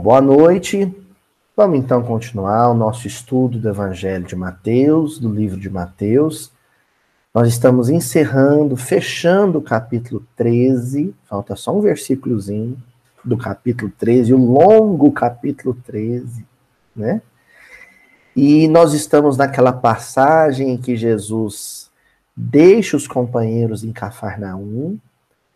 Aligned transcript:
Boa 0.00 0.20
noite. 0.20 0.94
Vamos 1.56 1.76
então 1.76 2.00
continuar 2.04 2.70
o 2.70 2.74
nosso 2.74 3.08
estudo 3.08 3.58
do 3.58 3.68
Evangelho 3.68 4.24
de 4.24 4.36
Mateus, 4.36 5.18
do 5.18 5.28
livro 5.28 5.58
de 5.58 5.68
Mateus. 5.68 6.52
Nós 7.34 7.48
estamos 7.48 7.88
encerrando, 7.88 8.76
fechando 8.76 9.58
o 9.58 9.62
capítulo 9.62 10.24
13, 10.36 11.12
falta 11.24 11.56
só 11.56 11.76
um 11.76 11.80
versículozinho 11.80 12.80
do 13.24 13.36
capítulo 13.36 13.90
13, 13.98 14.32
o 14.32 14.38
longo 14.38 15.10
capítulo 15.10 15.76
13, 15.84 16.46
né? 16.94 17.20
E 18.36 18.68
nós 18.68 18.94
estamos 18.94 19.36
naquela 19.36 19.72
passagem 19.72 20.70
em 20.70 20.76
que 20.76 20.96
Jesus 20.96 21.90
deixa 22.36 22.96
os 22.96 23.08
companheiros 23.08 23.82
em 23.82 23.92
Cafarnaum, 23.92 24.96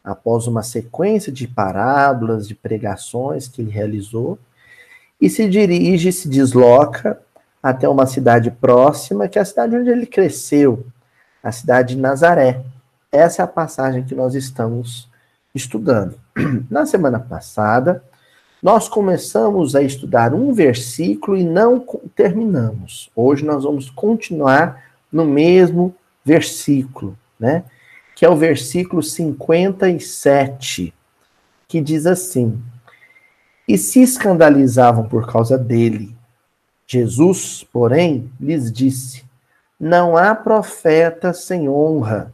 após 0.05 0.47
uma 0.47 0.63
sequência 0.63 1.31
de 1.33 1.47
parábolas, 1.47 2.49
de 2.49 2.55
pregações 2.55 3.49
que 3.49 3.63
ele 3.63 3.71
realizou, 3.71 4.39
e 5.21 5.31
se 5.31 5.49
dirige, 5.49 6.13
se 6.13 6.29
desloca 6.29 7.21
até 7.63 7.89
uma 7.89 8.07
cidade 8.07 8.51
próxima, 8.51 9.29
que 9.29 9.39
é 9.39 9.43
a 9.43 9.45
cidade 9.45 9.77
onde 9.77 9.89
ele 9.89 10.07
cresceu, 10.07 10.85
a 11.43 11.53
cidade 11.53 11.95
de 11.95 12.01
Nazaré. 12.01 12.65
Essa 13.11 13.43
é 13.43 13.45
a 13.45 13.49
passagem 13.49 14.03
que 14.03 14.15
nós 14.15 14.35
estamos 14.35 15.09
estudando. 15.55 16.19
Na 16.69 16.85
semana 16.87 17.21
passada, 17.21 18.03
nós 18.63 18.89
começamos 18.89 19.77
a 19.77 19.83
estudar 19.83 20.35
um 20.35 20.53
versículo 20.53 21.37
e 21.37 21.45
não 21.45 21.85
terminamos. 22.15 23.11
Hoje 23.15 23.45
nós 23.45 23.65
vamos 23.65 23.91
continuar 23.91 24.85
no 25.13 25.25
mesmo 25.25 25.95
versículo, 26.25 27.17
né? 27.39 27.65
Que 28.23 28.27
é 28.27 28.29
o 28.29 28.37
versículo 28.37 29.03
57, 29.03 30.95
que 31.67 31.81
diz 31.81 32.07
assim: 32.07 32.63
E 33.67 33.77
se 33.77 34.01
escandalizavam 34.01 35.09
por 35.09 35.27
causa 35.27 35.59
dele. 35.59 36.17
Jesus, 36.87 37.65
porém, 37.65 38.31
lhes 38.39 38.73
disse: 38.73 39.25
Não 39.77 40.17
há 40.17 40.37
profeta 40.37 41.33
sem 41.33 41.69
honra, 41.69 42.33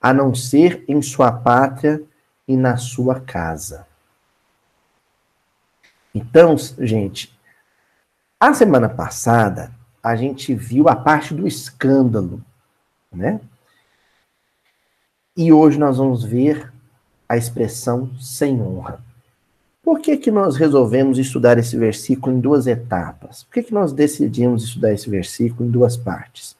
a 0.00 0.14
não 0.14 0.34
ser 0.34 0.82
em 0.88 1.02
sua 1.02 1.30
pátria 1.30 2.02
e 2.48 2.56
na 2.56 2.78
sua 2.78 3.20
casa. 3.20 3.86
Então, 6.14 6.56
gente, 6.78 7.38
a 8.40 8.54
semana 8.54 8.88
passada 8.88 9.70
a 10.02 10.16
gente 10.16 10.54
viu 10.54 10.88
a 10.88 10.96
parte 10.96 11.34
do 11.34 11.46
escândalo, 11.46 12.42
né? 13.12 13.38
E 15.36 15.52
hoje 15.52 15.78
nós 15.78 15.98
vamos 15.98 16.24
ver 16.24 16.72
a 17.28 17.36
expressão 17.36 18.10
sem 18.18 18.58
honra. 18.58 19.04
Por 19.82 20.00
que, 20.00 20.16
que 20.16 20.30
nós 20.30 20.56
resolvemos 20.56 21.18
estudar 21.18 21.58
esse 21.58 21.76
versículo 21.76 22.34
em 22.34 22.40
duas 22.40 22.66
etapas? 22.66 23.42
Por 23.44 23.52
que, 23.52 23.64
que 23.64 23.74
nós 23.74 23.92
decidimos 23.92 24.64
estudar 24.64 24.94
esse 24.94 25.10
versículo 25.10 25.68
em 25.68 25.70
duas 25.70 25.94
partes? 25.94 26.56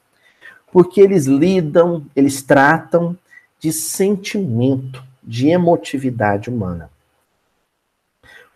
Porque 0.70 1.00
eles 1.00 1.24
lidam, 1.24 2.04
eles 2.14 2.42
tratam 2.42 3.16
de 3.58 3.72
sentimento, 3.72 5.02
de 5.24 5.48
emotividade 5.48 6.50
humana. 6.50 6.90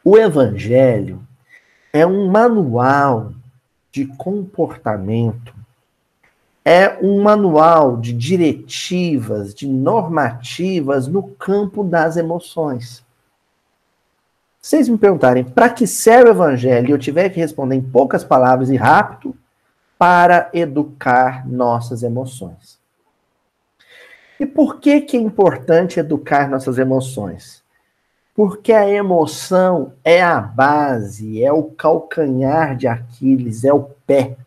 O 0.05 0.19
Evangelho 0.19 1.23
é 1.95 2.07
um 2.07 2.29
manual 2.29 3.33
de 3.91 4.05
comportamento 4.05 5.55
é 6.65 6.99
um 7.03 7.23
manual 7.23 7.97
de 7.97 8.13
diretivas, 8.13 9.55
de 9.55 9.67
normativas 9.67 11.07
no 11.07 11.23
campo 11.23 11.83
das 11.83 12.17
emoções. 12.17 13.05
Vocês 14.61 14.89
me 14.89 14.99
perguntarem 14.99 15.43
para 15.43 15.71
que 15.71 15.87
serve 15.87 16.29
o 16.29 16.33
evangelho 16.33 16.91
eu 16.91 16.99
tiver 16.99 17.31
que 17.31 17.41
responder 17.41 17.77
em 17.77 17.83
poucas 17.83 18.23
palavras 18.23 18.69
e 18.69 18.77
rápido, 18.77 19.35
para 20.01 20.49
educar 20.55 21.47
nossas 21.47 22.03
emoções. 22.03 22.81
E 24.39 24.47
por 24.47 24.81
que, 24.81 25.03
que 25.03 25.15
é 25.15 25.21
importante 25.21 26.01
educar 26.01 26.49
nossas 26.49 26.79
emoções? 26.79 27.63
Porque 28.35 28.73
a 28.73 28.89
emoção 28.89 29.93
é 30.03 30.23
a 30.23 30.41
base, 30.41 31.45
é 31.45 31.53
o 31.53 31.65
calcanhar 31.65 32.75
de 32.75 32.89
Aquiles, 32.89 33.63
é 33.63 33.75
o 33.75 33.91
pé 34.07 34.39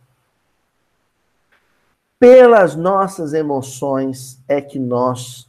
pelas 2.23 2.73
nossas 2.73 3.33
emoções 3.33 4.41
é 4.47 4.61
que 4.61 4.79
nós 4.79 5.45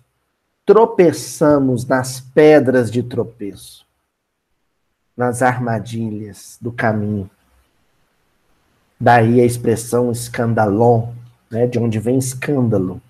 tropeçamos 0.67 1.87
nas 1.87 2.19
pedras 2.19 2.91
de 2.91 3.01
tropeço, 3.01 3.87
nas 5.17 5.41
armadilhas 5.41 6.59
do 6.61 6.73
caminho. 6.73 7.31
Daí 8.99 9.41
a 9.41 9.45
expressão 9.45 10.11
escandalon, 10.11 11.13
né, 11.49 11.69
de 11.69 11.79
onde 11.79 12.01
vem 12.01 12.19
escândalo. 12.19 13.01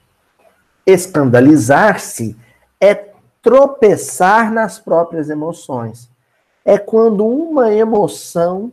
Escandalizar-se 0.87 2.37
é 2.79 2.95
tropeçar 3.41 4.53
nas 4.53 4.79
próprias 4.79 5.31
emoções. 5.31 6.11
É 6.67 6.77
quando 6.77 7.27
uma 7.27 7.73
emoção 7.73 8.71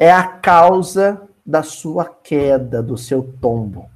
é 0.00 0.10
a 0.10 0.26
causa 0.26 1.28
da 1.46 1.62
sua 1.62 2.04
queda, 2.04 2.82
do 2.82 2.98
seu 2.98 3.22
tombo. 3.40 3.88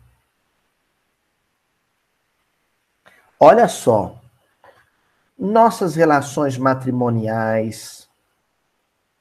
Olha 3.40 3.66
só, 3.66 4.20
nossas 5.36 5.96
relações 5.96 6.56
matrimoniais 6.56 8.08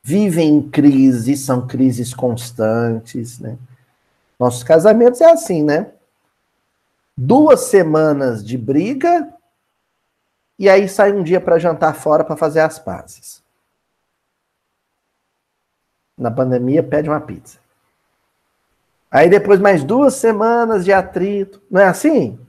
vivem 0.04 0.50
em 0.50 0.70
crise, 0.70 1.36
são 1.36 1.66
crises 1.66 2.14
constantes, 2.14 3.40
né? 3.40 3.58
Nossos 4.38 4.64
casamentos 4.64 5.22
é 5.22 5.32
assim, 5.32 5.64
né? 5.64 5.92
Duas 7.18 7.62
semanas 7.62 8.46
de 8.46 8.58
briga 8.58 9.34
e 10.58 10.70
aí 10.70 10.88
sai 10.88 11.14
um 11.14 11.24
dia 11.24 11.42
para 11.42 11.58
jantar 11.58 11.96
fora 11.96 12.24
para 12.24 12.38
fazer 12.38 12.60
as 12.60 12.78
pazes. 12.78 13.42
Na 16.18 16.30
pandemia 16.30 16.84
pede 16.84 17.10
uma 17.10 17.22
pizza. 17.22 17.60
Aí 19.12 19.30
depois 19.30 19.60
mais 19.60 19.84
duas 19.84 20.16
semanas 20.16 20.86
de 20.86 20.94
atrito. 20.94 21.62
Não 21.70 21.82
é 21.82 21.88
assim? 21.88 22.40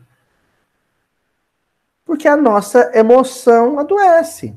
Porque 2.04 2.28
a 2.28 2.36
nossa 2.36 2.90
emoção 2.94 3.78
adoece. 3.78 4.54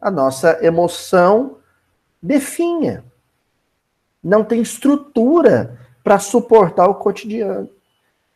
A 0.00 0.10
nossa 0.10 0.58
emoção 0.64 1.58
definha. 2.20 3.04
Não 4.22 4.44
tem 4.44 4.60
estrutura 4.60 5.78
para 6.02 6.18
suportar 6.18 6.88
o 6.88 6.96
cotidiano. 6.96 7.68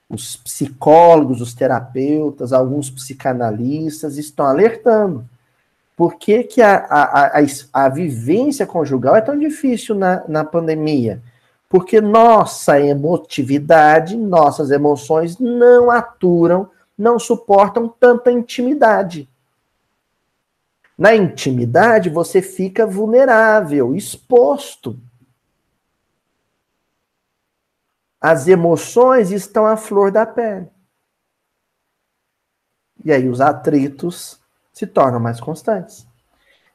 Os 0.08 0.36
psicólogos, 0.36 1.40
os 1.40 1.54
terapeutas, 1.54 2.52
alguns 2.52 2.88
psicanalistas 2.88 4.16
estão 4.16 4.46
alertando 4.46 5.28
por 5.96 6.16
que, 6.16 6.44
que 6.44 6.60
a, 6.60 6.76
a, 6.76 7.26
a, 7.38 7.42
a 7.72 7.88
vivência 7.88 8.66
conjugal 8.66 9.16
é 9.16 9.22
tão 9.22 9.38
difícil 9.38 9.94
na, 9.94 10.22
na 10.28 10.44
pandemia? 10.44 11.22
Porque 11.70 12.02
nossa 12.02 12.78
emotividade, 12.78 14.14
nossas 14.14 14.70
emoções 14.70 15.38
não 15.38 15.90
aturam, 15.90 16.70
não 16.96 17.18
suportam 17.18 17.88
tanta 17.88 18.30
intimidade. 18.30 19.26
Na 20.98 21.16
intimidade, 21.16 22.10
você 22.10 22.42
fica 22.42 22.86
vulnerável, 22.86 23.94
exposto. 23.94 24.98
As 28.20 28.46
emoções 28.48 29.30
estão 29.30 29.66
à 29.66 29.78
flor 29.78 30.10
da 30.10 30.26
pele. 30.26 30.68
E 33.02 33.12
aí 33.12 33.28
os 33.28 33.40
atritos 33.40 34.38
se 34.76 34.86
tornam 34.86 35.18
mais 35.18 35.40
constantes. 35.40 36.06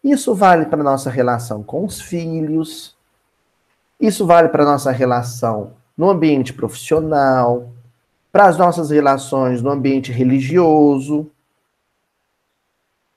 Isso 0.03 0.33
vale 0.33 0.65
para 0.65 0.81
nossa 0.81 1.07
relação 1.11 1.61
com 1.61 1.85
os 1.85 2.01
filhos, 2.01 2.97
isso 3.99 4.25
vale 4.25 4.49
para 4.49 4.65
nossa 4.65 4.89
relação 4.89 5.73
no 5.95 6.09
ambiente 6.09 6.51
profissional, 6.51 7.69
para 8.31 8.47
as 8.47 8.57
nossas 8.57 8.89
relações 8.89 9.61
no 9.61 9.69
ambiente 9.69 10.11
religioso. 10.11 11.29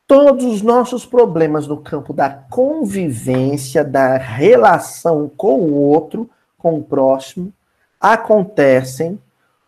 Todos 0.07 0.45
os 0.45 0.61
nossos 0.61 1.07
problemas 1.07 1.67
no 1.67 1.79
campo 1.79 2.13
da 2.13 2.29
convivência, 2.29 3.83
da 3.83 4.19
relação 4.19 5.31
com 5.35 5.61
o 5.61 5.73
outro, 5.73 6.29
com 6.59 6.79
o 6.79 6.85
próximo, 6.85 7.51
acontecem 7.99 9.19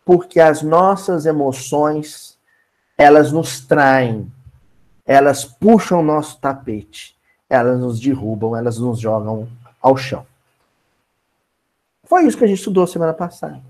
porque 0.05 0.39
as 0.39 0.61
nossas 0.61 1.25
emoções, 1.25 2.37
elas 2.95 3.31
nos 3.31 3.59
traem, 3.59 4.31
elas 5.07 5.45
puxam 5.45 6.01
o 6.01 6.03
nosso 6.03 6.37
tapete, 6.39 7.17
elas 7.49 7.79
nos 7.79 7.99
derrubam, 7.99 8.55
elas 8.55 8.77
nos 8.77 8.99
jogam 8.99 9.47
ao 9.81 9.95
chão. 9.95 10.25
Foi 12.03 12.25
isso 12.25 12.37
que 12.37 12.43
a 12.43 12.47
gente 12.47 12.59
estudou 12.59 12.85
semana 12.85 13.13
passada. 13.13 13.61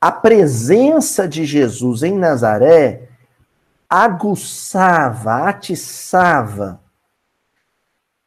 A 0.00 0.12
presença 0.12 1.26
de 1.26 1.44
Jesus 1.44 2.02
em 2.02 2.18
Nazaré 2.18 3.08
aguçava, 3.88 5.48
atiçava 5.48 6.80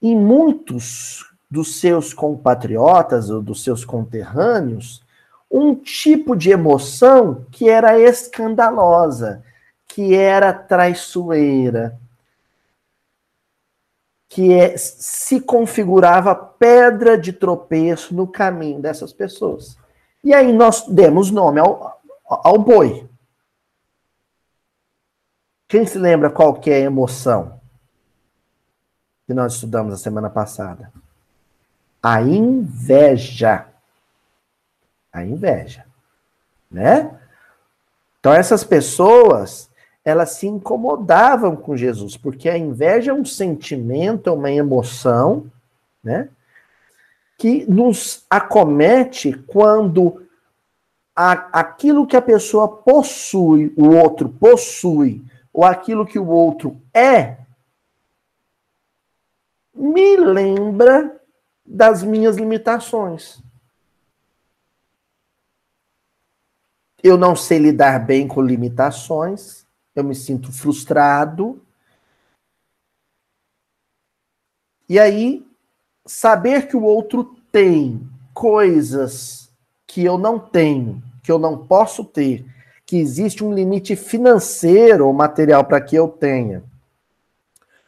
em 0.02 0.16
muitos 0.18 1.32
dos 1.50 1.80
seus 1.80 2.14
compatriotas 2.14 3.30
ou 3.30 3.42
dos 3.42 3.64
seus 3.64 3.86
conterrâneos 3.86 5.04
um 5.50 5.76
tipo 5.76 6.36
de 6.36 6.50
emoção 6.50 7.46
que 7.52 7.70
era 7.70 8.00
escandalosa, 8.00 9.44
que 9.96 10.14
era 10.14 10.52
traiçoeira, 10.52 11.98
que 14.28 14.52
é, 14.52 14.76
se 14.76 15.40
configurava 15.40 16.36
pedra 16.36 17.18
de 17.18 17.32
tropeço 17.32 18.14
no 18.14 18.28
caminho 18.28 18.82
dessas 18.82 19.14
pessoas. 19.14 19.78
E 20.22 20.34
aí 20.34 20.52
nós 20.52 20.86
demos 20.90 21.32
nome 21.32 21.62
ao, 21.62 22.02
ao 22.26 22.58
boi. 22.58 23.10
Quem 25.66 25.86
se 25.86 25.98
lembra 25.98 26.30
qual 26.30 26.56
que 26.56 26.70
é 26.70 26.76
a 26.76 26.80
emoção 26.80 27.62
que 29.26 29.34
nós 29.34 29.54
estudamos 29.54 29.94
a 29.94 29.98
semana 29.98 30.30
passada? 30.30 30.92
A 32.04 32.22
inveja. 32.22 33.66
A 35.14 35.24
inveja, 35.24 35.86
né? 36.70 37.18
Então 38.20 38.34
essas 38.34 38.66
pessoas, 38.66 39.70
elas 40.06 40.34
se 40.34 40.46
incomodavam 40.46 41.56
com 41.56 41.76
Jesus, 41.76 42.16
porque 42.16 42.48
a 42.48 42.56
inveja 42.56 43.10
é 43.10 43.14
um 43.14 43.26
sentimento, 43.26 44.30
é 44.30 44.32
uma 44.34 44.52
emoção, 44.52 45.52
né? 46.04 46.30
Que 47.40 47.66
nos 47.66 48.24
acomete 48.30 49.34
quando 49.48 50.24
a, 51.16 51.60
aquilo 51.60 52.06
que 52.06 52.16
a 52.16 52.22
pessoa 52.22 52.68
possui, 52.68 53.74
o 53.76 53.90
outro 53.90 54.30
possui, 54.30 55.26
ou 55.52 55.66
aquilo 55.66 56.06
que 56.06 56.20
o 56.20 56.28
outro 56.28 56.80
é, 56.94 57.38
me 59.74 60.16
lembra 60.18 61.20
das 61.66 62.04
minhas 62.04 62.36
limitações. 62.36 63.42
Eu 67.02 67.18
não 67.18 67.36
sei 67.36 67.58
lidar 67.58 68.00
bem 68.06 68.28
com 68.28 68.42
limitações, 68.42 69.65
eu 69.96 70.04
me 70.04 70.14
sinto 70.14 70.52
frustrado. 70.52 71.62
E 74.88 75.00
aí, 75.00 75.46
saber 76.06 76.68
que 76.68 76.76
o 76.76 76.84
outro 76.84 77.24
tem 77.52 78.08
coisas 78.34 79.50
que 79.88 80.04
eu 80.04 80.18
não 80.18 80.38
tenho, 80.38 81.02
que 81.24 81.32
eu 81.32 81.40
não 81.40 81.66
posso 81.66 82.04
ter, 82.04 82.46
que 82.86 82.98
existe 82.98 83.44
um 83.44 83.54
limite 83.54 83.96
financeiro 83.96 85.08
ou 85.08 85.14
material 85.14 85.64
para 85.64 85.82
que 85.82 85.96
eu 85.96 86.08
tenha. 86.08 86.64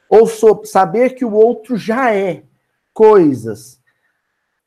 Ou 0.10 0.26
saber 0.66 1.12
que 1.12 1.26
o 1.26 1.34
outro 1.34 1.76
já 1.76 2.16
é 2.16 2.44
coisas 2.94 3.78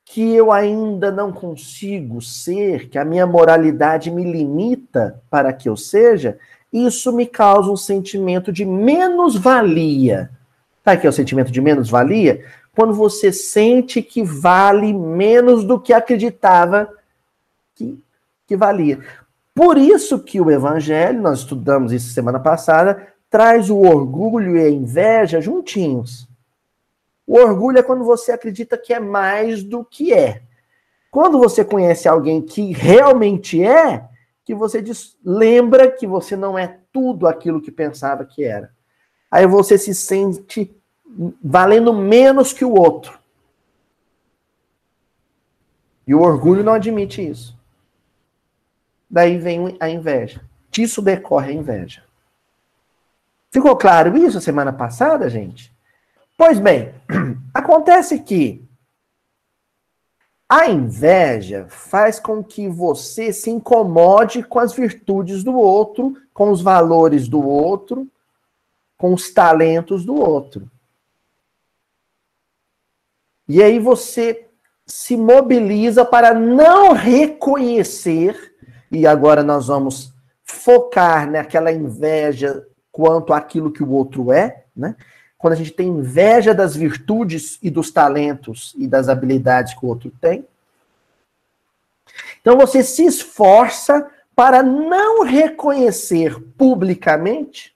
que 0.04 0.34
eu 0.34 0.50
ainda 0.50 1.10
não 1.10 1.32
consigo 1.32 2.20
ser, 2.20 2.88
que 2.88 2.98
a 2.98 3.04
minha 3.04 3.26
moralidade 3.26 4.10
me 4.10 4.25
limita 4.25 5.22
para 5.31 5.52
que 5.52 5.69
eu 5.69 5.76
seja, 5.76 6.37
isso 6.72 7.12
me 7.12 7.26
causa 7.26 7.70
um 7.70 7.76
sentimento 7.76 8.52
de 8.52 8.64
menos-valia. 8.64 10.31
Que 11.00 11.06
é 11.06 11.11
o 11.11 11.12
sentimento 11.12 11.52
de 11.52 11.61
menos-valia? 11.61 12.44
Quando 12.75 12.94
você 12.94 13.32
sente 13.32 14.02
que 14.02 14.22
vale 14.22 14.93
menos 14.93 15.64
do 15.64 15.78
que 15.78 15.93
acreditava 15.93 16.88
que, 17.75 18.02
que 18.46 18.56
valia. 18.56 18.99
Por 19.55 19.78
isso 19.78 20.19
que 20.19 20.40
o 20.40 20.50
evangelho, 20.50 21.20
nós 21.20 21.40
estudamos 21.40 21.93
isso 21.93 22.12
semana 22.12 22.40
passada, 22.40 23.08
traz 23.28 23.70
o 23.70 23.78
orgulho 23.78 24.56
e 24.56 24.64
a 24.64 24.69
inveja 24.69 25.40
juntinhos. 25.40 26.28
O 27.26 27.38
orgulho 27.38 27.78
é 27.78 27.82
quando 27.82 28.05
você 28.05 28.32
acredita 28.32 28.76
que 28.76 28.93
é 28.93 28.99
mais 28.99 29.62
do 29.62 29.84
que 29.84 30.12
é. 30.12 30.43
Quando 31.11 31.38
você 31.38 31.64
conhece 31.64 32.08
alguém 32.08 32.43
que 32.43 32.73
realmente 32.73 33.62
é, 33.62 34.08
que 34.50 34.55
você 34.55 34.82
diz, 34.82 35.17
lembra 35.25 35.88
que 35.88 36.08
você 36.08 36.35
não 36.35 36.58
é 36.58 36.81
tudo 36.93 37.29
aquilo 37.29 37.61
que 37.61 37.70
pensava 37.70 38.25
que 38.25 38.43
era. 38.43 38.73
Aí 39.31 39.47
você 39.47 39.79
se 39.79 39.94
sente 39.94 40.76
valendo 41.41 41.93
menos 41.93 42.52
que 42.52 42.64
o 42.64 42.75
outro. 42.75 43.20
E 46.05 46.12
o 46.12 46.20
orgulho 46.20 46.64
não 46.64 46.73
admite 46.73 47.25
isso. 47.25 47.56
Daí 49.08 49.38
vem 49.38 49.76
a 49.79 49.88
inveja. 49.88 50.41
Disso 50.69 51.00
decorre 51.00 51.52
a 51.52 51.55
inveja. 51.55 52.02
Ficou 53.52 53.76
claro 53.76 54.17
isso 54.17 54.41
semana 54.41 54.73
passada, 54.73 55.31
gente? 55.31 55.73
Pois 56.37 56.58
bem, 56.58 56.93
acontece 57.55 58.19
que 58.19 58.69
a 60.50 60.69
inveja 60.69 61.67
faz 61.69 62.19
com 62.19 62.43
que 62.43 62.69
você 62.69 63.32
se 63.32 63.49
incomode 63.50 64.43
com 64.43 64.58
as 64.58 64.73
virtudes 64.73 65.44
do 65.44 65.56
outro, 65.56 66.17
com 66.35 66.50
os 66.50 66.61
valores 66.61 67.29
do 67.29 67.41
outro, 67.41 68.08
com 68.99 69.14
os 69.14 69.31
talentos 69.31 70.05
do 70.05 70.17
outro. 70.17 70.69
E 73.47 73.62
aí 73.62 73.79
você 73.79 74.49
se 74.85 75.17
mobiliza 75.17 76.05
para 76.05 76.35
não 76.35 76.94
reconhecer 76.94 78.52
e 78.91 79.06
agora 79.06 79.44
nós 79.44 79.69
vamos 79.69 80.12
focar 80.43 81.31
naquela 81.31 81.70
inveja 81.70 82.67
quanto 82.91 83.32
àquilo 83.32 83.70
que 83.70 83.85
o 83.85 83.91
outro 83.93 84.32
é, 84.32 84.64
né? 84.75 84.97
Quando 85.40 85.54
a 85.54 85.56
gente 85.56 85.70
tem 85.70 85.88
inveja 85.88 86.54
das 86.54 86.76
virtudes 86.76 87.58
e 87.62 87.70
dos 87.70 87.90
talentos 87.90 88.75
e 88.76 88.87
das 88.87 89.08
habilidades 89.08 89.72
que 89.72 89.87
o 89.87 89.88
outro 89.88 90.12
tem. 90.20 90.46
Então 92.42 92.58
você 92.58 92.82
se 92.82 93.06
esforça 93.06 94.10
para 94.37 94.62
não 94.62 95.25
reconhecer 95.25 96.38
publicamente 96.59 97.75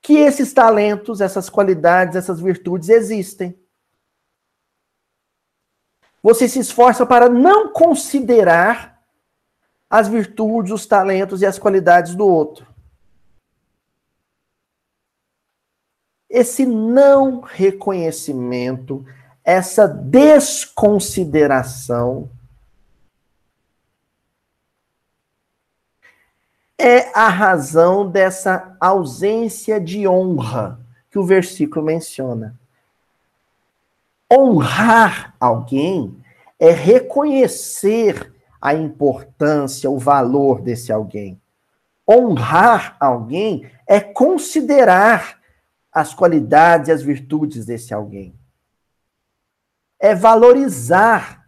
que 0.00 0.14
esses 0.14 0.54
talentos, 0.54 1.20
essas 1.20 1.50
qualidades, 1.50 2.16
essas 2.16 2.40
virtudes 2.40 2.88
existem. 2.88 3.54
Você 6.22 6.48
se 6.48 6.60
esforça 6.60 7.04
para 7.04 7.28
não 7.28 7.74
considerar 7.74 9.02
as 9.90 10.08
virtudes, 10.08 10.72
os 10.72 10.86
talentos 10.86 11.42
e 11.42 11.46
as 11.46 11.58
qualidades 11.58 12.14
do 12.14 12.26
outro. 12.26 12.71
Esse 16.32 16.64
não 16.64 17.42
reconhecimento, 17.42 19.04
essa 19.44 19.86
desconsideração, 19.86 22.30
é 26.78 27.10
a 27.14 27.28
razão 27.28 28.10
dessa 28.10 28.74
ausência 28.80 29.78
de 29.78 30.08
honra 30.08 30.80
que 31.10 31.18
o 31.18 31.24
versículo 31.24 31.84
menciona. 31.84 32.58
Honrar 34.32 35.34
alguém 35.38 36.16
é 36.58 36.70
reconhecer 36.70 38.32
a 38.58 38.72
importância, 38.72 39.90
o 39.90 39.98
valor 39.98 40.62
desse 40.62 40.90
alguém. 40.90 41.38
Honrar 42.08 42.96
alguém 42.98 43.70
é 43.86 44.00
considerar 44.00 45.41
as 45.92 46.14
qualidades 46.14 46.88
e 46.88 46.92
as 46.92 47.02
virtudes 47.02 47.66
desse 47.66 47.92
alguém. 47.92 48.38
É 50.00 50.14
valorizar, 50.14 51.46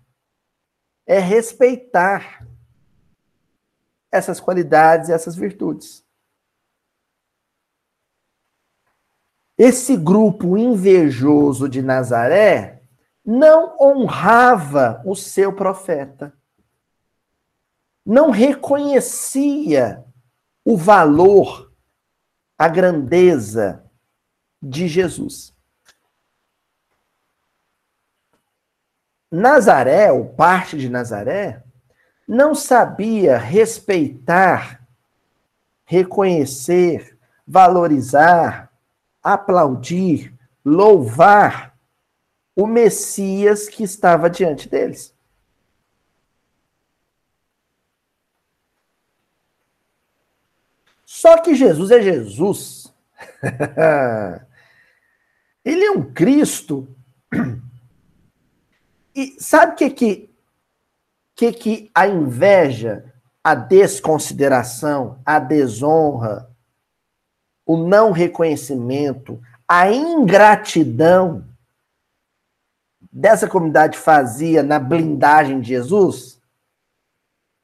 é 1.07 1.19
respeitar 1.19 2.47
essas 4.13 4.39
qualidades 4.39 5.09
e 5.09 5.13
essas 5.13 5.35
virtudes. 5.35 6.05
Esse 9.57 9.97
grupo 9.97 10.57
invejoso 10.57 11.69
de 11.69 11.81
Nazaré 11.81 12.83
não 13.25 13.77
honrava 13.81 15.03
o 15.05 15.17
seu 15.17 15.53
profeta 15.53 16.37
não 18.05 18.31
reconhecia 18.31 20.05
o 20.65 20.77
valor, 20.77 21.73
a 22.59 22.69
grandeza 22.69 23.84
de 24.65 24.89
Jesus. 24.89 25.55
Nazaré, 29.31 30.11
ou 30.11 30.27
parte 30.27 30.79
de 30.79 30.89
Nazaré, 30.89 31.63
não 32.27 32.55
sabia 32.55 33.37
respeitar, 33.37 34.87
reconhecer, 35.85 37.19
valorizar, 37.47 38.73
aplaudir, 39.23 40.33
louvar 40.65 41.77
o 42.57 42.67
Messias 42.67 43.69
que 43.69 43.83
estava 43.83 44.31
diante 44.31 44.69
deles. 44.69 45.15
Só 51.05 51.39
que 51.39 51.55
Jesus 51.55 51.91
é 51.91 52.01
Jesus. 52.01 52.95
Ele 55.65 55.85
é 55.85 55.91
um 55.91 56.13
Cristo. 56.13 56.87
E 59.15 59.41
sabe 59.41 59.73
o 59.73 59.77
que 59.77 59.91
que, 59.91 60.31
que 61.35 61.53
que 61.53 61.91
a 61.95 62.07
inveja, 62.07 63.15
a 63.43 63.55
desconsideração, 63.55 65.21
a 65.25 65.39
desonra, 65.39 66.51
o 67.65 67.77
não 67.77 68.11
reconhecimento, 68.11 69.41
a 69.67 69.91
ingratidão 69.91 71.49
dessa 73.11 73.49
comunidade 73.49 73.97
fazia 73.97 74.63
na 74.63 74.79
blindagem 74.79 75.61
de 75.61 75.69
Jesus? 75.69 76.41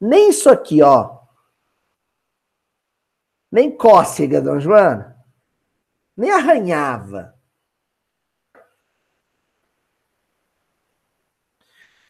Nem 0.01 0.31
isso 0.31 0.49
aqui, 0.49 0.81
ó. 0.81 1.19
Nem 3.53 3.77
cócega, 3.77 4.41
Dona 4.41 4.61
Joana. 4.61 5.17
Nem 6.17 6.31
arranhava. 6.31 7.35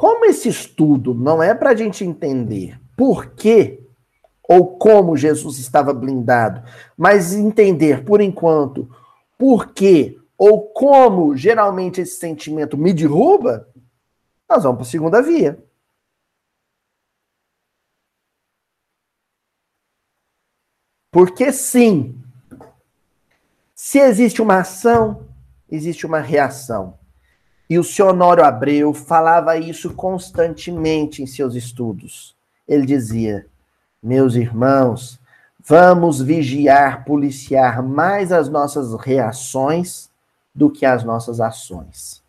Como 0.00 0.24
esse 0.24 0.48
estudo 0.48 1.12
não 1.12 1.42
é 1.42 1.54
para 1.54 1.72
a 1.72 1.76
gente 1.76 2.02
entender 2.02 2.80
por 2.96 3.34
que 3.34 3.86
ou 4.42 4.78
como 4.78 5.14
Jesus 5.14 5.58
estava 5.58 5.92
blindado, 5.92 6.62
mas 6.96 7.34
entender, 7.34 8.02
por 8.02 8.22
enquanto, 8.22 8.88
por 9.36 9.74
que 9.74 10.18
ou 10.38 10.70
como 10.70 11.36
geralmente 11.36 12.00
esse 12.00 12.16
sentimento 12.16 12.78
me 12.78 12.94
derruba, 12.94 13.68
nós 14.48 14.62
vamos 14.62 14.78
para 14.78 14.86
a 14.86 14.90
segunda 14.90 15.20
via. 15.20 15.62
Porque 21.10 21.52
sim, 21.52 22.18
se 23.74 23.98
existe 23.98 24.40
uma 24.40 24.60
ação, 24.60 25.28
existe 25.70 26.06
uma 26.06 26.20
reação. 26.20 26.99
E 27.70 27.78
o 27.78 27.84
senhor 27.84 28.10
Honório 28.10 28.44
Abreu 28.44 28.92
falava 28.92 29.56
isso 29.56 29.94
constantemente 29.94 31.22
em 31.22 31.26
seus 31.26 31.54
estudos. 31.54 32.36
Ele 32.66 32.84
dizia: 32.84 33.46
Meus 34.02 34.34
irmãos, 34.34 35.20
vamos 35.60 36.20
vigiar, 36.20 37.04
policiar 37.04 37.80
mais 37.80 38.32
as 38.32 38.48
nossas 38.48 38.92
reações 39.00 40.10
do 40.52 40.68
que 40.68 40.84
as 40.84 41.04
nossas 41.04 41.40
ações. 41.40 42.20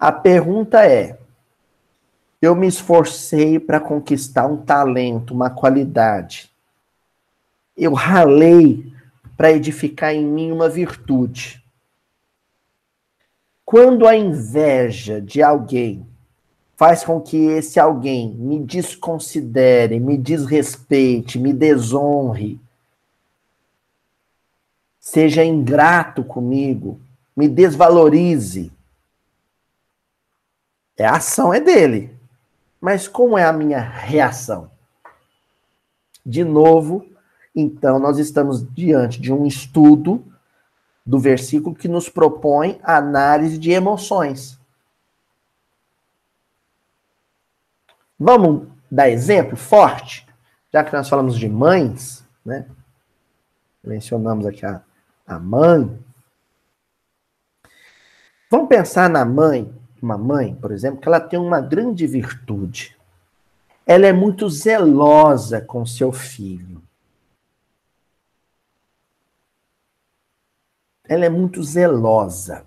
A 0.00 0.10
pergunta 0.10 0.86
é: 0.86 1.18
eu 2.40 2.54
me 2.54 2.66
esforcei 2.66 3.60
para 3.60 3.78
conquistar 3.78 4.46
um 4.46 4.56
talento, 4.56 5.34
uma 5.34 5.50
qualidade. 5.50 6.50
Eu 7.76 7.92
ralei 7.92 8.90
para 9.36 9.52
edificar 9.52 10.14
em 10.14 10.24
mim 10.24 10.50
uma 10.50 10.70
virtude. 10.70 11.65
Quando 13.66 14.06
a 14.06 14.16
inveja 14.16 15.20
de 15.20 15.42
alguém 15.42 16.06
faz 16.76 17.04
com 17.04 17.20
que 17.20 17.36
esse 17.36 17.80
alguém 17.80 18.32
me 18.32 18.60
desconsidere, 18.60 19.98
me 19.98 20.16
desrespeite, 20.16 21.36
me 21.36 21.52
desonre, 21.52 22.60
seja 25.00 25.44
ingrato 25.44 26.22
comigo, 26.22 27.00
me 27.36 27.48
desvalorize, 27.48 28.72
é 30.96 31.04
a 31.04 31.16
ação 31.16 31.52
é 31.52 31.60
dele. 31.60 32.14
Mas 32.80 33.08
como 33.08 33.36
é 33.36 33.44
a 33.44 33.52
minha 33.52 33.80
reação? 33.80 34.70
De 36.24 36.44
novo, 36.44 37.04
então 37.54 37.98
nós 37.98 38.18
estamos 38.18 38.64
diante 38.72 39.20
de 39.20 39.32
um 39.32 39.44
estudo 39.44 40.24
do 41.06 41.20
versículo 41.20 41.76
que 41.76 41.86
nos 41.86 42.08
propõe 42.08 42.80
a 42.82 42.96
análise 42.96 43.56
de 43.56 43.70
emoções. 43.70 44.58
Vamos 48.18 48.66
dar 48.90 49.08
exemplo 49.08 49.56
forte? 49.56 50.26
Já 50.72 50.82
que 50.82 50.92
nós 50.92 51.08
falamos 51.08 51.38
de 51.38 51.48
mães, 51.48 52.24
né? 52.44 52.66
Mencionamos 53.84 54.46
aqui 54.46 54.66
a, 54.66 54.82
a 55.24 55.38
mãe. 55.38 55.96
Vamos 58.50 58.68
pensar 58.68 59.08
na 59.08 59.24
mãe, 59.24 59.72
uma 60.02 60.18
mãe, 60.18 60.54
por 60.56 60.72
exemplo, 60.72 61.00
que 61.00 61.06
ela 61.06 61.20
tem 61.20 61.38
uma 61.38 61.60
grande 61.60 62.06
virtude. 62.06 62.96
Ela 63.86 64.06
é 64.06 64.12
muito 64.12 64.50
zelosa 64.50 65.60
com 65.60 65.86
seu 65.86 66.10
filho. 66.10 66.75
Ela 71.08 71.24
é 71.24 71.28
muito 71.28 71.62
zelosa. 71.62 72.64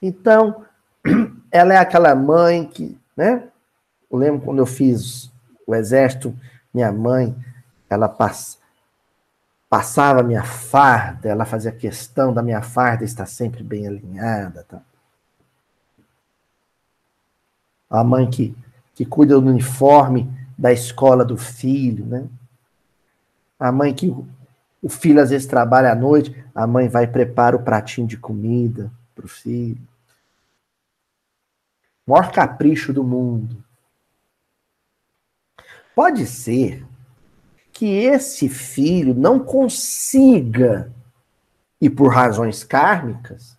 Então, 0.00 0.64
ela 1.50 1.74
é 1.74 1.78
aquela 1.78 2.14
mãe 2.14 2.66
que, 2.66 2.98
né? 3.16 3.48
Eu 4.10 4.18
lembro 4.18 4.44
quando 4.44 4.58
eu 4.58 4.66
fiz 4.66 5.32
o 5.66 5.74
exército, 5.74 6.38
minha 6.72 6.92
mãe, 6.92 7.34
ela 7.88 8.08
pass, 8.08 8.58
passava 9.68 10.22
minha 10.22 10.44
farda, 10.44 11.28
ela 11.28 11.44
fazia 11.44 11.72
questão 11.72 12.32
da 12.32 12.42
minha 12.42 12.62
farda 12.62 13.04
estar 13.04 13.26
sempre 13.26 13.62
bem 13.62 13.86
alinhada. 13.86 14.64
Tá? 14.68 14.80
A 17.90 18.04
mãe 18.04 18.28
que, 18.28 18.56
que 18.94 19.04
cuida 19.04 19.40
do 19.40 19.48
uniforme 19.48 20.30
da 20.56 20.72
escola 20.72 21.24
do 21.24 21.36
filho, 21.36 22.06
né? 22.06 22.26
A 23.58 23.72
mãe 23.72 23.94
que 23.94 24.14
o 24.82 24.88
filho 24.88 25.20
às 25.20 25.30
vezes 25.30 25.46
trabalha 25.46 25.92
à 25.92 25.94
noite, 25.94 26.44
a 26.54 26.66
mãe 26.66 26.88
vai 26.88 27.04
e 27.04 27.08
prepara 27.08 27.56
o 27.56 27.62
pratinho 27.62 28.06
de 28.06 28.16
comida 28.16 28.90
para 29.14 29.24
o 29.24 29.28
filho. 29.28 29.80
O 32.06 32.12
maior 32.12 32.30
capricho 32.30 32.92
do 32.92 33.02
mundo. 33.02 33.64
Pode 35.94 36.26
ser 36.26 36.86
que 37.72 37.86
esse 37.86 38.48
filho 38.48 39.14
não 39.14 39.38
consiga, 39.38 40.92
e 41.80 41.90
por 41.90 42.08
razões 42.08 42.62
kármicas, 42.62 43.56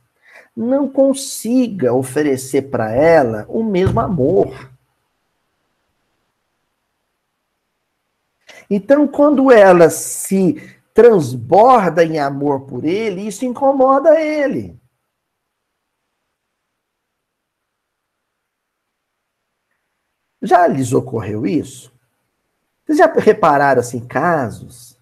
não 0.56 0.90
consiga 0.90 1.94
oferecer 1.94 2.64
para 2.64 2.92
ela 2.92 3.46
o 3.48 3.64
mesmo 3.64 4.00
amor. 4.00 4.72
Então, 8.70 9.08
quando 9.08 9.52
ela 9.52 9.90
se 9.90 10.77
transborda 10.98 12.04
em 12.04 12.18
amor 12.18 12.62
por 12.62 12.84
ele, 12.84 13.28
isso 13.28 13.46
incomoda 13.46 14.20
ele. 14.20 14.82
Já 20.42 20.66
lhes 20.66 20.94
ocorreu 20.94 21.46
isso? 21.46 21.94
Vocês 22.84 22.98
já 22.98 23.06
repararam 23.06 23.80
assim 23.80 24.08
casos? 24.08 25.00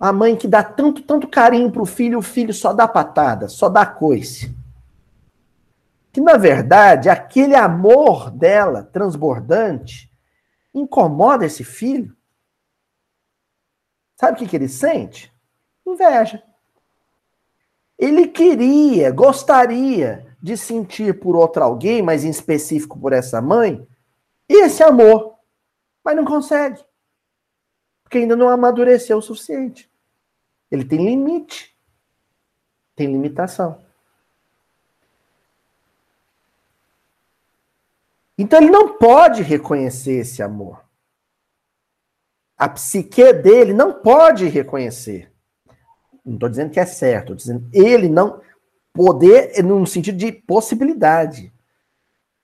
A 0.00 0.14
mãe 0.14 0.34
que 0.34 0.48
dá 0.48 0.64
tanto, 0.64 1.02
tanto 1.02 1.28
carinho 1.28 1.70
para 1.70 1.82
o 1.82 1.86
filho, 1.86 2.20
o 2.20 2.22
filho 2.22 2.54
só 2.54 2.72
dá 2.72 2.88
patada, 2.88 3.46
só 3.46 3.68
dá 3.68 3.84
coice. 3.84 4.50
Que 6.10 6.22
na 6.22 6.38
verdade, 6.38 7.10
aquele 7.10 7.54
amor 7.54 8.30
dela 8.30 8.82
transbordante 8.82 10.10
incomoda 10.72 11.44
esse 11.44 11.64
filho. 11.64 12.16
Sabe 14.16 14.36
o 14.36 14.38
que, 14.38 14.48
que 14.48 14.56
ele 14.56 14.68
sente? 14.70 15.33
Inveja. 15.86 16.42
Ele 17.98 18.28
queria, 18.28 19.10
gostaria 19.10 20.36
de 20.42 20.56
sentir 20.56 21.20
por 21.20 21.36
outro 21.36 21.62
alguém, 21.62 22.02
mas 22.02 22.24
em 22.24 22.30
específico 22.30 22.98
por 22.98 23.12
essa 23.12 23.40
mãe, 23.40 23.86
esse 24.48 24.82
amor, 24.82 25.38
mas 26.04 26.16
não 26.16 26.24
consegue. 26.24 26.84
Porque 28.02 28.18
ainda 28.18 28.36
não 28.36 28.48
amadureceu 28.48 29.18
o 29.18 29.22
suficiente. 29.22 29.90
Ele 30.70 30.84
tem 30.84 31.04
limite. 31.04 31.74
Tem 32.94 33.06
limitação. 33.06 33.82
Então 38.36 38.60
ele 38.60 38.70
não 38.70 38.98
pode 38.98 39.42
reconhecer 39.42 40.20
esse 40.20 40.42
amor. 40.42 40.84
A 42.56 42.68
psique 42.68 43.32
dele 43.32 43.72
não 43.72 43.94
pode 43.94 44.46
reconhecer. 44.46 45.33
Não 46.24 46.34
estou 46.34 46.48
dizendo 46.48 46.70
que 46.70 46.80
é 46.80 46.86
certo, 46.86 47.32
estou 47.32 47.36
dizendo 47.36 47.68
ele 47.72 48.08
não 48.08 48.40
poder 48.92 49.62
no 49.62 49.86
sentido 49.86 50.16
de 50.16 50.32
possibilidade. 50.32 51.52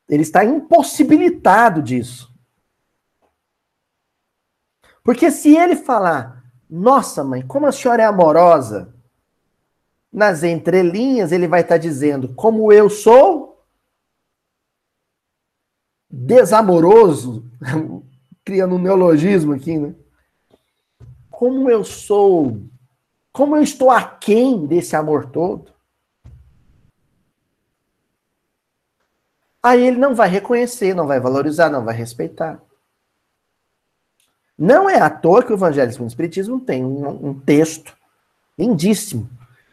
Ele 0.09 0.23
está 0.23 0.45
impossibilitado 0.45 1.81
disso. 1.81 2.31
Porque 5.03 5.31
se 5.31 5.57
ele 5.57 5.77
falar, 5.77 6.45
nossa 6.69 7.25
mãe, 7.25 7.47
como 7.47 7.67
a 7.67 7.73
senhora 7.73 8.03
é 8.03 8.07
amorosa, 8.07 8.95
nas 10.13 10.43
entrelinhas 10.43 11.33
ele 11.33 11.47
vai 11.47 11.61
estar 11.61 11.79
dizendo, 11.79 12.35
como 12.35 12.73
eu 12.73 12.91
sou 12.91 13.65
desamoroso, 16.11 17.45
criando 18.45 18.75
um 18.75 18.83
neologismo 18.83 19.53
aqui, 19.53 19.79
né? 19.79 19.95
Como 21.31 21.71
eu 21.71 21.85
sou, 21.85 22.61
como 23.33 23.57
eu 23.57 23.63
estou 23.63 23.91
aquém 23.91 24.67
desse 24.67 24.97
amor 24.97 25.27
todo. 25.27 25.73
Aí 29.63 29.83
ele 29.83 29.99
não 29.99 30.15
vai 30.15 30.29
reconhecer, 30.29 30.95
não 30.95 31.07
vai 31.07 31.21
valorizar, 31.21 31.69
não 31.69 31.85
vai 31.85 31.95
respeitar. 31.95 32.61
Não 34.57 34.89
é 34.89 35.01
à 35.01 35.09
toa 35.09 35.43
que 35.43 35.53
o 35.53 35.57
Evangelho 35.57 35.91
segundo 35.93 36.09
o 36.09 36.13
Espiritismo 36.13 36.61
tem 36.61 36.85
um, 36.85 37.29
um 37.29 37.41
texto 37.41 37.97
lindíssimo, 38.59 39.29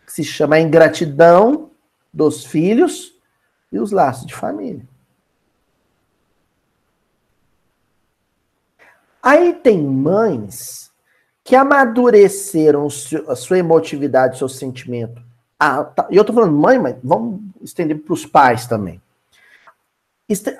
que 0.05 0.13
se 0.13 0.23
chama 0.23 0.55
A 0.55 0.61
Ingratidão 0.61 1.71
dos 2.13 2.45
Filhos 2.45 3.13
e 3.71 3.79
os 3.79 3.91
Laços 3.91 4.25
de 4.25 4.33
Família. 4.33 4.85
Aí 9.21 9.53
tem 9.53 9.83
mães 9.83 10.86
que 11.47 11.55
amadureceram 11.55 12.89
a 13.25 13.33
sua 13.33 13.57
emotividade, 13.57 14.35
o 14.35 14.37
seu 14.37 14.49
sentimento. 14.49 15.23
Tá, 15.57 16.05
e 16.11 16.17
eu 16.17 16.25
tô 16.25 16.33
falando 16.33 16.51
mãe, 16.51 16.77
mas 16.77 16.97
vamos 17.01 17.39
estender 17.61 17.97
para 18.03 18.13
os 18.13 18.25
pais 18.25 18.67
também. 18.67 19.01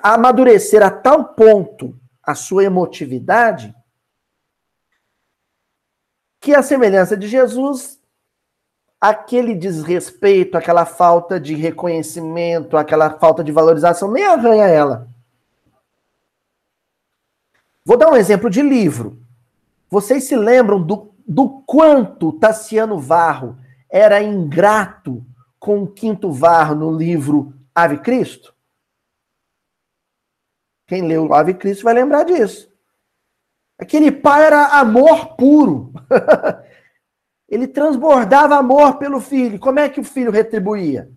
Amadurecer 0.02 0.82
a 0.82 0.90
tal 0.90 1.24
ponto 1.24 1.94
a 2.22 2.34
sua 2.34 2.64
emotividade 2.64 3.74
que 6.40 6.54
a 6.54 6.62
semelhança 6.62 7.18
de 7.18 7.28
Jesus, 7.28 8.00
aquele 8.98 9.54
desrespeito, 9.54 10.56
aquela 10.56 10.86
falta 10.86 11.38
de 11.38 11.54
reconhecimento, 11.54 12.78
aquela 12.78 13.10
falta 13.18 13.44
de 13.44 13.52
valorização, 13.52 14.10
nem 14.10 14.24
arranha 14.24 14.64
ela. 14.64 15.06
Vou 17.84 17.98
dar 17.98 18.10
um 18.10 18.16
exemplo 18.16 18.48
de 18.48 18.62
livro. 18.62 19.27
Vocês 19.90 20.24
se 20.24 20.36
lembram 20.36 20.82
do, 20.82 21.14
do 21.26 21.62
quanto 21.62 22.32
Tassiano 22.32 22.98
Varro 22.98 23.58
era 23.90 24.22
ingrato 24.22 25.24
com 25.58 25.82
o 25.82 25.90
Quinto 25.90 26.30
Varro 26.30 26.74
no 26.74 26.92
livro 26.92 27.54
Ave 27.74 27.98
Cristo? 27.98 28.54
Quem 30.86 31.06
leu 31.06 31.32
Ave 31.32 31.54
Cristo 31.54 31.84
vai 31.84 31.94
lembrar 31.94 32.24
disso. 32.24 32.72
Aquele 33.78 34.10
pai 34.10 34.44
era 34.44 34.78
amor 34.78 35.36
puro. 35.36 35.92
Ele 37.48 37.66
transbordava 37.66 38.56
amor 38.56 38.98
pelo 38.98 39.20
filho. 39.20 39.58
Como 39.58 39.78
é 39.78 39.88
que 39.88 40.00
o 40.00 40.04
filho 40.04 40.30
retribuía? 40.30 41.10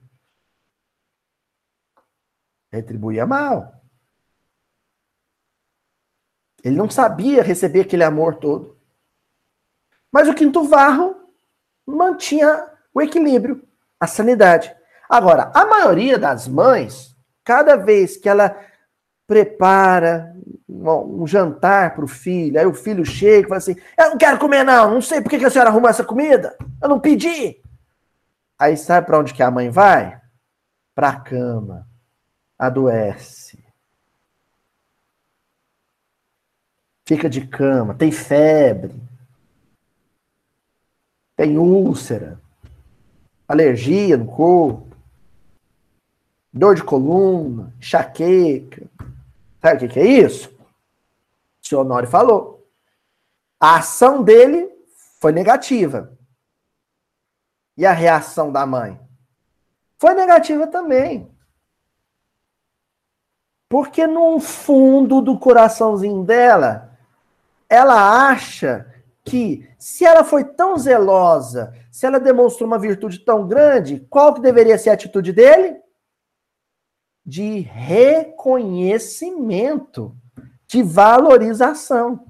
Retribuía 2.71 3.25
mal. 3.25 3.80
Ele 6.63 6.75
não 6.75 6.89
sabia 6.89 7.41
receber 7.41 7.81
aquele 7.81 8.03
amor 8.03 8.35
todo. 8.35 8.77
Mas 10.11 10.27
o 10.27 10.33
quinto 10.33 10.63
varro 10.63 11.15
mantinha 11.85 12.67
o 12.93 13.01
equilíbrio, 13.01 13.63
a 13.99 14.07
sanidade. 14.07 14.73
Agora, 15.09 15.51
a 15.53 15.65
maioria 15.65 16.17
das 16.17 16.47
mães, 16.47 17.15
cada 17.43 17.75
vez 17.75 18.17
que 18.17 18.29
ela 18.29 18.55
prepara 19.25 20.35
um 20.67 21.25
jantar 21.25 21.95
para 21.95 22.03
o 22.03 22.07
filho, 22.07 22.59
aí 22.59 22.65
o 22.65 22.73
filho 22.73 23.05
chega 23.05 23.45
e 23.45 23.49
fala 23.49 23.57
assim: 23.57 23.75
Eu 23.97 24.11
não 24.11 24.17
quero 24.17 24.37
comer, 24.37 24.63
não, 24.63 24.93
não 24.93 25.01
sei 25.01 25.21
por 25.21 25.29
que 25.29 25.43
a 25.43 25.49
senhora 25.49 25.69
arrumou 25.69 25.89
essa 25.89 26.03
comida, 26.03 26.55
eu 26.81 26.89
não 26.89 26.99
pedi. 26.99 27.61
Aí 28.59 28.77
sabe 28.77 29.07
para 29.07 29.19
onde 29.19 29.33
que 29.33 29.41
a 29.41 29.49
mãe 29.49 29.69
vai? 29.69 30.19
Para 30.93 31.09
a 31.09 31.19
cama, 31.19 31.87
adoece, 32.59 33.50
fica 37.11 37.29
de 37.29 37.45
cama, 37.45 37.93
tem 37.93 38.09
febre, 38.09 38.95
tem 41.35 41.57
úlcera, 41.57 42.39
alergia 43.45 44.15
no 44.15 44.27
corpo, 44.27 44.95
dor 46.53 46.73
de 46.73 46.83
coluna, 46.85 47.73
enxaqueca, 47.77 48.89
Sabe 49.61 49.75
o 49.75 49.79
que, 49.79 49.87
que 49.89 49.99
é 49.99 50.05
isso? 50.05 50.49
O 51.61 51.67
senhor 51.67 51.81
Honório 51.81 52.09
falou. 52.09 52.65
A 53.59 53.75
ação 53.75 54.23
dele 54.23 54.71
foi 55.19 55.33
negativa. 55.33 56.17
E 57.77 57.85
a 57.85 57.91
reação 57.91 58.51
da 58.51 58.65
mãe? 58.65 58.99
Foi 59.99 60.13
negativa 60.13 60.65
também. 60.65 61.29
Porque 63.69 64.07
no 64.07 64.39
fundo 64.39 65.21
do 65.21 65.37
coraçãozinho 65.37 66.23
dela, 66.23 66.90
ela 67.71 68.29
acha 68.29 68.85
que 69.23 69.67
se 69.79 70.05
ela 70.05 70.23
foi 70.23 70.43
tão 70.43 70.77
zelosa, 70.77 71.73
se 71.91 72.05
ela 72.05 72.19
demonstrou 72.19 72.67
uma 72.67 72.77
virtude 72.77 73.19
tão 73.19 73.47
grande, 73.47 74.05
qual 74.09 74.33
que 74.33 74.41
deveria 74.41 74.77
ser 74.77 74.91
a 74.91 74.93
atitude 74.93 75.31
dele? 75.31 75.81
de 77.25 77.59
reconhecimento, 77.59 80.15
de 80.67 80.83
valorização. 80.83 82.27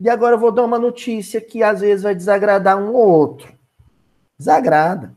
E 0.00 0.08
agora 0.08 0.34
eu 0.34 0.38
vou 0.38 0.52
dar 0.52 0.64
uma 0.64 0.78
notícia 0.78 1.40
que 1.40 1.62
às 1.62 1.80
vezes 1.80 2.02
vai 2.02 2.14
desagradar 2.14 2.76
um 2.76 2.94
ou 2.94 3.08
outro. 3.08 3.58
Desagrada. 4.36 5.16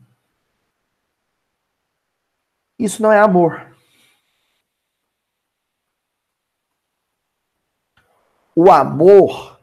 Isso 2.78 3.02
não 3.02 3.12
é 3.12 3.20
amor. 3.20 3.65
O 8.56 8.72
amor, 8.72 9.60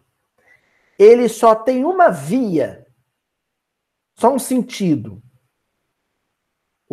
ele 0.98 1.28
só 1.28 1.54
tem 1.54 1.84
uma 1.84 2.10
via, 2.10 2.86
só 4.14 4.32
um 4.34 4.38
sentido 4.38 5.22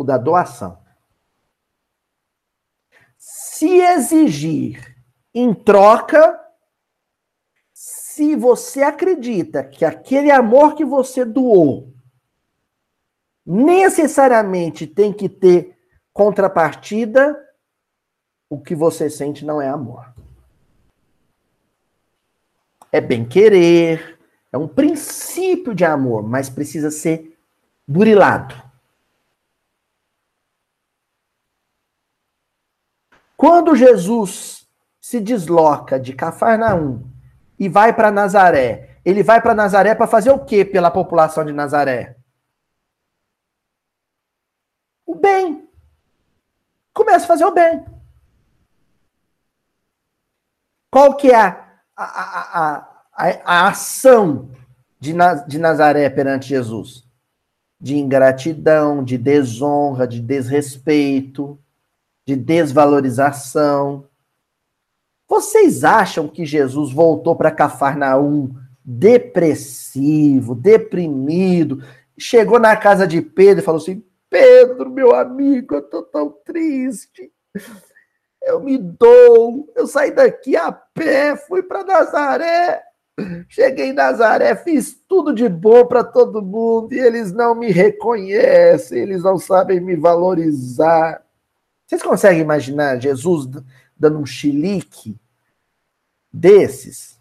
o 0.00 0.02
da 0.02 0.16
doação. 0.16 0.82
Se 3.18 3.68
exigir 3.68 4.96
em 5.34 5.52
troca, 5.52 6.40
se 7.74 8.34
você 8.34 8.82
acredita 8.82 9.62
que 9.62 9.84
aquele 9.84 10.30
amor 10.30 10.74
que 10.74 10.86
você 10.86 11.22
doou 11.22 11.92
necessariamente 13.44 14.86
tem 14.86 15.12
que 15.12 15.28
ter 15.28 15.78
contrapartida, 16.14 17.38
o 18.48 18.58
que 18.58 18.74
você 18.74 19.10
sente 19.10 19.44
não 19.44 19.60
é 19.60 19.68
amor. 19.68 20.14
É 22.92 23.00
bem 23.00 23.24
querer, 23.24 24.18
é 24.52 24.58
um 24.58 24.66
princípio 24.66 25.74
de 25.74 25.84
amor, 25.84 26.22
mas 26.22 26.50
precisa 26.50 26.90
ser 26.90 27.38
burilado. 27.86 28.54
Quando 33.36 33.74
Jesus 33.74 34.68
se 35.00 35.20
desloca 35.20 35.98
de 35.98 36.12
Cafarnaum 36.12 37.02
e 37.58 37.68
vai 37.68 37.94
para 37.94 38.10
Nazaré, 38.10 38.98
ele 39.04 39.22
vai 39.22 39.40
para 39.40 39.54
Nazaré 39.54 39.94
para 39.94 40.06
fazer 40.06 40.30
o 40.30 40.44
que 40.44 40.64
pela 40.64 40.90
população 40.90 41.44
de 41.44 41.52
Nazaré? 41.52 42.16
O 45.06 45.14
bem. 45.14 45.68
Começa 46.92 47.24
a 47.24 47.28
fazer 47.28 47.44
o 47.44 47.52
bem. 47.52 47.84
Qual 50.90 51.16
que 51.16 51.30
é 51.30 51.36
a, 51.36 51.69
a, 52.04 52.86
a, 53.16 53.28
a, 53.44 53.68
ação 53.68 54.50
de, 54.98 55.14
de 55.46 55.58
Nazaré 55.58 56.08
perante 56.10 56.48
Jesus? 56.48 57.04
De 57.80 57.96
ingratidão, 57.96 59.02
de 59.02 59.16
desonra, 59.16 60.06
de 60.06 60.20
desrespeito 60.20 61.58
de 62.30 62.36
desvalorização. 62.36 64.06
Vocês 65.28 65.82
acham 65.82 66.28
que 66.28 66.46
Jesus 66.46 66.92
voltou 66.92 67.34
para 67.34 67.50
Cafarnaum 67.50 68.54
depressivo, 68.84 70.54
deprimido, 70.54 71.82
chegou 72.18 72.58
na 72.58 72.76
casa 72.76 73.06
de 73.06 73.20
Pedro 73.20 73.62
e 73.62 73.64
falou 73.64 73.80
assim: 73.80 74.04
Pedro, 74.28 74.90
meu 74.90 75.14
amigo, 75.14 75.74
eu 75.74 75.82
tô 75.82 76.02
tão 76.02 76.30
triste. 76.44 77.32
Eu 78.42 78.60
me 78.60 78.78
dou, 78.78 79.70
eu 79.76 79.86
saí 79.86 80.10
daqui 80.10 80.56
a 80.56 80.72
pé, 80.72 81.36
fui 81.36 81.62
para 81.62 81.84
Nazaré. 81.84 82.82
Cheguei 83.48 83.90
em 83.90 83.92
Nazaré, 83.92 84.56
fiz 84.56 84.94
tudo 85.06 85.34
de 85.34 85.48
bom 85.48 85.84
para 85.86 86.02
todo 86.02 86.42
mundo 86.42 86.94
e 86.94 86.98
eles 86.98 87.32
não 87.32 87.54
me 87.54 87.70
reconhecem, 87.70 89.00
eles 89.02 89.22
não 89.22 89.38
sabem 89.38 89.78
me 89.80 89.94
valorizar. 89.94 91.22
Vocês 91.86 92.02
conseguem 92.02 92.40
imaginar 92.40 92.98
Jesus 92.98 93.46
dando 93.98 94.18
um 94.18 94.26
chilique 94.26 95.20
desses? 96.32 97.20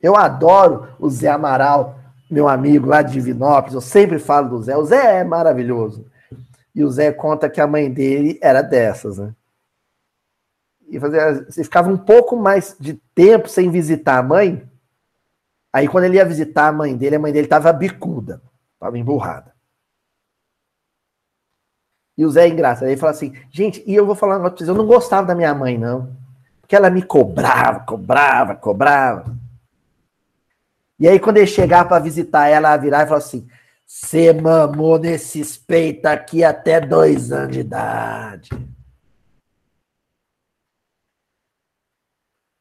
Eu 0.00 0.14
adoro 0.14 0.94
o 1.00 1.10
Zé 1.10 1.28
Amaral, 1.28 1.98
meu 2.30 2.48
amigo 2.48 2.86
lá 2.86 3.02
de 3.02 3.14
Divinópolis. 3.14 3.74
Eu 3.74 3.80
sempre 3.80 4.18
falo 4.18 4.50
do 4.50 4.62
Zé. 4.62 4.76
O 4.76 4.84
Zé 4.84 5.20
é 5.20 5.24
maravilhoso. 5.24 6.06
E 6.78 6.84
o 6.84 6.90
Zé 6.92 7.10
conta 7.10 7.50
que 7.50 7.60
a 7.60 7.66
mãe 7.66 7.92
dele 7.92 8.38
era 8.40 8.62
dessas, 8.62 9.18
né? 9.18 9.34
E 10.88 11.00
fazia, 11.00 11.44
você 11.44 11.64
ficava 11.64 11.90
um 11.90 11.98
pouco 11.98 12.36
mais 12.36 12.76
de 12.78 12.94
tempo 13.16 13.48
sem 13.48 13.68
visitar 13.68 14.16
a 14.16 14.22
mãe. 14.22 14.62
Aí 15.72 15.88
quando 15.88 16.04
ele 16.04 16.18
ia 16.18 16.24
visitar 16.24 16.68
a 16.68 16.72
mãe 16.72 16.96
dele, 16.96 17.16
a 17.16 17.18
mãe 17.18 17.32
dele 17.32 17.46
estava 17.46 17.72
bicuda, 17.72 18.40
estava 18.74 18.96
emburrada. 18.96 19.52
E 22.16 22.24
o 22.24 22.30
Zé 22.30 22.44
é 22.44 22.48
engraçado. 22.48 22.86
Ele 22.86 22.96
fala 22.96 23.10
assim, 23.10 23.34
gente, 23.50 23.82
e 23.84 23.92
eu 23.92 24.06
vou 24.06 24.14
falar 24.14 24.38
um 24.38 24.42
pra 24.42 24.50
vocês, 24.50 24.68
eu 24.68 24.74
não 24.76 24.86
gostava 24.86 25.26
da 25.26 25.34
minha 25.34 25.52
mãe, 25.52 25.76
não. 25.76 26.16
Porque 26.60 26.76
ela 26.76 26.90
me 26.90 27.02
cobrava, 27.02 27.80
cobrava, 27.80 28.54
cobrava. 28.54 29.36
E 30.96 31.08
aí, 31.08 31.18
quando 31.18 31.38
ele 31.38 31.46
chegar 31.48 31.88
para 31.88 32.00
visitar 32.02 32.46
ela, 32.46 32.68
ela 32.68 32.76
virar 32.76 33.02
e 33.02 33.06
falar 33.06 33.18
assim: 33.18 33.48
você 33.88 34.34
mamou 34.34 34.98
nesses 34.98 35.56
peitos 35.56 36.04
aqui 36.04 36.44
até 36.44 36.78
dois 36.78 37.32
anos 37.32 37.52
de 37.52 37.60
idade. 37.60 38.50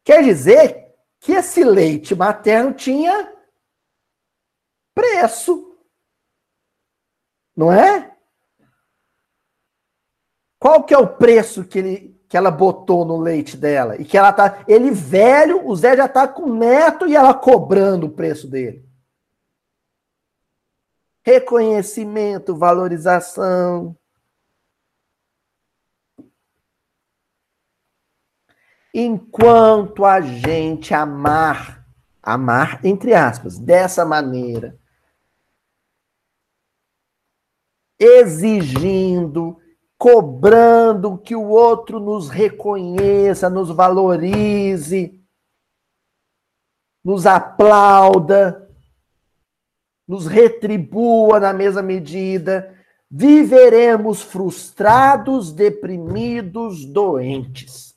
Quer 0.05 0.23
dizer 0.23 0.95
que 1.19 1.33
esse 1.33 1.65
leite 1.65 2.15
materno 2.15 2.73
tinha 2.73 3.35
preço. 4.95 5.77
Não 7.53 7.73
é? 7.73 8.15
Qual 10.57 10.85
que 10.85 10.93
é 10.93 10.97
o 10.97 11.17
preço 11.17 11.65
que, 11.65 11.79
ele, 11.79 12.21
que 12.29 12.37
ela 12.37 12.49
botou 12.49 13.03
no 13.03 13.19
leite 13.19 13.57
dela? 13.57 13.97
E 13.97 14.05
que 14.05 14.17
ela 14.17 14.31
tá. 14.31 14.63
Ele 14.65 14.91
velho, 14.91 15.67
o 15.67 15.75
Zé 15.75 15.97
já 15.97 16.07
tá 16.07 16.25
com 16.25 16.53
neto 16.53 17.05
e 17.05 17.17
ela 17.17 17.33
cobrando 17.33 18.07
o 18.07 18.11
preço 18.11 18.47
dele. 18.47 18.86
Reconhecimento, 21.27 22.55
valorização. 22.55 23.97
Enquanto 28.93 30.05
a 30.05 30.21
gente 30.21 30.93
amar, 30.93 31.85
amar 32.23 32.79
entre 32.85 33.13
aspas, 33.13 33.59
dessa 33.59 34.05
maneira, 34.05 34.79
exigindo, 37.99 39.59
cobrando 39.97 41.17
que 41.17 41.35
o 41.35 41.49
outro 41.49 41.99
nos 41.99 42.29
reconheça, 42.29 43.49
nos 43.49 43.69
valorize, 43.69 45.21
nos 47.03 47.25
aplauda, 47.25 48.66
nos 50.07 50.25
retribua 50.25 51.39
na 51.39 51.51
mesma 51.51 51.81
medida, 51.81 52.75
viveremos 53.09 54.21
frustrados, 54.21 55.51
deprimidos, 55.51 56.85
doentes. 56.85 57.87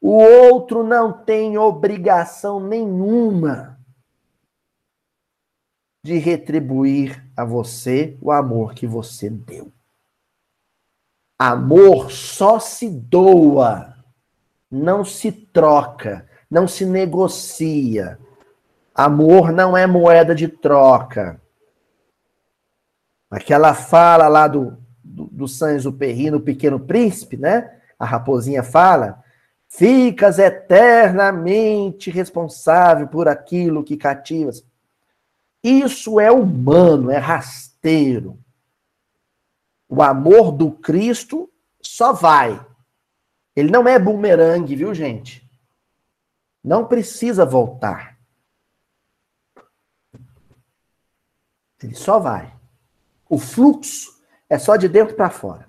O 0.00 0.18
outro 0.18 0.82
não 0.84 1.24
tem 1.24 1.56
obrigação 1.56 2.60
nenhuma 2.60 3.80
de 6.04 6.18
retribuir 6.18 7.26
a 7.34 7.42
você 7.42 8.18
o 8.20 8.30
amor 8.30 8.74
que 8.74 8.86
você 8.86 9.30
deu. 9.30 9.72
Amor 11.38 12.12
só 12.12 12.58
se 12.58 12.90
doa, 12.90 13.93
não 14.74 15.04
se 15.04 15.30
troca, 15.30 16.28
não 16.50 16.66
se 16.66 16.84
negocia. 16.84 18.18
Amor 18.94 19.52
não 19.52 19.76
é 19.76 19.86
moeda 19.86 20.34
de 20.34 20.48
troca. 20.48 21.40
Aquela 23.30 23.74
fala 23.74 24.28
lá 24.28 24.46
do, 24.46 24.76
do, 25.02 25.24
do 25.26 25.48
Saint-Exupéry 25.48 26.30
no 26.30 26.40
Pequeno 26.40 26.78
Príncipe, 26.78 27.36
né? 27.36 27.78
A 27.98 28.04
raposinha 28.04 28.62
fala 28.62 29.24
Ficas 29.76 30.38
eternamente 30.38 32.08
responsável 32.08 33.08
por 33.08 33.26
aquilo 33.26 33.82
que 33.82 33.96
cativas. 33.96 34.64
Isso 35.64 36.20
é 36.20 36.30
humano, 36.30 37.10
é 37.10 37.16
rasteiro. 37.16 38.38
O 39.88 40.00
amor 40.00 40.52
do 40.52 40.70
Cristo 40.70 41.50
só 41.82 42.12
vai. 42.12 42.64
Ele 43.54 43.70
não 43.70 43.86
é 43.86 43.98
bumerangue, 43.98 44.74
viu, 44.74 44.94
gente? 44.94 45.48
Não 46.62 46.86
precisa 46.86 47.44
voltar. 47.44 48.18
Ele 51.82 51.94
só 51.94 52.18
vai. 52.18 52.52
O 53.28 53.38
fluxo 53.38 54.18
é 54.48 54.58
só 54.58 54.76
de 54.76 54.88
dentro 54.88 55.14
para 55.14 55.28
fora. 55.30 55.68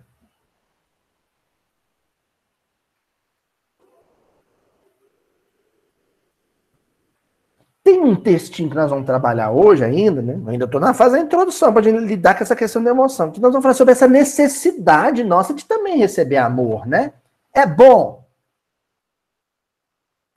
Tem 7.84 8.02
um 8.02 8.16
textinho 8.16 8.68
que 8.68 8.76
nós 8.76 8.90
vamos 8.90 9.06
trabalhar 9.06 9.52
hoje 9.52 9.84
ainda, 9.84 10.20
né? 10.20 10.42
Ainda 10.48 10.66
estou 10.66 10.82
na 10.82 10.92
fase 10.92 11.18
da 11.18 11.22
introdução 11.22 11.72
para 11.72 11.84
gente 11.84 12.00
lidar 12.00 12.36
com 12.36 12.44
essa 12.44 12.56
questão 12.56 12.84
da 12.84 12.90
emoção. 12.90 13.30
Que 13.30 13.40
nós 13.40 13.52
vamos 13.52 13.62
falar 13.62 13.76
sobre 13.76 13.92
essa 13.92 14.08
necessidade 14.08 15.24
nossa 15.24 15.54
de 15.54 15.64
também 15.66 15.98
receber 15.98 16.38
amor, 16.38 16.88
né? 16.88 17.14
É 17.56 17.66
bom 17.66 18.28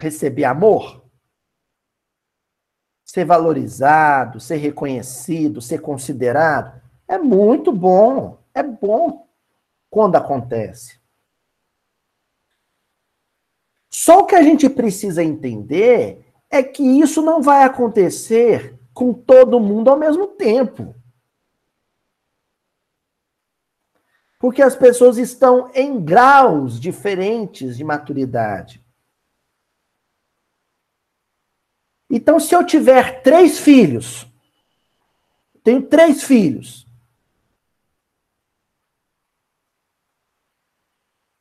receber 0.01 0.45
amor? 0.45 1.05
Ser 3.05 3.25
valorizado, 3.25 4.39
ser 4.39 4.59
reconhecido, 4.59 5.61
ser 5.61 5.81
considerado. 5.81 6.81
É 7.09 7.19
muito 7.19 7.73
bom. 7.73 8.39
É 8.55 8.63
bom 8.63 9.27
quando 9.91 10.15
acontece. 10.15 11.01
Só 13.91 14.21
o 14.21 14.27
que 14.27 14.37
a 14.37 14.43
gente 14.43 14.69
precisa 14.71 15.25
entender 15.25 16.25
é 16.49 16.63
que 16.63 16.83
isso 16.83 17.21
não 17.21 17.43
vai 17.43 17.65
acontecer 17.65 18.79
com 18.95 19.13
todo 19.13 19.59
mundo 19.59 19.91
ao 19.91 19.99
mesmo 19.99 20.29
tempo. 20.29 20.95
Porque 24.38 24.62
as 24.62 24.77
pessoas 24.77 25.18
estão 25.18 25.70
em 25.74 26.03
graus 26.03 26.79
diferentes 26.79 27.77
de 27.77 27.83
maturidade. 27.83 28.85
Então, 32.11 32.38
se 32.40 32.55
eu 32.55 32.64
tiver 32.64 33.22
três 33.22 33.59
filhos, 33.59 34.27
tenho 35.62 35.87
três 35.87 36.22
filhos, 36.22 36.87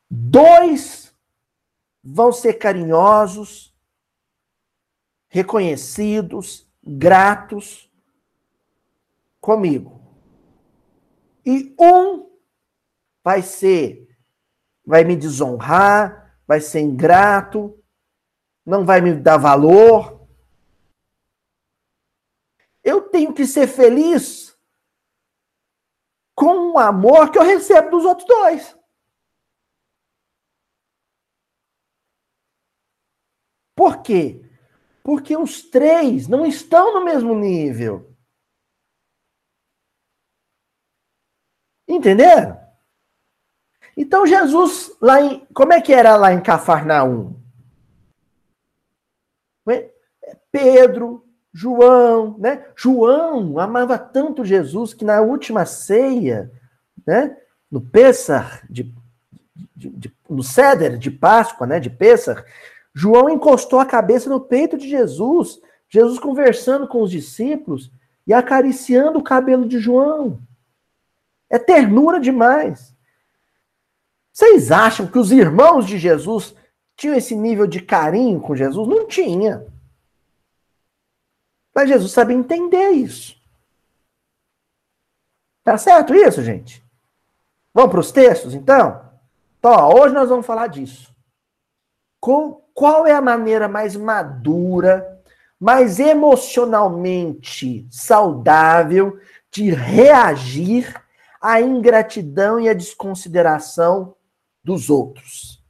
dois 0.10 1.13
vão 2.03 2.31
ser 2.31 2.55
carinhosos, 2.55 3.73
reconhecidos, 5.29 6.67
gratos 6.83 7.89
comigo. 9.39 10.01
E 11.45 11.73
um 11.79 12.27
vai 13.28 13.42
ser, 13.42 14.08
vai 14.86 15.04
me 15.04 15.13
desonrar, 15.13 16.40
vai 16.48 16.62
ser 16.62 16.80
ingrato, 16.80 17.78
não 18.66 18.86
vai 18.86 19.02
me 19.02 19.13
dar 19.13 19.36
valor. 19.36 20.26
Eu 22.82 23.10
tenho 23.10 23.34
que 23.34 23.46
ser 23.46 23.68
feliz 23.68 24.58
com 26.34 26.72
o 26.72 26.80
amor 26.80 27.30
que 27.30 27.38
eu 27.38 27.44
recebo 27.44 27.90
dos 27.90 28.06
outros 28.06 28.26
dois. 28.26 28.78
Por 33.76 34.02
quê? 34.04 34.42
Porque 35.04 35.36
os 35.36 35.63
três 35.63 36.30
não 36.30 36.46
estão 36.46 36.94
no 36.94 37.04
mesmo 37.04 37.36
nível. 37.36 38.16
Entenderam? 41.90 42.66
Então 43.97 44.25
Jesus, 44.25 44.95
lá 45.01 45.19
em. 45.19 45.45
Como 45.53 45.73
é 45.73 45.81
que 45.81 45.91
era 45.91 46.15
lá 46.15 46.31
em 46.31 46.39
Cafarnaum? 46.39 47.36
Pedro, 50.57 51.23
João, 51.53 52.36
né? 52.39 52.65
João 52.75 53.60
amava 53.60 53.97
tanto 53.97 54.43
Jesus 54.43 54.91
que 54.91 55.05
na 55.05 55.21
última 55.21 55.67
ceia, 55.67 56.51
né? 57.05 57.38
No 57.69 57.79
Pessar, 57.79 58.65
de, 58.67 58.91
de, 59.75 59.89
de, 59.89 60.13
no 60.27 60.41
Ceder 60.41 60.97
de 60.97 61.12
Páscoa, 61.12 61.67
né? 61.67 61.79
De 61.79 61.91
Pessar, 61.91 62.43
João 62.91 63.29
encostou 63.29 63.79
a 63.79 63.86
cabeça 63.86 64.29
no 64.29 64.41
peito 64.41 64.77
de 64.77 64.89
Jesus, 64.89 65.60
Jesus 65.88 66.17
conversando 66.17 66.88
com 66.88 67.03
os 67.03 67.12
discípulos 67.12 67.91
e 68.25 68.33
acariciando 68.33 69.19
o 69.19 69.23
cabelo 69.23 69.67
de 69.67 69.77
João. 69.77 70.39
É 71.49 71.60
ternura 71.60 72.19
demais. 72.19 72.96
Vocês 74.38 74.71
acham 74.71 75.08
que 75.08 75.17
os 75.17 75.32
irmãos 75.32 75.88
de 75.88 75.97
Jesus 75.97 76.54
tinham 76.95 77.15
esse 77.15 77.36
nível 77.36 77.65
de 77.65 77.82
carinho 77.82 78.39
com 78.39 78.56
Jesus? 78.56 78.88
Não 78.88 79.08
tinha. 79.08 79.65
Mas 81.73 81.89
Jesus 81.89 82.12
sabe 82.12 82.36
entender 82.36 82.91
isso. 82.91 83.36
Tá 85.63 85.76
certo 85.76 86.13
isso, 86.13 86.43
gente? 86.43 86.86
Vamos 87.73 87.89
para 87.89 88.00
os 88.00 88.12
textos, 88.12 88.54
então? 88.54 89.10
Então, 89.58 89.71
ó, 89.71 90.04
hoje 90.04 90.13
nós 90.13 90.30
vamos 90.30 90.45
falar 90.45 90.67
disso. 90.67 91.12
Com, 92.19 92.62
qual 92.76 93.08
é 93.08 93.13
a 93.13 93.21
maneira 93.21 93.67
mais 93.67 93.95
madura, 93.95 95.19
mais 95.60 96.00
emocionalmente 96.00 97.88
saudável 97.89 99.19
de 99.50 99.71
reagir 99.71 100.93
à 101.41 101.60
ingratidão 101.60 102.60
e 102.60 102.69
à 102.69 102.76
desconsideração 102.76 104.15
dos 104.67 104.89
outros? 104.89 105.63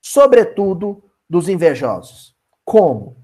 Sobretudo 0.00 1.04
dos 1.28 1.50
invejosos. 1.50 2.34
Como? 2.64 3.22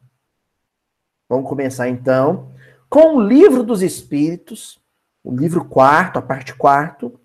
Vamos 1.27 1.49
começar 1.49 1.89
então 1.89 2.53
com 2.91 3.17
o 3.17 3.21
livro 3.21 3.63
dos 3.63 3.83
Espíritos, 3.83 4.79
o 5.25 5.35
livro 5.35 5.65
quarto, 5.65 6.19
a 6.19 6.23
parte 6.23 6.55
quarto, 6.55 7.19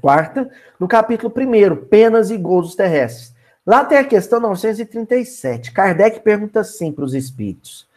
quarta, 0.00 0.50
no 0.80 0.88
capítulo 0.88 1.30
primeiro, 1.30 1.86
penas 1.86 2.28
e 2.30 2.36
gozos 2.36 2.74
terrestres. 2.74 3.34
Lá 3.64 3.84
tem 3.84 3.98
a 3.98 4.04
questão 4.04 4.40
937. 4.40 5.72
Kardec 5.72 6.20
pergunta 6.20 6.58
assim 6.60 6.90
para 6.90 7.04
os 7.04 7.14
espíritos: 7.14 7.88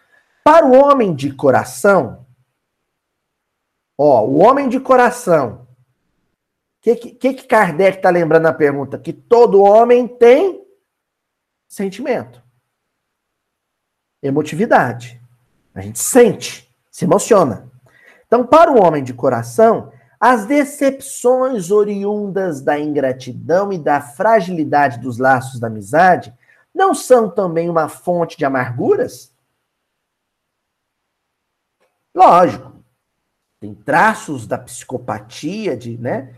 Para 0.43 0.67
o 0.67 0.73
homem 0.73 1.15
de 1.15 1.34
coração, 1.34 2.27
ó, 3.97 4.23
o 4.23 4.38
homem 4.38 4.69
de 4.69 4.79
coração, 4.79 5.62
que, 6.84 6.96
que, 6.96 7.34
que 7.34 7.48
Kardec 7.48 7.98
está 7.98 8.12
lembrando 8.12 8.43
na 8.43 8.54
pergunta? 8.54 9.00
Que 9.00 9.12
todo 9.12 9.63
homem 9.63 10.08
tem 10.08 10.63
sentimento 11.67 12.43
emotividade. 14.24 15.22
A 15.76 15.82
gente 15.82 16.00
sente, 16.00 16.74
se 16.89 17.04
emociona. 17.04 17.69
Então, 18.26 18.48
para 18.48 18.72
o 18.72 18.82
homem 18.82 19.04
de 19.04 19.13
coração, 19.13 19.91
as 20.19 20.46
decepções 20.46 21.69
oriundas 21.69 22.62
da 22.62 22.80
ingratidão 22.80 23.74
e 23.74 23.78
da 23.78 24.00
fragilidade 24.00 25.00
dos 25.00 25.17
laços 25.17 25.60
da 25.60 25.67
amizade 25.67 26.34
não 26.74 26.96
são 26.96 27.30
também 27.30 27.69
uma 27.69 27.89
fonte 27.89 28.38
de 28.38 28.46
amarguras? 28.46 29.36
Lógico. 32.15 32.72
Tem 33.60 33.74
traços 33.74 34.48
da 34.48 34.58
psicopatia, 34.58 35.76
de, 35.78 35.98
né, 35.98 36.36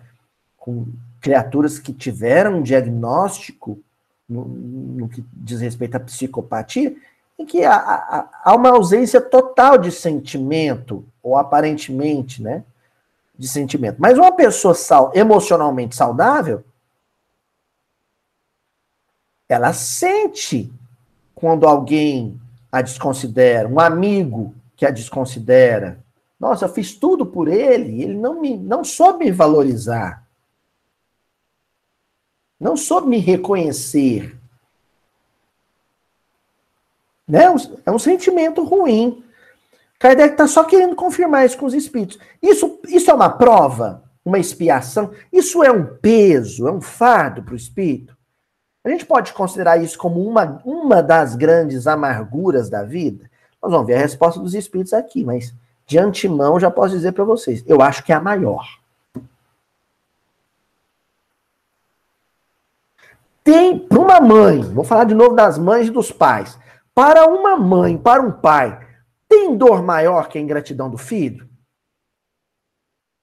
com 0.66 0.88
criaturas 1.22 1.78
que 1.78 1.94
tiveram 1.94 2.58
um 2.58 2.64
diagnóstico 2.64 3.80
no, 4.28 4.46
no 4.46 5.08
que 5.08 5.24
diz 5.32 5.62
respeito 5.62 5.94
à 5.94 6.00
psicopatia, 6.00 6.96
em 7.38 7.46
que 7.46 7.64
há, 7.64 7.76
há, 7.76 8.30
há 8.44 8.56
uma 8.56 8.70
ausência 8.70 9.22
total 9.22 9.78
de 9.78 9.92
sentimento, 9.92 11.06
ou 11.22 11.38
aparentemente, 11.38 12.42
né? 12.42 12.64
De 13.38 13.48
sentimento. 13.48 13.98
Mas 14.00 14.18
uma 14.18 14.32
pessoa 14.32 14.74
sal, 14.74 15.12
emocionalmente 15.14 15.96
saudável, 15.96 16.64
ela 19.48 19.72
sente 19.72 20.74
quando 21.36 21.68
alguém 21.68 22.42
a 22.72 22.82
desconsidera, 22.82 23.68
um 23.68 23.80
amigo 23.80 24.56
que 24.76 24.84
a 24.84 24.90
desconsidera. 24.90 26.04
Nossa, 26.40 26.66
eu 26.66 26.70
fiz 26.70 26.96
tudo 26.96 27.24
por 27.24 27.48
ele, 27.48 28.02
ele 28.02 28.16
não 28.16 28.42
me 28.42 28.58
não 28.58 28.84
soube 28.84 29.26
me 29.26 29.32
valorizar. 29.32 30.25
Não 32.60 32.78
soube 32.78 33.08
me 33.08 33.20
reconhecer. 33.20 34.38
Né? 37.28 37.46
É 37.86 37.92
um 37.92 38.00
sentimento 38.00 38.64
ruim. 38.64 39.24
Kardec 40.00 40.34
está 40.34 40.48
só 40.48 40.64
querendo 40.64 40.96
confirmar 40.96 41.46
isso 41.46 41.58
com 41.58 41.66
os 41.66 41.74
espíritos. 41.74 42.20
Isso, 42.42 42.80
isso 42.88 43.10
é 43.10 43.14
uma 43.14 43.30
prova, 43.30 44.04
uma 44.24 44.40
expiação? 44.40 45.12
Isso 45.32 45.64
é 45.64 45.72
um 45.72 45.86
peso, 45.98 46.68
é 46.68 46.72
um 46.72 46.82
fardo 46.82 47.44
para 47.44 47.54
o 47.54 47.58
espírito? 47.58 48.16
A 48.84 48.90
gente 48.90 49.06
pode 49.06 49.34
considerar 49.34 49.82
isso 49.82 49.98
como 49.98 50.22
uma, 50.22 50.62
uma 50.64 51.02
das 51.02 51.36
grandes 51.36 51.88
amarguras 51.88 52.70
da 52.70 52.84
vida? 52.84 53.30
Nós 53.62 53.72
vamos 53.72 53.88
ver 53.88 53.96
a 53.96 54.00
resposta 54.00 54.40
dos 54.40 54.54
espíritos 54.54 54.94
aqui, 54.94 55.24
mas 55.24 55.54
de 55.88 55.98
antemão 55.98 56.60
já 56.60 56.70
posso 56.70 56.94
dizer 56.94 57.12
para 57.14 57.24
vocês, 57.24 57.64
eu 57.66 57.82
acho 57.82 58.04
que 58.04 58.12
é 58.12 58.16
a 58.16 58.22
maior. 58.22 58.68
Tem 63.46 63.78
para 63.78 64.00
uma 64.00 64.20
mãe, 64.20 64.60
vou 64.74 64.84
falar 64.84 65.04
de 65.04 65.14
novo 65.14 65.36
das 65.36 65.56
mães 65.60 65.88
e 65.88 65.92
dos 65.92 66.12
pais. 66.12 66.58
Para 66.96 67.28
uma 67.28 67.56
mãe, 67.56 67.96
para 67.96 68.20
um 68.20 68.32
pai, 68.32 68.76
tem 69.30 69.56
dor 69.56 69.84
maior 69.84 70.28
que 70.28 70.40
a 70.40 70.42
ingratidão 70.42 70.90
do 70.90 70.98
filho? 70.98 71.48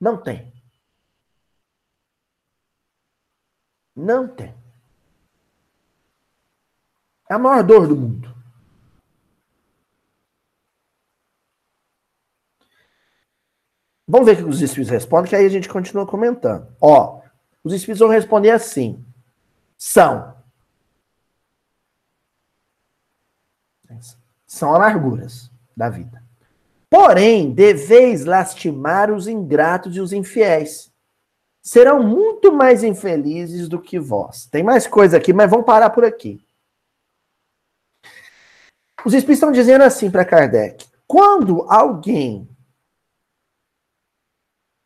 Não 0.01 0.17
tem. 0.17 0.53
Não 3.97 4.29
tem. 4.29 4.55
É 7.29 7.35
a 7.35 7.39
maior 7.39 7.65
dor 7.65 7.89
do 7.89 7.97
mundo. 7.97 8.33
Vamos 14.07 14.27
ver 14.27 14.35
o 14.35 14.37
que 14.37 14.51
os 14.51 14.63
espíritos 14.63 14.93
respondem, 14.93 15.31
que 15.31 15.35
aí 15.35 15.47
a 15.47 15.49
gente 15.49 15.69
continua 15.69 16.07
comentando. 16.07 16.73
Ó, 16.81 17.21
os 17.65 17.73
espíritos 17.73 17.99
vão 17.99 18.09
responder 18.09 18.51
assim: 18.51 19.05
são 19.85 20.37
São 24.47 24.73
amarguras 24.75 25.51
da 25.77 25.89
vida. 25.89 26.23
Porém, 26.89 27.53
deveis 27.53 28.25
lastimar 28.25 29.11
os 29.11 29.27
ingratos 29.27 29.97
e 29.97 30.01
os 30.01 30.13
infiéis. 30.13 30.93
Serão 31.61 32.01
muito 32.01 32.53
mais 32.53 32.85
infelizes 32.85 33.69
do 33.69 33.81
que 33.83 33.99
vós. 33.99 34.47
Tem 34.47 34.63
mais 34.63 34.87
coisa 34.87 35.17
aqui, 35.17 35.33
mas 35.33 35.51
vamos 35.51 35.67
parar 35.67 35.91
por 35.91 36.05
aqui. 36.05 36.41
Os 39.05 39.15
espíritos 39.15 39.39
estão 39.39 39.51
dizendo 39.51 39.83
assim 39.83 40.11
para 40.11 40.25
Kardec: 40.25 40.87
quando 41.09 41.63
alguém 41.63 42.49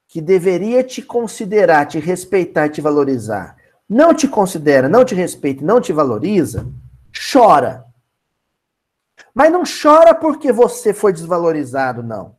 que 0.09 0.22
deveria 0.22 0.82
te 0.82 1.02
considerar, 1.02 1.87
te 1.87 1.98
respeitar 1.98 2.66
e 2.66 2.70
te 2.70 2.80
valorizar, 2.80 3.56
não 3.88 4.14
te 4.14 4.27
considera, 4.27 4.88
não 4.88 5.05
te 5.05 5.14
respeita, 5.14 5.64
não 5.64 5.81
te 5.81 5.92
valoriza, 5.92 6.66
chora. 7.33 7.85
Mas 9.35 9.53
não 9.53 9.62
chora 9.62 10.14
porque 10.14 10.53
você 10.53 10.92
foi 10.92 11.12
desvalorizado, 11.12 12.03
não. 12.03 12.37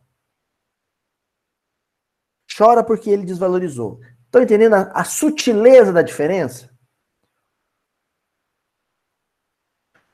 Chora 2.55 2.83
porque 2.83 3.09
ele 3.09 3.25
desvalorizou. 3.25 3.99
Estão 4.25 4.41
entendendo 4.41 4.73
a, 4.73 4.81
a 4.93 5.03
sutileza 5.03 5.93
da 5.93 6.01
diferença? 6.01 6.69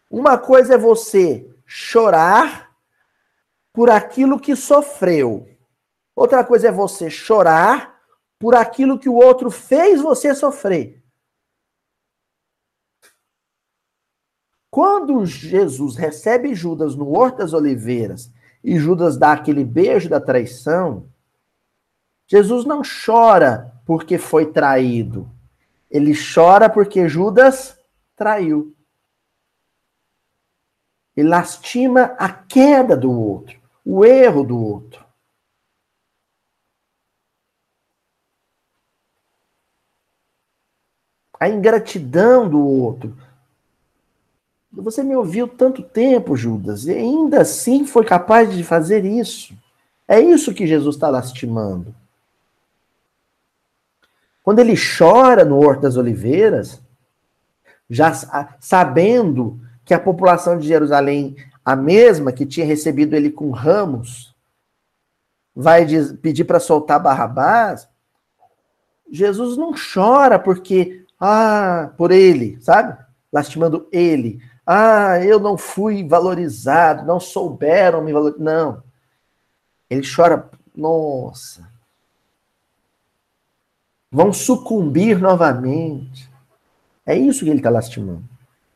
Uma 0.09 0.37
coisa 0.37 0.75
é 0.75 0.77
você 0.77 1.49
chorar 1.65 2.71
por 3.73 3.89
aquilo 3.89 4.39
que 4.39 4.55
sofreu. 4.55 5.49
Outra 6.15 6.45
coisa 6.45 6.67
é 6.67 6.71
você 6.71 7.09
chorar 7.09 7.99
por 8.37 8.53
aquilo 8.53 8.99
que 8.99 9.09
o 9.09 9.15
outro 9.15 9.49
fez 9.49 9.99
você 9.99 10.35
sofrer. 10.35 11.02
Quando 14.73 15.23
Jesus 15.23 15.95
recebe 15.95 16.55
Judas 16.55 16.95
no 16.95 17.11
Horto 17.11 17.37
das 17.37 17.53
Oliveiras 17.53 18.33
e 18.63 18.79
Judas 18.79 19.17
dá 19.17 19.31
aquele 19.31 19.63
beijo 19.63 20.09
da 20.09 20.19
traição, 20.19 21.07
Jesus 22.25 22.65
não 22.65 22.81
chora 22.81 23.71
porque 23.85 24.17
foi 24.17 24.51
traído. 24.51 25.29
Ele 25.91 26.11
chora 26.15 26.67
porque 26.71 27.07
Judas 27.07 27.79
traiu. 28.15 28.75
Ele 31.15 31.29
lastima 31.29 32.15
a 32.17 32.27
queda 32.27 32.97
do 32.97 33.11
outro, 33.11 33.61
o 33.85 34.03
erro 34.03 34.43
do 34.43 34.57
outro. 34.57 35.05
A 41.39 41.47
ingratidão 41.47 42.49
do 42.49 42.59
outro, 42.59 43.15
você 44.81 45.03
me 45.03 45.15
ouviu 45.15 45.47
tanto 45.47 45.83
tempo, 45.83 46.35
Judas, 46.35 46.85
e 46.85 46.91
ainda 46.91 47.41
assim 47.41 47.85
foi 47.85 48.03
capaz 48.03 48.51
de 48.53 48.63
fazer 48.63 49.05
isso. 49.05 49.53
É 50.07 50.19
isso 50.19 50.53
que 50.53 50.65
Jesus 50.65 50.95
está 50.95 51.09
lastimando. 51.09 51.93
Quando 54.41 54.59
ele 54.59 54.73
chora 54.75 55.45
no 55.45 55.57
Horto 55.57 55.83
das 55.83 55.95
Oliveiras, 55.95 56.81
já 57.89 58.11
sabendo 58.59 59.59
que 59.85 59.93
a 59.93 59.99
população 59.99 60.57
de 60.57 60.67
Jerusalém, 60.67 61.35
a 61.63 61.75
mesma 61.75 62.31
que 62.31 62.45
tinha 62.45 62.65
recebido 62.65 63.15
ele 63.15 63.29
com 63.29 63.51
ramos, 63.51 64.35
vai 65.55 65.85
pedir 66.21 66.45
para 66.45 66.59
soltar 66.59 66.99
Barrabás, 66.99 67.87
Jesus 69.09 69.55
não 69.55 69.71
chora 69.73 70.39
porque, 70.39 71.05
ah, 71.19 71.91
por 71.95 72.11
ele, 72.11 72.57
sabe? 72.59 72.97
Lastimando 73.31 73.87
ele. 73.91 74.41
Ah, 74.65 75.19
eu 75.23 75.39
não 75.39 75.57
fui 75.57 76.07
valorizado, 76.07 77.05
não 77.05 77.19
souberam 77.19 78.01
me 78.01 78.13
valorizar. 78.13 78.43
Não. 78.43 78.83
Ele 79.89 80.03
chora, 80.07 80.49
nossa. 80.75 81.69
Vão 84.11 84.31
sucumbir 84.31 85.19
novamente. 85.19 86.31
É 87.05 87.15
isso 87.15 87.43
que 87.43 87.49
ele 87.49 87.59
está 87.59 87.69
lastimando. 87.69 88.23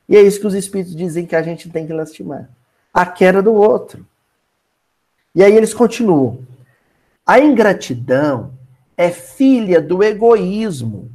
E 0.09 0.15
é 0.15 0.21
isso 0.21 0.39
que 0.39 0.47
os 0.47 0.53
espíritos 0.53 0.95
dizem 0.95 1.25
que 1.25 1.35
a 1.35 1.41
gente 1.41 1.69
tem 1.69 1.85
que 1.85 1.93
lastimar. 1.93 2.49
A 2.93 3.05
queda 3.05 3.41
do 3.41 3.53
outro. 3.53 4.05
E 5.33 5.43
aí 5.43 5.55
eles 5.55 5.73
continuam. 5.73 6.45
A 7.25 7.39
ingratidão 7.39 8.53
é 8.95 9.11
filha 9.11 9.81
do 9.81 10.03
egoísmo. 10.03 11.11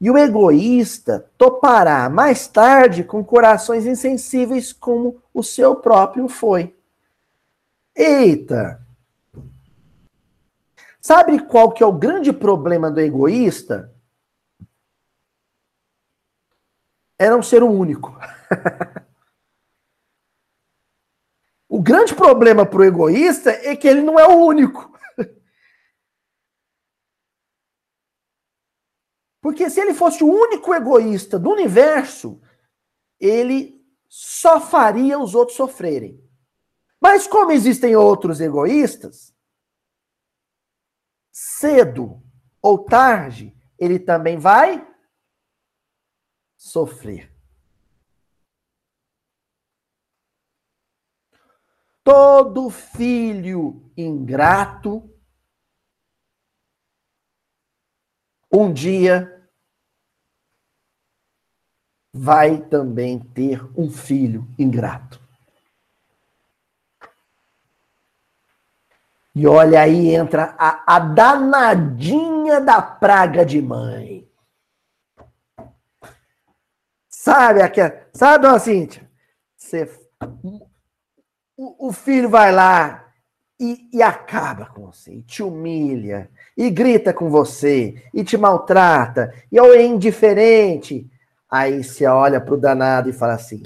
E 0.00 0.10
o 0.10 0.16
egoísta 0.16 1.30
topará 1.36 2.08
mais 2.08 2.48
tarde 2.48 3.04
com 3.04 3.22
corações 3.22 3.84
insensíveis 3.84 4.72
como 4.72 5.22
o 5.34 5.42
seu 5.42 5.76
próprio 5.76 6.26
foi. 6.26 6.74
Eita! 7.94 8.80
Sabe 11.00 11.38
qual 11.40 11.72
que 11.72 11.82
é 11.82 11.86
o 11.86 11.92
grande 11.92 12.32
problema 12.32 12.90
do 12.90 13.00
egoísta? 13.00 13.94
É 17.18 17.28
não 17.28 17.42
ser 17.42 17.62
o 17.62 17.70
único. 17.70 18.18
o 21.68 21.82
grande 21.82 22.14
problema 22.14 22.64
para 22.64 22.80
o 22.80 22.84
egoísta 22.84 23.50
é 23.50 23.76
que 23.76 23.86
ele 23.86 24.00
não 24.00 24.18
é 24.18 24.26
o 24.26 24.46
único. 24.46 24.89
Porque 29.40 29.70
se 29.70 29.80
ele 29.80 29.94
fosse 29.94 30.22
o 30.22 30.30
único 30.30 30.74
egoísta 30.74 31.38
do 31.38 31.50
universo, 31.50 32.40
ele 33.18 33.80
só 34.08 34.60
faria 34.60 35.18
os 35.18 35.34
outros 35.34 35.56
sofrerem. 35.56 36.22
Mas 37.00 37.26
como 37.26 37.52
existem 37.52 37.96
outros 37.96 38.40
egoístas, 38.40 39.34
cedo 41.32 42.22
ou 42.60 42.84
tarde, 42.84 43.56
ele 43.78 43.98
também 43.98 44.36
vai 44.36 44.86
sofrer. 46.58 47.32
Todo 52.04 52.68
filho 52.68 53.90
ingrato 53.96 55.08
um 58.52 58.72
dia 58.72 59.40
vai 62.12 62.58
também 62.58 63.18
ter 63.18 63.62
um 63.78 63.90
filho 63.90 64.46
ingrato. 64.58 65.20
E 69.34 69.46
olha 69.46 69.80
aí 69.80 70.12
entra 70.14 70.56
a, 70.58 70.96
a 70.96 70.98
danadinha 70.98 72.60
da 72.60 72.82
praga 72.82 73.46
de 73.46 73.62
mãe. 73.62 74.28
Sabe 77.08 77.62
aquela, 77.62 78.08
sabe, 78.12 78.42
dona 78.42 78.58
Cíntia? 78.58 79.08
Você, 79.56 79.88
o, 81.56 81.88
o 81.88 81.92
filho 81.92 82.28
vai 82.28 82.50
lá 82.50 83.12
e, 83.58 83.88
e 83.92 84.02
acaba 84.02 84.66
com 84.66 84.86
você, 84.86 85.14
e 85.14 85.22
te 85.22 85.42
humilha, 85.42 86.30
e 86.56 86.70
grita 86.70 87.12
com 87.12 87.30
você, 87.30 87.94
e 88.12 88.22
te 88.24 88.36
maltrata, 88.36 89.32
e 89.50 89.58
é 89.58 89.82
indiferente. 89.82 91.10
Aí 91.50 91.82
você 91.82 92.06
olha 92.06 92.40
pro 92.40 92.56
danado 92.56 93.08
e 93.08 93.12
fala 93.12 93.34
assim: 93.34 93.62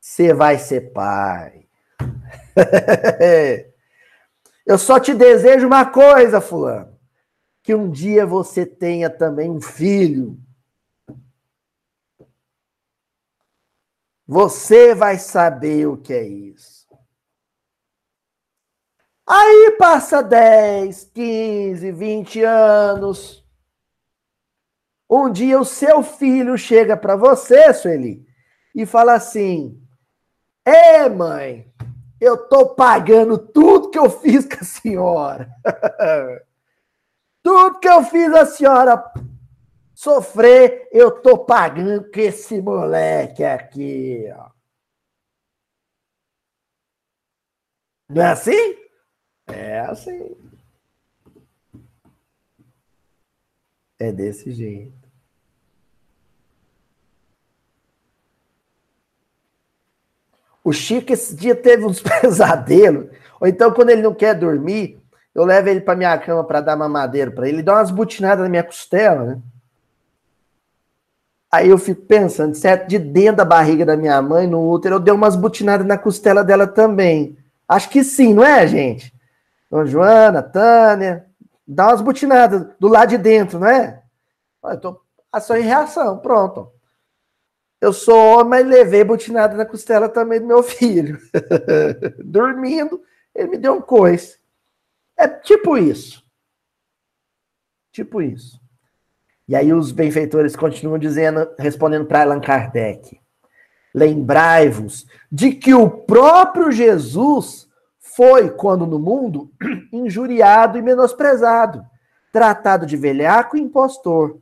você 0.00 0.32
vai 0.32 0.58
ser 0.58 0.92
pai. 0.92 1.66
Eu 4.64 4.78
só 4.78 5.00
te 5.00 5.12
desejo 5.14 5.66
uma 5.66 5.84
coisa, 5.84 6.40
fulano. 6.40 6.96
Que 7.62 7.74
um 7.74 7.90
dia 7.90 8.24
você 8.24 8.64
tenha 8.64 9.10
também 9.10 9.50
um 9.50 9.60
filho. 9.60 10.38
Você 14.26 14.94
vai 14.94 15.18
saber 15.18 15.86
o 15.86 15.96
que 15.96 16.12
é 16.12 16.22
isso. 16.22 16.69
Aí 19.32 19.76
passa 19.78 20.24
10, 20.24 21.04
15, 21.14 21.92
20 21.92 22.42
anos. 22.42 23.46
Um 25.08 25.30
dia 25.30 25.60
o 25.60 25.64
seu 25.64 26.02
filho 26.02 26.58
chega 26.58 26.96
para 26.96 27.14
você, 27.14 27.72
Sueli, 27.72 28.26
e 28.74 28.84
fala 28.84 29.14
assim: 29.14 29.80
É, 30.64 31.08
mãe, 31.08 31.72
eu 32.20 32.48
tô 32.48 32.74
pagando 32.74 33.38
tudo 33.38 33.90
que 33.90 33.98
eu 34.00 34.10
fiz 34.10 34.44
com 34.46 34.56
a 34.56 34.64
senhora. 34.64 35.48
tudo 37.40 37.78
que 37.78 37.88
eu 37.88 38.02
fiz 38.02 38.34
a 38.34 38.44
senhora 38.46 39.12
sofrer, 39.94 40.88
eu 40.90 41.22
tô 41.22 41.38
pagando 41.38 42.10
com 42.10 42.18
esse 42.18 42.60
moleque 42.60 43.44
aqui, 43.44 44.24
ó. 44.36 44.50
Não 48.08 48.22
é 48.22 48.32
assim? 48.32 48.79
É 49.54 49.80
assim. 49.80 50.36
É 53.98 54.10
desse 54.10 54.50
jeito. 54.50 55.00
O 60.62 60.72
Chico 60.72 61.12
esse 61.12 61.34
dia 61.34 61.54
teve 61.54 61.84
uns 61.84 62.00
pesadelos. 62.02 63.08
Ou 63.40 63.48
então, 63.48 63.72
quando 63.72 63.90
ele 63.90 64.02
não 64.02 64.14
quer 64.14 64.34
dormir, 64.34 65.00
eu 65.34 65.44
levo 65.44 65.68
ele 65.68 65.80
para 65.80 65.96
minha 65.96 66.16
cama 66.18 66.44
para 66.44 66.60
dar 66.60 66.76
mamadeira 66.76 67.30
para 67.30 67.48
ele. 67.48 67.58
Ele 67.58 67.62
dá 67.62 67.74
umas 67.74 67.90
butinadas 67.90 68.42
na 68.42 68.48
minha 68.48 68.64
costela, 68.64 69.24
né? 69.24 69.38
Aí 71.52 71.68
eu 71.68 71.78
fico 71.78 72.02
pensando, 72.02 72.54
certo? 72.54 72.88
De 72.88 72.98
dentro 72.98 73.38
da 73.38 73.44
barriga 73.44 73.84
da 73.84 73.96
minha 73.96 74.22
mãe, 74.22 74.46
no 74.46 74.70
útero, 74.70 74.96
eu 74.96 75.00
dei 75.00 75.12
umas 75.12 75.34
butinadas 75.34 75.84
na 75.84 75.98
costela 75.98 76.44
dela 76.44 76.66
também. 76.66 77.36
Acho 77.68 77.88
que 77.90 78.04
sim, 78.04 78.32
não 78.32 78.44
é, 78.44 78.66
gente? 78.68 79.12
Dona 79.70 79.86
Joana, 79.86 80.42
Tânia, 80.42 81.26
dá 81.66 81.88
umas 81.88 82.00
butinadas 82.00 82.66
do 82.78 82.88
lado 82.88 83.10
de 83.10 83.18
dentro, 83.18 83.60
não 83.60 83.68
é? 83.68 84.02
Eu 84.64 84.80
tô 84.80 85.00
ação 85.32 85.56
e 85.56 85.60
reação, 85.60 86.18
pronto. 86.18 86.72
Eu 87.80 87.92
sou 87.92 88.16
homem, 88.16 88.64
mas 88.64 88.66
levei 88.66 89.04
butinada 89.04 89.56
na 89.56 89.64
costela 89.64 90.08
também 90.08 90.40
do 90.40 90.46
meu 90.46 90.62
filho. 90.64 91.18
Dormindo, 92.22 93.00
ele 93.34 93.48
me 93.48 93.58
deu 93.58 93.74
um 93.74 93.80
coice. 93.80 94.38
É 95.16 95.28
tipo 95.28 95.78
isso. 95.78 96.24
Tipo 97.92 98.20
isso. 98.20 98.60
E 99.48 99.56
aí 99.56 99.72
os 99.72 99.92
benfeitores 99.92 100.54
continuam 100.54 100.98
dizendo, 100.98 101.48
respondendo 101.58 102.06
para 102.06 102.22
Allan 102.22 102.40
Kardec. 102.40 103.18
Lembrai-vos 103.94 105.06
de 105.30 105.52
que 105.52 105.74
o 105.74 105.90
próprio 105.90 106.70
Jesus 106.70 107.68
foi, 108.14 108.50
quando 108.50 108.86
no 108.86 108.98
mundo, 108.98 109.52
injuriado 109.92 110.78
e 110.78 110.82
menosprezado, 110.82 111.84
tratado 112.32 112.86
de 112.86 112.96
velhaco 112.96 113.56
e 113.56 113.60
impostor. 113.60 114.40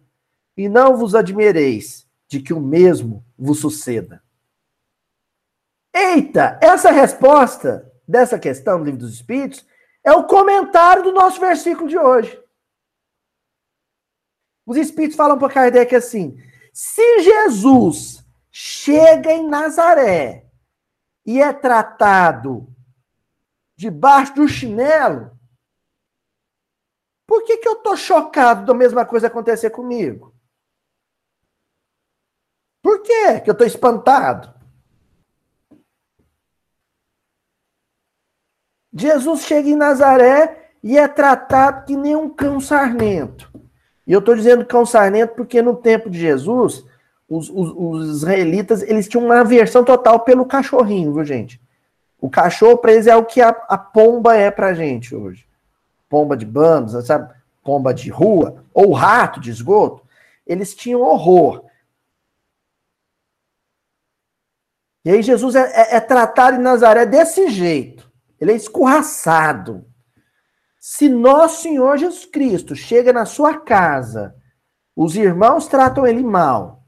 E 0.57 0.69
não 0.69 0.97
vos 0.97 1.15
admireis 1.15 2.07
de 2.27 2.41
que 2.41 2.53
o 2.53 2.61
mesmo 2.61 3.25
vos 3.39 3.61
suceda. 3.61 4.23
Eita, 5.95 6.59
essa 6.63 6.91
resposta 6.91 7.91
dessa 8.07 8.39
questão 8.39 8.79
do 8.79 8.85
livro 8.85 9.01
dos 9.01 9.15
Espíritos 9.15 9.67
é 10.05 10.13
o 10.13 10.25
comentário 10.25 11.03
do 11.03 11.13
nosso 11.13 11.41
versículo 11.41 11.89
de 11.89 11.99
hoje. 11.99 12.41
Os 14.67 14.77
Espíritos 14.77 15.17
falam 15.17 15.39
para 15.39 15.53
Kardec 15.53 15.95
assim: 15.95 16.39
se 16.73 17.21
Jesus 17.21 18.25
chega 18.51 19.33
em 19.33 19.49
Nazaré 19.49 20.47
e 21.25 21.41
é 21.41 21.53
tratado 21.53 22.69
debaixo 23.79 24.35
do 24.35 24.49
chinelo, 24.49 25.31
por 27.25 27.45
que, 27.45 27.59
que 27.59 27.69
eu 27.69 27.77
tô 27.77 27.97
chocado 27.97 28.67
da 28.67 28.75
mesma 28.75 29.07
coisa 29.07 29.29
acontecer 29.29 29.71
comigo? 29.71 30.35
Por 32.83 33.03
que 33.03 33.41
que 33.41 33.49
eu 33.49 33.57
tô 33.57 33.65
espantado? 33.65 34.53
Jesus 38.93 39.43
chega 39.43 39.69
em 39.69 39.77
Nazaré 39.77 40.73
e 40.83 40.99
é 40.99 41.07
tratado 41.07 41.87
que 41.87 41.97
nem 41.97 42.17
um 42.17 42.29
cão 42.29 42.61
sarnento. 42.61 43.49
E 44.05 44.13
eu 44.13 44.19
estou 44.19 44.35
dizendo 44.35 44.67
cão 44.67 44.85
sarnento 44.85 45.37
porque 45.37 45.63
no 45.63 45.77
tempo 45.77 46.11
de 46.11 46.19
Jesus, 46.19 46.85
os, 47.29 47.49
os, 47.49 47.73
os 47.77 48.09
israelitas 48.09 48.83
eles 48.83 49.07
tinham 49.07 49.27
uma 49.27 49.41
aversão 49.41 49.85
total 49.85 50.21
pelo 50.21 50.47
cachorrinho, 50.47 51.15
viu, 51.15 51.25
gente? 51.25 51.61
O 52.21 52.29
cachorro 52.29 52.79
para 52.79 52.93
eles 52.93 53.07
é 53.07 53.15
o 53.15 53.25
que 53.25 53.41
a, 53.41 53.49
a 53.49 53.79
pomba 53.79 54.37
é 54.37 54.51
para 54.51 54.75
gente 54.75 55.15
hoje. 55.15 55.47
Pomba 56.09 56.37
de 56.37 56.45
bandos, 56.45 57.07
sabe? 57.07 57.33
Pomba 57.63 57.95
de 57.95 58.11
rua, 58.11 58.65
ou 58.73 58.93
rato 58.93 59.41
de 59.41 59.51
esgoto. 59.51 60.07
Eles 60.47 60.75
tinham 60.75 61.03
horror. 61.03 61.65
E 65.05 65.11
aí 65.11 65.23
Jesus 65.23 65.55
é, 65.55 65.61
é, 65.61 65.97
é 65.97 66.01
tratado 66.01 66.57
em 66.57 66.63
Nazaré 66.63 67.07
desse 67.07 67.49
jeito. 67.49 68.11
Ele 68.41 68.53
é 68.53 68.57
escorraçado. 68.57 69.87
Se 70.79 71.09
nosso 71.09 71.63
Senhor 71.63 71.99
Jesus 71.99 72.25
Cristo 72.25 72.75
chega 72.75 73.13
na 73.13 73.25
sua 73.25 73.59
casa, 73.59 74.35
os 74.97 75.17
irmãos 75.17 75.67
tratam 75.67 76.07
ele 76.07 76.23
mal, 76.23 76.83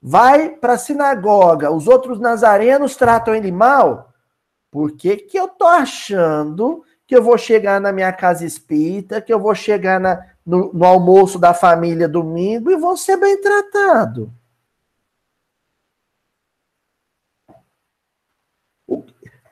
vai 0.00 0.50
para 0.50 0.74
a 0.74 0.78
sinagoga, 0.78 1.70
os 1.70 1.86
outros 1.86 2.18
nazarenos 2.18 2.96
tratam 2.96 3.34
ele 3.34 3.52
mal, 3.52 4.13
por 4.74 4.96
que, 4.96 5.18
que 5.18 5.38
eu 5.38 5.46
tô 5.46 5.66
achando 5.66 6.84
que 7.06 7.14
eu 7.14 7.22
vou 7.22 7.38
chegar 7.38 7.80
na 7.80 7.92
minha 7.92 8.12
casa 8.12 8.44
espírita, 8.44 9.22
que 9.22 9.32
eu 9.32 9.38
vou 9.38 9.54
chegar 9.54 10.00
na, 10.00 10.34
no, 10.44 10.72
no 10.72 10.84
almoço 10.84 11.38
da 11.38 11.54
família 11.54 12.08
domingo 12.08 12.72
e 12.72 12.76
vou 12.76 12.96
ser 12.96 13.16
bem 13.16 13.40
tratado? 13.40 14.34
O 18.88 19.04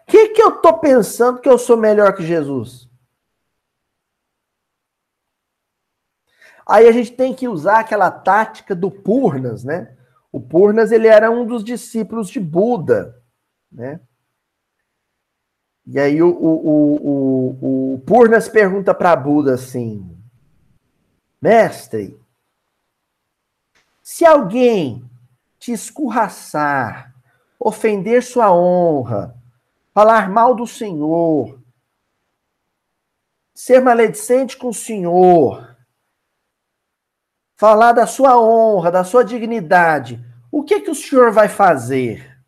que, 0.09 0.31
que 0.31 0.43
eu 0.43 0.61
tô 0.61 0.77
pensando 0.79 1.41
que 1.41 1.49
eu 1.49 1.57
sou 1.57 1.77
melhor 1.77 2.17
que 2.17 2.27
Jesus? 2.27 2.91
Aí 6.67 6.89
a 6.89 6.93
gente 6.93 7.13
tem 7.13 7.33
que 7.33 7.47
usar 7.47 7.79
aquela 7.79 8.11
tática 8.11 8.75
do 8.75 8.91
Purnas, 8.91 9.63
né? 9.63 9.97
O 10.33 10.41
Purnas 10.41 10.91
ele 10.91 11.07
era 11.07 11.31
um 11.31 11.47
dos 11.47 11.63
discípulos 11.63 12.29
de 12.29 12.41
Buda, 12.41 13.23
né? 13.71 14.01
E 15.87 15.99
aí 15.99 16.23
o, 16.23 16.29
o, 16.29 16.97
o, 17.03 17.95
o 17.95 17.99
Purnas 18.01 18.49
pergunta 18.49 18.95
para 18.95 19.17
Buda 19.17 19.55
assim: 19.55 20.17
Mestre, 21.41 22.19
se 24.03 24.25
alguém 24.25 25.05
te 25.59 25.73
escorraçar, 25.73 27.15
ofender 27.59 28.23
sua 28.23 28.53
honra, 28.53 29.37
falar 29.93 30.29
mal 30.29 30.55
do 30.55 30.67
Senhor, 30.67 31.61
ser 33.55 33.81
maledicente 33.81 34.57
com 34.57 34.69
o 34.69 34.75
Senhor, 34.75 35.77
falar 37.57 37.93
da 37.93 38.07
sua 38.07 38.41
honra, 38.41 38.91
da 38.91 39.05
sua 39.05 39.25
dignidade, 39.25 40.21
o 40.51 40.65
que 40.65 40.81
que 40.81 40.91
o 40.91 40.95
senhor 40.95 41.31
vai 41.31 41.49
fazer? 41.49 42.39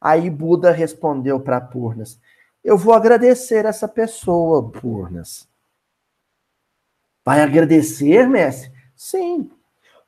Aí 0.00 0.30
Buda 0.30 0.70
respondeu 0.70 1.40
para 1.40 1.60
Purnas: 1.60 2.20
eu 2.66 2.76
vou 2.76 2.92
agradecer 2.92 3.64
essa 3.64 3.86
pessoa, 3.86 4.68
Purnas. 4.72 5.48
Vai 7.24 7.40
agradecer, 7.40 8.28
mestre? 8.28 8.72
Sim. 8.96 9.48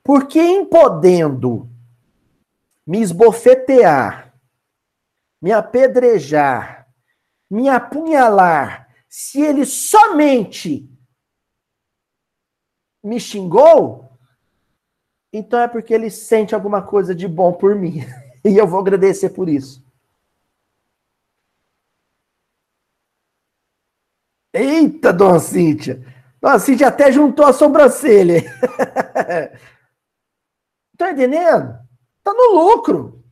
Porque 0.02 0.40
em 0.40 0.64
podendo 0.64 1.70
me 2.84 3.00
esbofetear, 3.00 4.34
me 5.40 5.52
apedrejar, 5.52 6.88
me 7.48 7.68
apunhalar, 7.68 8.88
se 9.08 9.40
ele 9.40 9.64
somente 9.64 10.90
me 13.04 13.20
xingou, 13.20 14.10
então 15.32 15.60
é 15.60 15.68
porque 15.68 15.94
ele 15.94 16.10
sente 16.10 16.56
alguma 16.56 16.82
coisa 16.82 17.14
de 17.14 17.28
bom 17.28 17.52
por 17.52 17.76
mim. 17.76 18.00
E 18.44 18.56
eu 18.56 18.66
vou 18.66 18.80
agradecer 18.80 19.30
por 19.30 19.48
isso. 19.48 19.84
Eita, 24.58 25.12
dona 25.12 25.38
Cíntia! 25.38 26.04
Dona 26.40 26.58
Cíntia 26.58 26.88
até 26.88 27.12
juntou 27.12 27.46
a 27.46 27.52
sobrancelha. 27.52 28.42
tá 30.98 31.12
entendendo? 31.12 31.78
Tá 32.24 32.32
no 32.32 32.54
lucro. 32.54 33.24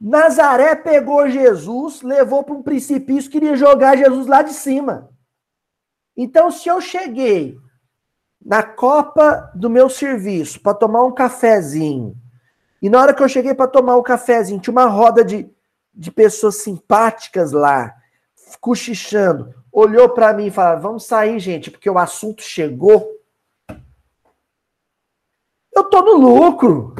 Nazaré 0.00 0.74
pegou 0.74 1.30
Jesus, 1.30 2.02
levou 2.02 2.42
para 2.42 2.54
um 2.54 2.62
precipício, 2.62 3.30
queria 3.30 3.56
jogar 3.56 3.96
Jesus 3.96 4.26
lá 4.26 4.42
de 4.42 4.52
cima. 4.52 5.08
Então, 6.16 6.50
se 6.50 6.68
eu 6.68 6.80
cheguei 6.80 7.56
na 8.44 8.62
copa 8.62 9.50
do 9.54 9.70
meu 9.70 9.88
serviço 9.88 10.60
para 10.60 10.74
tomar 10.74 11.04
um 11.04 11.14
cafezinho, 11.14 12.14
e 12.82 12.90
na 12.90 13.00
hora 13.00 13.14
que 13.14 13.22
eu 13.22 13.28
cheguei 13.28 13.54
para 13.54 13.66
tomar 13.66 13.96
um 13.96 14.02
cafezinho, 14.02 14.60
tinha 14.60 14.72
uma 14.72 14.84
roda 14.84 15.24
de 15.24 15.50
de 15.94 16.10
pessoas 16.10 16.56
simpáticas 16.56 17.52
lá, 17.52 17.94
cochichando, 18.60 19.54
olhou 19.70 20.08
para 20.10 20.32
mim 20.32 20.46
e 20.46 20.50
falou: 20.50 20.80
Vamos 20.80 21.06
sair, 21.06 21.38
gente, 21.38 21.70
porque 21.70 21.88
o 21.88 21.98
assunto 21.98 22.42
chegou. 22.42 23.12
Eu 25.72 25.84
tô 25.84 26.02
no 26.02 26.14
lucro. 26.14 26.94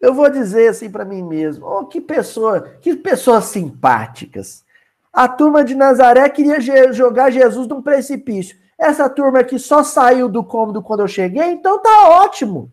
Eu 0.00 0.14
vou 0.14 0.30
dizer 0.30 0.68
assim 0.68 0.90
para 0.90 1.04
mim 1.04 1.22
mesmo: 1.22 1.66
oh, 1.66 1.86
que 1.86 2.00
pessoa, 2.00 2.62
que 2.80 2.96
pessoas 2.96 3.46
simpáticas. 3.46 4.64
A 5.12 5.28
turma 5.28 5.64
de 5.64 5.74
Nazaré 5.74 6.28
queria 6.28 6.60
jogar 6.92 7.30
Jesus 7.30 7.66
num 7.66 7.82
precipício. 7.82 8.56
Essa 8.78 9.10
turma 9.10 9.40
aqui 9.40 9.58
só 9.58 9.82
saiu 9.82 10.28
do 10.28 10.42
cômodo 10.42 10.82
quando 10.82 11.00
eu 11.00 11.08
cheguei, 11.08 11.50
então 11.50 11.82
tá 11.82 12.08
ótimo. 12.22 12.72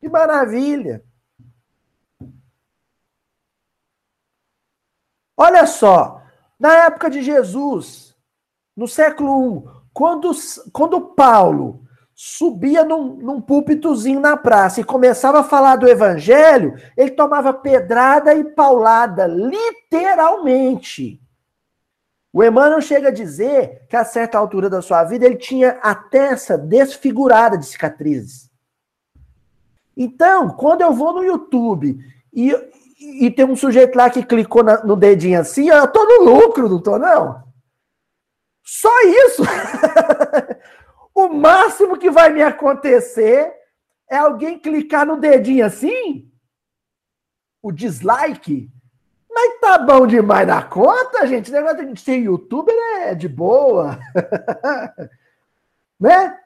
Que 0.00 0.08
maravilha. 0.08 1.04
Olha 5.36 5.66
só, 5.66 6.22
na 6.58 6.86
época 6.86 7.10
de 7.10 7.22
Jesus, 7.22 8.14
no 8.74 8.88
século 8.88 9.58
I, 9.58 9.76
quando, 9.92 10.30
quando 10.72 11.00
Paulo 11.00 11.82
subia 12.14 12.82
num, 12.82 13.16
num 13.16 13.40
púlpitozinho 13.42 14.18
na 14.18 14.38
praça 14.38 14.80
e 14.80 14.84
começava 14.84 15.40
a 15.40 15.44
falar 15.44 15.76
do 15.76 15.86
evangelho, 15.86 16.74
ele 16.96 17.10
tomava 17.10 17.52
pedrada 17.52 18.34
e 18.34 18.42
paulada, 18.42 19.26
literalmente. 19.26 21.20
O 22.32 22.42
Emmanuel 22.42 22.80
chega 22.80 23.08
a 23.08 23.12
dizer 23.12 23.86
que 23.88 23.96
a 23.96 24.04
certa 24.04 24.38
altura 24.38 24.70
da 24.70 24.80
sua 24.80 25.04
vida 25.04 25.26
ele 25.26 25.36
tinha 25.36 25.78
a 25.82 25.94
testa 25.94 26.56
desfigurada 26.56 27.58
de 27.58 27.66
cicatrizes. 27.66 28.50
Então, 29.96 30.50
quando 30.50 30.82
eu 30.82 30.92
vou 30.92 31.14
no 31.14 31.24
YouTube 31.24 31.98
e, 32.32 32.54
e 33.06 33.30
tem 33.30 33.44
um 33.44 33.56
sujeito 33.56 33.96
lá 33.96 34.10
que 34.10 34.24
clicou 34.24 34.62
na, 34.62 34.82
no 34.84 34.96
dedinho 34.96 35.40
assim, 35.40 35.68
eu 35.68 35.86
tô 35.88 36.04
no 36.04 36.24
lucro, 36.24 36.68
não 36.68 36.82
tô, 36.82 36.98
não. 36.98 37.44
Só 38.64 38.90
isso. 39.02 39.42
o 41.14 41.28
máximo 41.28 41.96
que 41.96 42.10
vai 42.10 42.30
me 42.30 42.42
acontecer 42.42 43.52
é 44.10 44.16
alguém 44.16 44.58
clicar 44.58 45.06
no 45.06 45.16
dedinho 45.16 45.64
assim, 45.64 46.30
o 47.62 47.70
dislike. 47.70 48.68
Mas 49.30 49.60
tá 49.60 49.78
bom 49.78 50.06
demais 50.06 50.46
da 50.46 50.62
conta, 50.62 51.26
gente. 51.26 51.50
O 51.50 51.52
negócio 51.52 51.92
de 51.92 52.00
ser 52.00 52.16
youtuber 52.16 52.74
é 53.02 53.14
de 53.14 53.28
boa. 53.28 53.98
né? 56.00 56.38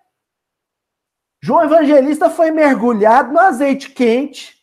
João 1.43 1.65
Evangelista 1.65 2.29
foi 2.29 2.51
mergulhado 2.51 3.33
no 3.33 3.39
azeite 3.39 3.91
quente 3.91 4.60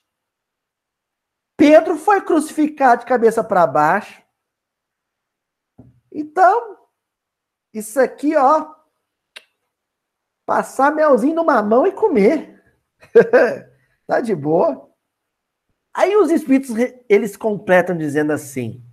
Pedro 1.57 1.97
foi 1.97 2.21
crucificado 2.21 3.01
de 3.01 3.07
cabeça 3.07 3.43
para 3.43 3.65
baixo. 3.65 4.21
Então, 6.11 6.77
isso 7.73 7.99
aqui, 7.99 8.35
ó, 8.35 8.75
passar 10.45 10.93
melzinho 10.93 11.35
numa 11.35 11.61
mão 11.63 11.87
e 11.87 11.91
comer. 11.91 12.63
tá 14.05 14.21
de 14.21 14.35
boa. 14.35 14.87
Aí 15.91 16.15
os 16.15 16.29
espíritos 16.29 16.75
eles 17.09 17.35
completam 17.35 17.97
dizendo 17.97 18.31
assim: 18.31 18.83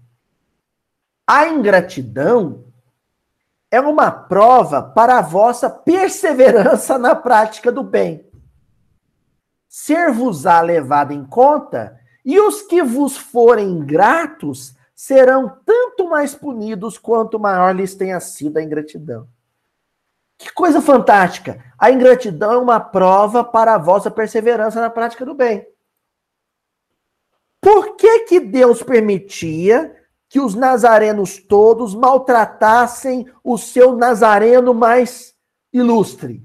a 1.27 1.47
ingratidão 1.49 2.73
é 3.71 3.79
uma 3.79 4.11
prova 4.11 4.83
para 4.83 5.19
a 5.19 5.23
vossa 5.23 5.69
perseverança 5.69 6.97
na 6.97 7.15
prática 7.15 7.71
do 7.71 7.83
bem. 7.83 8.31
Ser-vos-á 9.69 10.63
levado 10.63 11.13
em 11.13 11.27
conta 11.27 12.01
e 12.25 12.41
os 12.41 12.63
que 12.63 12.83
vos 12.83 13.17
forem 13.17 13.69
ingratos 13.69 14.75
serão 14.95 15.59
tanto 15.65 16.09
mais 16.09 16.35
punidos 16.35 16.97
quanto 16.97 17.39
maior 17.39 17.75
lhes 17.75 17.95
tenha 17.95 18.19
sido 18.21 18.57
a 18.57 18.63
ingratidão. 18.63 19.29
Que 20.39 20.53
coisa 20.53 20.81
fantástica! 20.81 21.63
A 21.79 21.91
ingratidão 21.91 22.53
é 22.53 22.59
uma 22.59 22.81
prova 22.81 23.45
para 23.45 23.75
a 23.75 23.79
vossa 23.79 24.11
perseverança 24.11 24.81
na 24.81 24.91
prática 24.91 25.25
do 25.25 25.35
bem. 25.35 25.67
Por 27.61 27.97
que, 27.97 28.21
que 28.21 28.41
Deus 28.41 28.83
permitia 28.83 29.95
que 30.29 30.41
os 30.41 30.55
nazarenos 30.55 31.39
todos 31.39 31.95
maltratassem 31.95 33.27
o 33.43 33.57
seu 33.57 33.97
nazareno 33.97 34.75
mais 34.75 35.35
ilustre? 35.73 36.43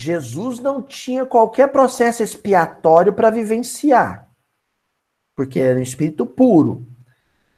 Jesus 0.00 0.60
não 0.60 0.80
tinha 0.80 1.26
qualquer 1.26 1.68
processo 1.68 2.22
expiatório 2.22 3.12
para 3.12 3.28
vivenciar, 3.28 4.30
porque 5.36 5.60
era 5.60 5.78
um 5.78 5.82
espírito 5.82 6.24
puro. 6.24 6.86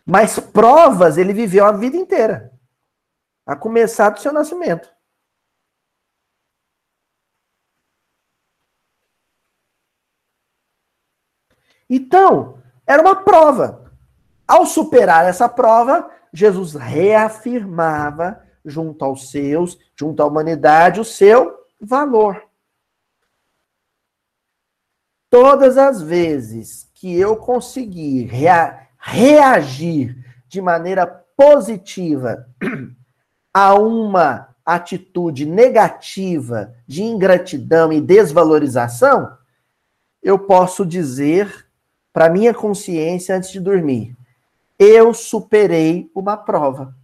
Mas 0.04 0.40
provas 0.40 1.16
ele 1.16 1.32
viveu 1.32 1.64
a 1.64 1.70
vida 1.70 1.96
inteira, 1.96 2.52
a 3.46 3.54
começar 3.54 4.10
do 4.10 4.18
seu 4.18 4.32
nascimento. 4.32 4.92
Então, 11.88 12.58
era 12.84 13.00
uma 13.00 13.22
prova. 13.22 13.92
Ao 14.48 14.66
superar 14.66 15.26
essa 15.26 15.48
prova, 15.48 16.10
Jesus 16.32 16.74
reafirmava 16.74 18.42
junto 18.64 19.04
aos 19.04 19.30
seus, 19.30 19.78
junto 19.94 20.20
à 20.20 20.26
humanidade, 20.26 20.98
o 20.98 21.04
seu 21.04 21.61
valor. 21.82 22.42
Todas 25.28 25.76
as 25.76 26.00
vezes 26.00 26.90
que 26.94 27.18
eu 27.18 27.36
conseguir 27.36 28.26
rea 28.26 28.86
reagir 28.98 30.16
de 30.46 30.60
maneira 30.60 31.06
positiva 31.06 32.46
a 33.52 33.74
uma 33.74 34.54
atitude 34.64 35.44
negativa 35.44 36.72
de 36.86 37.02
ingratidão 37.02 37.92
e 37.92 38.00
desvalorização, 38.00 39.36
eu 40.22 40.38
posso 40.38 40.86
dizer 40.86 41.66
para 42.12 42.30
minha 42.30 42.54
consciência 42.54 43.34
antes 43.34 43.50
de 43.50 43.58
dormir: 43.58 44.16
eu 44.78 45.12
superei 45.12 46.10
uma 46.14 46.36
prova. 46.36 46.94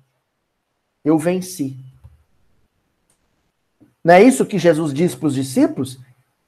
Eu 1.05 1.19
venci. 1.19 1.88
Não 4.05 4.15
é 4.15 4.23
isso 4.23 4.47
que 4.47 4.59
Jesus 4.59 4.93
disse 4.95 5.17
para 5.17 5.27
os 5.27 5.35
discípulos? 5.35 5.99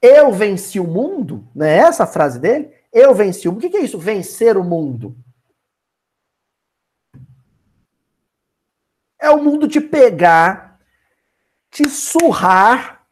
Eu 0.01 0.31
venci 0.31 0.79
o 0.79 0.87
mundo? 0.87 1.47
Não 1.53 1.65
é 1.65 1.77
essa 1.77 2.05
a 2.05 2.07
frase 2.07 2.39
dele? 2.39 2.73
Eu 2.91 3.13
venci 3.13 3.47
o 3.47 3.51
mundo. 3.51 3.65
O 3.65 3.69
que 3.69 3.77
é 3.77 3.81
isso, 3.81 3.99
vencer 3.99 4.57
o 4.57 4.63
mundo? 4.63 5.15
É 9.19 9.29
o 9.29 9.43
mundo 9.43 9.67
te 9.67 9.79
pegar, 9.79 10.79
te 11.69 11.87
surrar, 11.87 13.05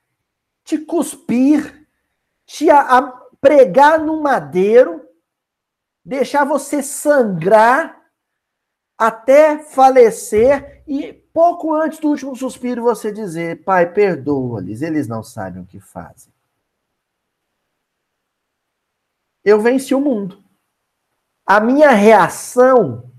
te 0.64 0.78
cuspir, 0.80 1.88
te 2.46 2.66
pregar 3.40 4.00
no 4.00 4.22
madeiro, 4.22 5.08
deixar 6.04 6.44
você 6.44 6.82
sangrar 6.82 8.00
até 8.98 9.60
falecer 9.60 10.84
e 10.88 11.14
pouco 11.40 11.74
antes 11.74 12.00
do 12.00 12.10
último 12.10 12.36
suspiro 12.36 12.84
você 12.84 13.14
dizer: 13.14 13.64
Pai, 13.64 13.90
perdoa-lhes, 13.94 14.82
eles 14.82 15.08
não 15.08 15.24
sabem 15.24 15.62
o 15.62 15.66
que 15.66 15.80
fazem. 15.80 16.34
Eu 19.42 19.62
venci 19.62 19.96
o 19.96 20.02
mundo. 20.02 20.44
A 21.46 21.62
minha 21.62 21.92
reação 21.92 23.10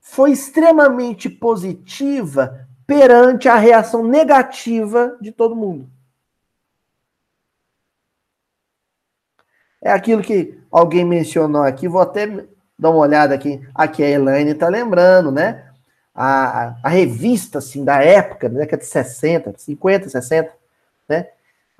foi 0.00 0.30
extremamente 0.30 1.28
positiva 1.28 2.68
perante 2.86 3.48
a 3.48 3.56
reação 3.56 4.04
negativa 4.04 5.18
de 5.20 5.32
todo 5.32 5.56
mundo. 5.56 5.90
É 9.80 9.90
aquilo 9.90 10.22
que 10.22 10.62
alguém 10.70 11.04
mencionou 11.04 11.64
aqui, 11.64 11.88
vou 11.88 12.00
até 12.00 12.46
dar 12.78 12.90
uma 12.90 13.00
olhada 13.00 13.34
aqui. 13.34 13.60
Aqui 13.74 14.00
a 14.04 14.08
Elaine 14.08 14.52
está 14.52 14.68
lembrando, 14.68 15.32
né? 15.32 15.71
A, 16.14 16.76
a, 16.82 16.88
revista, 16.88 17.58
assim, 17.58 17.84
da 17.84 18.02
época, 18.02 18.48
da 18.48 18.60
década 18.60 18.82
de 18.82 18.88
60, 18.88 19.54
50, 19.56 20.08
60, 20.10 20.52
né? 21.08 21.28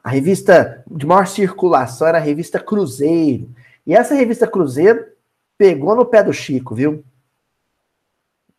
A 0.02 0.10
revista 0.10 0.82
de 0.90 1.06
maior 1.06 1.26
circulação 1.26 2.08
era 2.08 2.18
a 2.18 2.20
revista 2.20 2.58
Cruzeiro. 2.58 3.48
E 3.86 3.94
essa 3.94 4.14
revista 4.14 4.46
Cruzeiro 4.46 5.06
pegou 5.56 5.94
no 5.94 6.04
pé 6.04 6.22
do 6.22 6.32
Chico, 6.32 6.74
viu? 6.74 7.04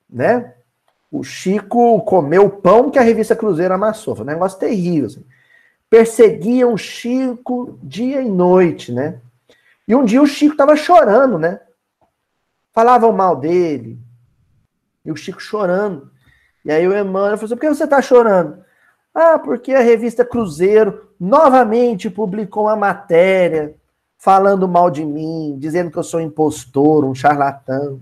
Né? 0.10 0.54
O 1.12 1.24
Chico 1.24 2.02
comeu 2.02 2.46
o 2.46 2.50
pão 2.50 2.90
que 2.90 2.98
a 2.98 3.02
revista 3.02 3.36
Cruzeiro 3.36 3.74
amassou. 3.74 4.16
Foi 4.16 4.24
um 4.24 4.28
negócio 4.28 4.58
terrível. 4.58 5.08
Assim. 5.08 5.26
Perseguiam 5.90 6.74
o 6.74 6.78
Chico 6.78 7.78
dia 7.84 8.22
e 8.22 8.30
noite, 8.30 8.92
né? 8.92 9.20
E 9.88 9.94
um 9.94 10.06
dia 10.06 10.22
o 10.22 10.28
Chico 10.28 10.54
estava 10.54 10.76
chorando, 10.76 11.38
né? 11.38 11.60
Falavam 12.72 13.12
mal 13.12 13.36
dele. 13.36 14.00
E 15.06 15.12
o 15.12 15.16
Chico 15.16 15.42
chorando. 15.42 16.12
E 16.66 16.72
aí 16.72 16.88
o 16.88 16.98
Emmanuel 16.98 17.38
falou 17.38 17.46
assim: 17.46 17.56
por 17.56 17.62
que 17.62 17.70
você 17.70 17.84
está 17.84 18.02
chorando? 18.02 18.64
Ah, 19.14 19.38
porque 19.38 19.74
a 19.74 19.82
revista 19.82 20.26
Cruzeiro 20.26 21.10
novamente 21.20 22.10
publicou 22.10 22.64
uma 22.64 22.76
matéria 22.76 23.76
falando 24.18 24.68
mal 24.68 24.90
de 24.90 25.06
mim, 25.06 25.56
dizendo 25.60 25.92
que 25.92 25.98
eu 25.98 26.04
sou 26.04 26.20
um 26.20 26.24
impostor, 26.24 27.06
um 27.06 27.14
charlatão. 27.14 28.02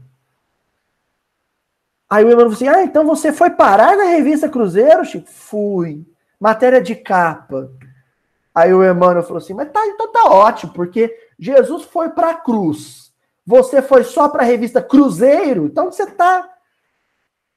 Aí 2.09 2.23
o 2.23 2.27
Emmanuel 2.27 2.51
falou 2.51 2.55
assim: 2.55 2.67
Ah, 2.67 2.83
então 2.83 3.05
você 3.05 3.33
foi 3.33 3.49
parar 3.49 3.97
na 3.97 4.03
revista 4.03 4.47
Cruzeiro, 4.47 5.03
Chico? 5.03 5.29
Fui. 5.29 6.05
Matéria 6.39 6.81
de 6.81 6.95
capa. 6.95 7.71
Aí 8.53 8.73
o 8.73 8.83
Emmanuel 8.83 9.23
falou 9.23 9.37
assim: 9.37 9.53
Mas 9.53 9.71
tá, 9.71 9.85
então 9.87 10.11
tá 10.11 10.25
ótimo, 10.25 10.73
porque 10.73 11.13
Jesus 11.39 11.83
foi 11.83 12.09
para 12.09 12.31
a 12.31 12.35
cruz. 12.35 13.11
Você 13.45 13.81
foi 13.81 14.03
só 14.03 14.29
para 14.29 14.43
a 14.43 14.45
revista 14.45 14.81
Cruzeiro, 14.81 15.65
então 15.65 15.91
você 15.91 16.05
tá 16.05 16.50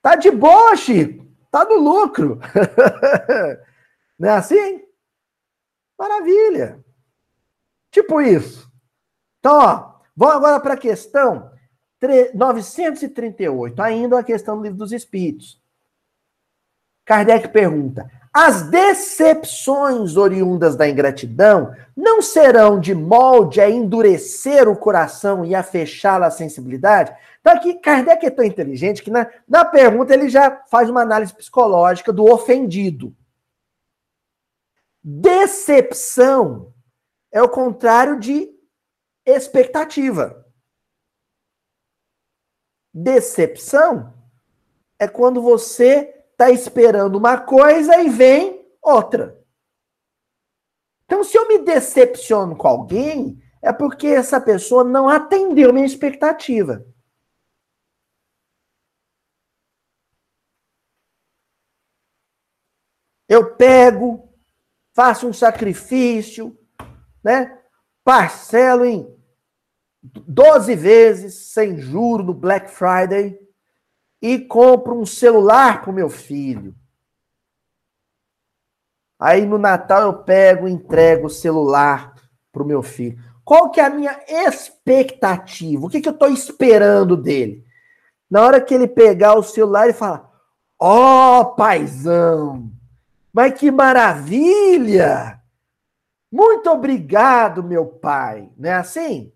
tá 0.05 0.16
de 0.16 0.30
boa, 0.30 0.76
Chico. 0.76 1.24
Tá 1.50 1.64
no 1.64 1.76
lucro. 1.76 2.38
Não 4.18 4.28
é 4.28 4.32
assim? 4.32 4.84
Maravilha. 5.98 6.84
Tipo 7.90 8.20
isso. 8.20 8.70
Então, 9.38 9.57
ó, 9.57 10.00
vamos 10.14 10.36
agora 10.36 10.61
para 10.61 10.74
a 10.74 10.76
questão 10.76 11.50
938, 12.34 13.80
ainda 13.80 14.18
a 14.18 14.24
questão 14.24 14.59
do 14.59 14.62
livro 14.62 14.76
dos 14.76 14.92
Espíritos. 14.92 15.59
Kardec 17.05 17.48
pergunta: 17.48 18.11
as 18.37 18.62
decepções 18.62 20.16
oriundas 20.16 20.74
da 20.74 20.89
ingratidão 20.89 21.72
não 21.97 22.20
serão 22.20 22.80
de 22.80 22.93
molde 22.93 23.61
a 23.61 23.70
endurecer 23.70 24.68
o 24.68 24.76
coração 24.76 25.45
e 25.45 25.55
a 25.55 25.62
fechá-la 25.62 26.26
à 26.26 26.30
sensibilidade? 26.32 27.16
Então, 27.41 27.53
aqui, 27.53 27.74
Kardec 27.74 28.26
é 28.26 28.30
tão 28.30 28.45
inteligente 28.45 29.05
que 29.05 29.11
na, 29.11 29.30
na 29.47 29.64
pergunta 29.64 30.12
ele 30.12 30.28
já 30.28 30.64
faz 30.68 30.91
uma 30.91 31.03
análise 31.03 31.32
psicológica 31.32 32.12
do 32.12 32.24
ofendido. 32.24 33.14
Decepção 35.01 36.74
é 37.30 37.41
o 37.41 37.49
contrário 37.49 38.18
de 38.18 38.53
expectativa. 39.24 40.45
Decepção 42.93 44.12
é 44.99 45.07
quando 45.07 45.41
você 45.41 46.24
está 46.35 46.51
esperando 46.51 47.16
uma 47.16 47.39
coisa 47.39 47.97
e 48.03 48.11
vem 48.11 48.68
outra. 48.82 49.41
Então, 51.05 51.22
se 51.22 51.37
eu 51.39 51.47
me 51.47 51.59
decepciono 51.59 52.57
com 52.57 52.66
alguém, 52.66 53.41
é 53.62 53.72
porque 53.72 54.09
essa 54.09 54.41
pessoa 54.41 54.82
não 54.82 55.09
atendeu 55.09 55.72
minha 55.72 55.87
expectativa. 55.87 56.85
Eu 63.28 63.55
pego, 63.55 64.28
faço 64.95 65.26
um 65.26 65.32
sacrifício, 65.32 66.59
né? 67.22 67.59
Parcelo 68.03 68.85
em 68.85 69.07
12 70.03 70.74
vezes 70.74 71.53
sem 71.53 71.78
juro 71.78 72.22
no 72.22 72.35
Black 72.35 72.70
Friday 72.70 73.43
e 74.27 74.39
compro 74.39 74.99
um 74.99 75.05
celular 75.05 75.83
para 75.83 75.91
o 75.91 75.95
meu 75.95 76.09
filho. 76.09 76.75
Aí 79.20 79.45
no 79.45 79.59
Natal 79.59 80.01
eu 80.01 80.14
pego 80.14 80.66
e 80.66 80.72
entrego 80.72 81.27
o 81.27 81.31
celular 81.31 82.14
para 82.51 82.62
o 82.62 82.66
meu 82.66 82.83
filho. 82.83 83.22
Qual 83.45 83.70
que 83.70 83.79
é 83.79 83.85
a 83.85 83.91
minha 83.91 84.18
expectativa? 84.27 85.85
O 85.85 85.91
que, 85.91 86.01
que 86.01 86.09
eu 86.09 86.14
estou 86.14 86.31
esperando 86.31 87.18
dele? 87.18 87.66
Na 88.31 88.41
hora 88.41 88.62
que 88.62 88.72
ele 88.72 88.89
pegar 88.89 89.35
o 89.35 89.43
celular 89.43 89.91
e 89.91 89.93
falar: 89.93 90.27
Ó, 90.81 91.41
oh, 91.41 91.55
paizão, 91.55 92.72
mas 93.31 93.53
que 93.53 93.70
maravilha! 93.70 95.39
Muito 96.33 96.70
obrigado, 96.70 97.62
meu 97.62 97.85
pai. 97.85 98.51
Não 98.57 98.70
é 98.70 98.72
assim? 98.72 99.31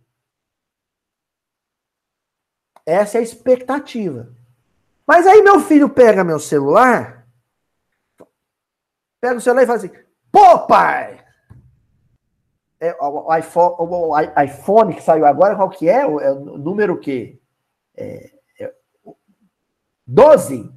Essa 2.87 3.19
é 3.19 3.21
a 3.21 3.23
expectativa. 3.23 4.38
Mas 5.09 5.27
aí 5.27 5.41
meu 5.41 5.59
filho 5.59 5.89
pega 5.89 6.23
meu 6.23 6.39
celular, 6.39 7.27
pega 9.19 9.39
o 9.39 9.41
celular 9.41 9.63
e 9.63 9.67
fala 9.67 9.79
assim: 9.79 9.91
pô, 10.31 10.67
pai! 10.67 11.25
É, 12.79 12.95
o, 13.01 13.35
iPhone, 13.35 13.75
o, 13.79 14.21
iPhone 14.21 14.95
que 14.95 15.03
saiu 15.03 15.25
agora, 15.25 15.57
qual 15.57 15.71
que 15.71 15.89
é? 15.89 16.07
O, 16.07 16.21
é 16.21 16.31
o 16.31 16.59
número 16.59 16.93
o 16.93 17.01
quê? 17.01 17.41
É, 17.97 18.31
é, 18.61 18.75
12? 20.07 20.71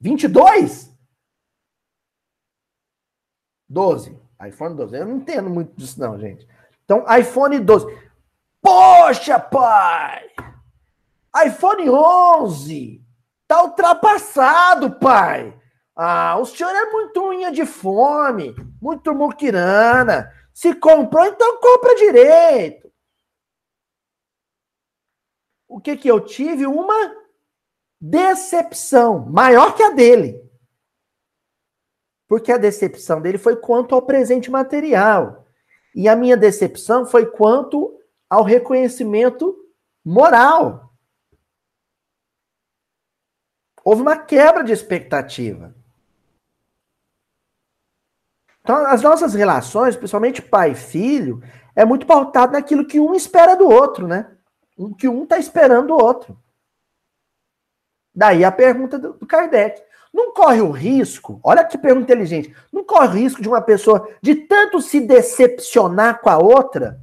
22? 0.00 0.96
12. 3.68 4.16
iPhone 4.46 4.76
12. 4.76 4.96
Eu 4.96 5.06
não 5.06 5.16
entendo 5.16 5.50
muito 5.50 5.74
disso, 5.76 6.00
não, 6.00 6.16
gente. 6.20 6.48
Então, 6.84 7.04
iPhone 7.18 7.58
12. 7.58 7.86
Poxa, 8.62 9.40
pai! 9.40 10.30
iPhone 11.46 11.88
11 11.90 13.02
tá 13.46 13.62
ultrapassado, 13.62 14.98
pai. 14.98 15.58
Ah, 15.96 16.36
o 16.38 16.44
senhor 16.44 16.74
é 16.74 16.90
muito 16.90 17.22
unha 17.28 17.52
de 17.52 17.64
fome, 17.64 18.54
muito 18.80 19.14
muquirana. 19.14 20.30
Se 20.52 20.74
comprou, 20.74 21.24
então 21.24 21.60
compra 21.60 21.94
direito. 21.96 22.84
o 25.74 25.80
que 25.80 25.96
que 25.96 26.08
eu 26.08 26.20
tive? 26.20 26.68
Uma 26.68 27.16
decepção 28.00 29.26
maior 29.28 29.74
que 29.74 29.82
a 29.82 29.90
dele. 29.90 30.40
Porque 32.28 32.52
a 32.52 32.56
decepção 32.56 33.20
dele 33.20 33.38
foi 33.38 33.56
quanto 33.56 33.92
ao 33.92 34.02
presente 34.02 34.52
material. 34.52 35.44
E 35.92 36.08
a 36.08 36.14
minha 36.14 36.36
decepção 36.36 37.04
foi 37.04 37.26
quanto 37.26 37.98
ao 38.30 38.44
reconhecimento 38.44 39.52
moral. 40.04 40.83
Houve 43.84 44.02
uma 44.02 44.16
quebra 44.16 44.64
de 44.64 44.72
expectativa. 44.72 45.74
Então, 48.62 48.86
as 48.86 49.02
nossas 49.02 49.34
relações, 49.34 49.94
principalmente 49.94 50.40
pai 50.40 50.70
e 50.70 50.74
filho, 50.74 51.42
é 51.76 51.84
muito 51.84 52.06
pautado 52.06 52.52
naquilo 52.52 52.86
que 52.86 52.98
um 52.98 53.14
espera 53.14 53.54
do 53.54 53.68
outro, 53.68 54.06
né? 54.06 54.30
O 54.76 54.94
que 54.94 55.06
um 55.06 55.24
está 55.24 55.38
esperando 55.38 55.88
do 55.88 55.94
outro. 55.94 56.38
Daí 58.14 58.42
a 58.42 58.50
pergunta 58.50 58.98
do, 58.98 59.12
do 59.12 59.26
Kardec. 59.26 59.82
Não 60.12 60.32
corre 60.32 60.60
o 60.60 60.70
risco, 60.70 61.40
olha 61.42 61.64
que 61.64 61.76
pergunta 61.76 62.04
inteligente, 62.04 62.54
não 62.72 62.84
corre 62.84 63.08
o 63.08 63.22
risco 63.22 63.42
de 63.42 63.48
uma 63.48 63.60
pessoa, 63.60 64.08
de 64.22 64.36
tanto 64.36 64.80
se 64.80 65.00
decepcionar 65.00 66.20
com 66.20 66.30
a 66.30 66.38
outra, 66.38 67.00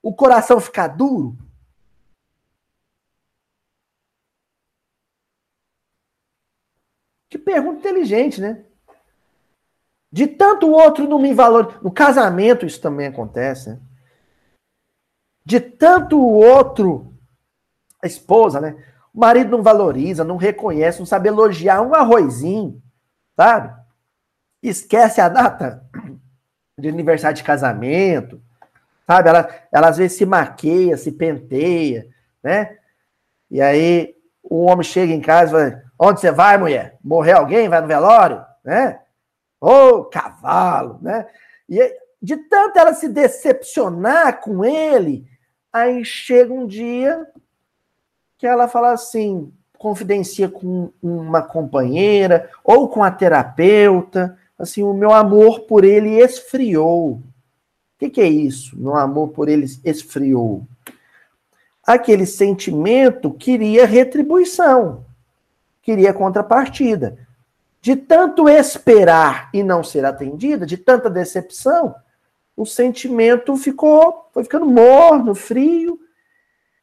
o 0.00 0.14
coração 0.14 0.60
ficar 0.60 0.86
duro? 0.86 1.36
Pergunta 7.40 7.78
inteligente, 7.78 8.40
né? 8.40 8.64
De 10.12 10.26
tanto 10.26 10.66
o 10.66 10.72
outro 10.72 11.08
não 11.08 11.18
me 11.18 11.32
valoriza. 11.32 11.78
No 11.82 11.90
casamento 11.90 12.66
isso 12.66 12.80
também 12.80 13.06
acontece, 13.06 13.70
né? 13.70 13.80
De 15.44 15.60
tanto 15.60 16.18
o 16.18 16.32
outro, 16.32 17.14
a 18.02 18.06
esposa, 18.06 18.60
né? 18.60 18.76
O 19.12 19.20
marido 19.20 19.50
não 19.50 19.62
valoriza, 19.62 20.24
não 20.24 20.36
reconhece, 20.36 20.98
não 20.98 21.06
sabe 21.06 21.28
elogiar 21.28 21.82
um 21.82 21.94
arrozinho, 21.94 22.80
sabe? 23.36 23.76
Esquece 24.62 25.20
a 25.20 25.28
data 25.28 25.84
de 26.78 26.88
aniversário 26.88 27.36
de 27.36 27.42
casamento, 27.42 28.40
sabe? 29.06 29.28
Ela, 29.28 29.48
ela 29.72 29.88
às 29.88 29.96
vezes 29.96 30.16
se 30.18 30.26
maqueia, 30.26 30.96
se 30.96 31.12
penteia, 31.12 32.08
né? 32.42 32.78
E 33.50 33.60
aí 33.60 34.14
o 34.42 34.64
homem 34.64 34.84
chega 34.84 35.12
em 35.12 35.20
casa 35.20 35.48
e 35.48 35.50
fala: 35.50 35.89
Onde 36.02 36.18
você 36.18 36.32
vai, 36.32 36.56
mulher? 36.56 36.96
Morrer 37.04 37.32
alguém? 37.32 37.68
Vai 37.68 37.82
no 37.82 37.86
velório? 37.86 38.42
Né? 38.64 38.98
Ô, 39.60 39.68
oh, 39.68 40.04
cavalo, 40.04 40.98
né? 41.02 41.26
E 41.68 41.94
de 42.22 42.38
tanto 42.38 42.78
ela 42.78 42.94
se 42.94 43.06
decepcionar 43.06 44.40
com 44.40 44.64
ele, 44.64 45.26
aí 45.70 46.02
chega 46.02 46.54
um 46.54 46.66
dia 46.66 47.26
que 48.38 48.46
ela 48.46 48.66
fala 48.66 48.92
assim, 48.92 49.52
confidencia 49.76 50.48
com 50.48 50.90
uma 51.02 51.42
companheira 51.42 52.48
ou 52.64 52.88
com 52.88 53.04
a 53.04 53.10
terapeuta, 53.10 54.38
assim, 54.58 54.82
o 54.82 54.94
meu 54.94 55.12
amor 55.12 55.60
por 55.60 55.84
ele 55.84 56.18
esfriou. 56.18 57.12
O 57.12 57.22
que, 57.98 58.08
que 58.08 58.22
é 58.22 58.26
isso? 58.26 58.74
Meu 58.80 58.96
amor 58.96 59.28
por 59.28 59.50
ele 59.50 59.66
esfriou. 59.84 60.66
Aquele 61.86 62.24
sentimento 62.24 63.30
queria 63.30 63.84
retribuição, 63.84 65.04
queria 65.82 66.12
contrapartida. 66.12 67.18
De 67.80 67.96
tanto 67.96 68.48
esperar 68.48 69.48
e 69.54 69.62
não 69.62 69.82
ser 69.82 70.04
atendida, 70.04 70.66
de 70.66 70.76
tanta 70.76 71.08
decepção, 71.08 71.94
o 72.56 72.66
sentimento 72.66 73.56
ficou, 73.56 74.28
foi 74.32 74.42
ficando 74.44 74.66
morno, 74.66 75.34
frio, 75.34 75.98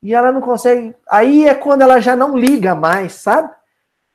e 0.02 0.14
ela 0.14 0.32
não 0.32 0.42
consegue. 0.42 0.96
Aí 1.08 1.48
é 1.48 1.54
quando 1.54 1.84
ela 1.84 2.00
já 2.00 2.16
não 2.16 2.36
liga 2.36 2.74
mais, 2.74 3.14
sabe? 3.14 3.54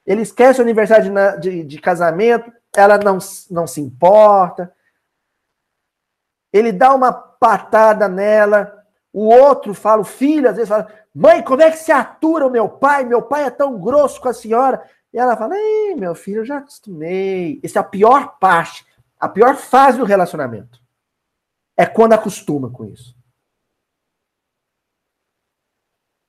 Ele 0.05 0.23
esquece 0.23 0.61
o 0.61 0.63
aniversário 0.63 1.13
de, 1.39 1.41
de, 1.41 1.65
de 1.65 1.81
casamento, 1.81 2.53
ela 2.75 2.99
não, 2.99 3.19
não 3.51 3.67
se 3.67 3.81
importa. 3.81 4.75
Ele 6.53 6.73
dá 6.73 6.93
uma 6.95 7.13
patada 7.13 8.09
nela, 8.09 8.82
o 9.13 9.29
outro 9.29 9.75
fala, 9.75 10.01
o 10.01 10.05
filho 10.05 10.49
às 10.49 10.57
vezes 10.57 10.69
fala: 10.69 10.89
Mãe, 11.15 11.43
como 11.43 11.61
é 11.61 11.71
que 11.71 11.77
se 11.77 11.93
atura 11.93 12.47
o 12.47 12.51
meu 12.51 12.69
pai? 12.69 13.05
Meu 13.05 13.21
pai 13.21 13.45
é 13.45 13.51
tão 13.51 13.79
grosso 13.79 14.21
com 14.21 14.29
a 14.29 14.33
senhora. 14.33 14.83
E 15.13 15.19
ela 15.19 15.37
fala: 15.37 15.55
Ei, 15.57 15.95
meu 15.95 16.15
filho, 16.15 16.41
eu 16.41 16.45
já 16.45 16.59
acostumei. 16.59 17.61
Essa 17.63 17.81
é 17.81 17.81
a 17.81 17.85
pior 17.85 18.39
parte, 18.39 18.87
a 19.21 19.29
pior 19.29 19.57
fase 19.57 19.99
do 19.99 20.05
relacionamento. 20.05 20.81
É 21.77 21.85
quando 21.85 22.15
acostuma 22.15 22.71
com 22.71 22.87
isso. 22.87 23.15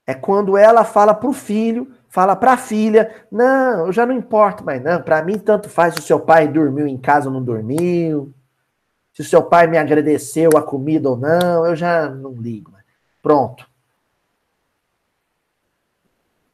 É 0.05 0.13
quando 0.13 0.57
ela 0.57 0.83
fala 0.83 1.13
para 1.13 1.29
o 1.29 1.33
filho, 1.33 1.93
fala 2.09 2.35
para 2.35 2.53
a 2.53 2.57
filha: 2.57 3.25
Não, 3.31 3.87
eu 3.87 3.93
já 3.93 4.05
não 4.05 4.13
importo 4.13 4.65
mais, 4.65 4.83
não. 4.83 5.01
Para 5.01 5.23
mim, 5.23 5.39
tanto 5.39 5.69
faz 5.69 5.93
se 5.93 6.01
o 6.01 6.03
seu 6.03 6.19
pai 6.19 6.49
dormiu 6.49 6.85
em 6.85 6.97
casa 6.97 7.29
ou 7.29 7.33
não 7.33 7.41
dormiu. 7.41 8.33
Se 9.13 9.21
o 9.21 9.25
seu 9.25 9.43
pai 9.43 9.67
me 9.67 9.77
agradeceu 9.77 10.49
a 10.57 10.61
comida 10.61 11.09
ou 11.09 11.15
não, 11.15 11.65
eu 11.65 11.75
já 11.75 12.09
não 12.09 12.33
ligo. 12.33 12.72
Pronto. 13.23 13.67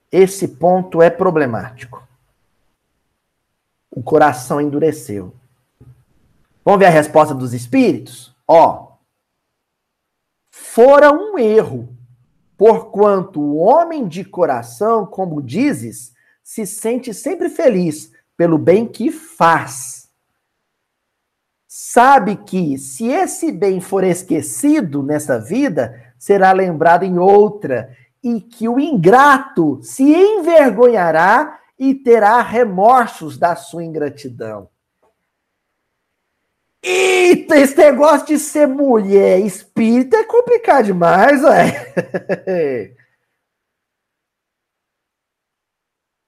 Esse 0.10 0.48
ponto 0.48 1.02
é 1.02 1.10
problemático. 1.10 2.08
O 3.92 4.02
coração 4.02 4.62
endureceu. 4.62 5.36
Vamos 6.64 6.80
ver 6.80 6.86
a 6.86 6.92
resposta 6.92 7.36
dos 7.36 7.54
espíritos? 7.54 8.34
Ó. 8.48 8.94
Fora 10.50 11.12
um 11.12 11.38
erro 11.38 12.00
Porquanto 12.60 13.40
o 13.40 13.56
homem 13.56 14.06
de 14.06 14.26
coração, 14.26 15.06
como 15.06 15.42
dizes, 15.42 16.14
se 16.44 16.66
sente 16.66 17.14
sempre 17.14 17.48
feliz 17.48 18.12
pelo 18.36 18.58
bem 18.58 18.86
que 18.86 19.10
faz. 19.10 20.10
Sabe 21.66 22.36
que, 22.36 22.78
se 22.78 23.08
esse 23.08 23.50
bem 23.50 23.80
for 23.80 24.04
esquecido 24.04 25.02
nessa 25.02 25.40
vida, 25.40 26.09
será 26.20 26.52
lembrado 26.52 27.04
em 27.04 27.18
outra, 27.18 27.98
e 28.22 28.40
que 28.42 28.70
o 28.70 28.80
ingrato 28.80 29.80
se 29.82 30.04
envergonhará 30.04 31.60
e 31.80 31.96
terá 31.96 32.42
remorsos 32.42 33.38
da 33.38 33.56
sua 33.56 33.84
ingratidão. 33.84 34.70
Eita, 36.84 37.58
esse 37.58 37.78
negócio 37.78 38.28
de 38.28 38.38
ser 38.38 38.68
mulher 38.68 39.40
espírita 39.40 40.18
é 40.18 40.24
complicado 40.24 40.86
demais, 40.86 41.44
ué. 41.44 41.94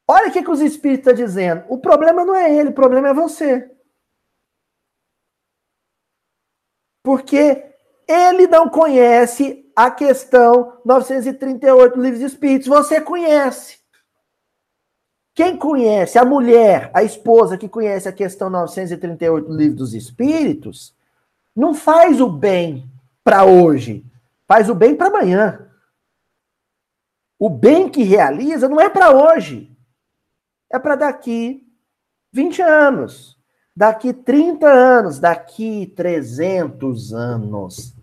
Olha 0.07 0.27
o 0.27 0.31
que, 0.31 0.43
que 0.43 0.51
os 0.51 0.59
espíritos 0.59 1.07
estão 1.07 1.13
dizendo. 1.13 1.63
O 1.69 1.77
problema 1.77 2.25
não 2.25 2.35
é 2.35 2.53
ele, 2.53 2.69
o 2.69 2.73
problema 2.73 3.09
é 3.09 3.13
você. 3.13 3.71
Porque 7.01 7.70
ele 8.11 8.47
não 8.47 8.69
conhece 8.69 9.65
a 9.75 9.89
questão 9.89 10.79
938 10.85 11.95
do 11.95 12.01
Livro 12.01 12.19
dos 12.19 12.31
Espíritos. 12.31 12.67
Você 12.67 12.99
conhece. 12.99 13.79
Quem 15.33 15.55
conhece, 15.57 16.19
a 16.19 16.25
mulher, 16.25 16.91
a 16.93 17.03
esposa 17.03 17.57
que 17.57 17.69
conhece 17.69 18.07
a 18.07 18.11
questão 18.13 18.49
938 18.49 19.47
do 19.47 19.55
Livro 19.55 19.77
dos 19.77 19.93
Espíritos, 19.93 20.93
não 21.55 21.73
faz 21.73 22.19
o 22.19 22.29
bem 22.29 22.89
para 23.23 23.45
hoje, 23.45 24.05
faz 24.45 24.69
o 24.69 24.75
bem 24.75 24.95
para 24.95 25.07
amanhã. 25.07 25.67
O 27.39 27.49
bem 27.49 27.89
que 27.89 28.03
realiza 28.03 28.67
não 28.67 28.79
é 28.79 28.89
para 28.89 29.11
hoje, 29.11 29.75
é 30.69 30.77
para 30.77 30.95
daqui 30.95 31.65
20 32.33 32.61
anos, 32.61 33.37
daqui 33.75 34.13
30 34.13 34.67
anos, 34.67 35.17
daqui 35.17 35.91
300 35.95 37.13
anos. 37.13 38.00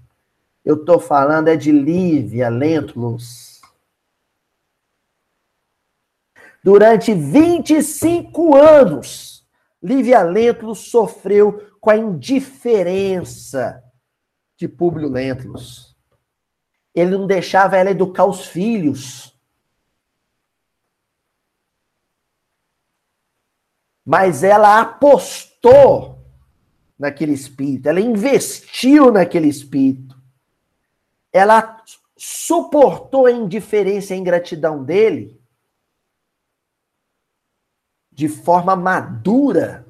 Eu 0.69 0.77
estou 0.77 1.01
falando 1.01 1.49
é 1.49 1.57
de 1.57 1.73
Lívia 1.73 2.49
Lentulus 2.49 3.49
Durante 6.63 7.15
25 7.15 8.55
anos, 8.55 9.47
Lívia 9.83 10.23
Lentulus 10.23 10.91
sofreu 10.91 11.75
com 11.81 11.89
a 11.89 11.97
indiferença 11.97 13.83
de 14.55 14.69
Públio 14.69 15.09
Lentulus. 15.09 15.97
Ele 16.95 17.17
não 17.17 17.27
deixava 17.27 17.77
ela 17.79 17.91
educar 17.91 18.27
os 18.27 18.45
filhos. 18.47 19.35
Mas 24.05 24.43
ela 24.43 24.81
apostou 24.81 26.19
naquele 26.99 27.33
espírito, 27.33 27.89
ela 27.89 28.01
investiu 28.01 29.13
naquele 29.13 29.49
espírito. 29.49 30.18
Ela 31.33 31.83
suportou 32.17 33.27
a 33.27 33.33
indiferença 33.33 34.13
e 34.13 34.17
a 34.17 34.21
ingratidão 34.21 34.83
dele 34.83 35.41
de 38.11 38.29
forma 38.29 38.75
madura. 38.75 39.87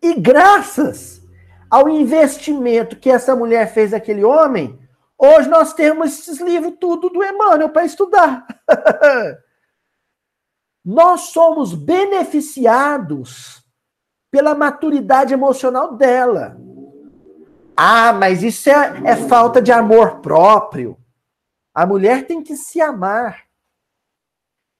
E 0.00 0.14
graças 0.14 1.22
ao 1.68 1.88
investimento 1.88 2.96
que 2.96 3.10
essa 3.10 3.36
mulher 3.36 3.72
fez 3.72 3.90
naquele 3.90 4.24
homem, 4.24 4.78
Hoje 5.18 5.48
nós 5.48 5.72
temos 5.72 6.18
esses 6.18 6.40
livros 6.40 6.74
tudo 6.78 7.08
do 7.08 7.24
Emmanuel 7.24 7.70
para 7.70 7.86
estudar. 7.86 8.46
nós 10.84 11.32
somos 11.32 11.74
beneficiados 11.74 13.64
pela 14.30 14.54
maturidade 14.54 15.32
emocional 15.32 15.96
dela. 15.96 16.56
Ah, 17.76 18.12
mas 18.12 18.42
isso 18.42 18.70
é, 18.70 19.02
é 19.04 19.16
falta 19.16 19.60
de 19.60 19.70
amor 19.70 20.20
próprio. 20.20 20.96
A 21.74 21.84
mulher 21.84 22.26
tem 22.26 22.42
que 22.42 22.56
se 22.56 22.80
amar. 22.80 23.44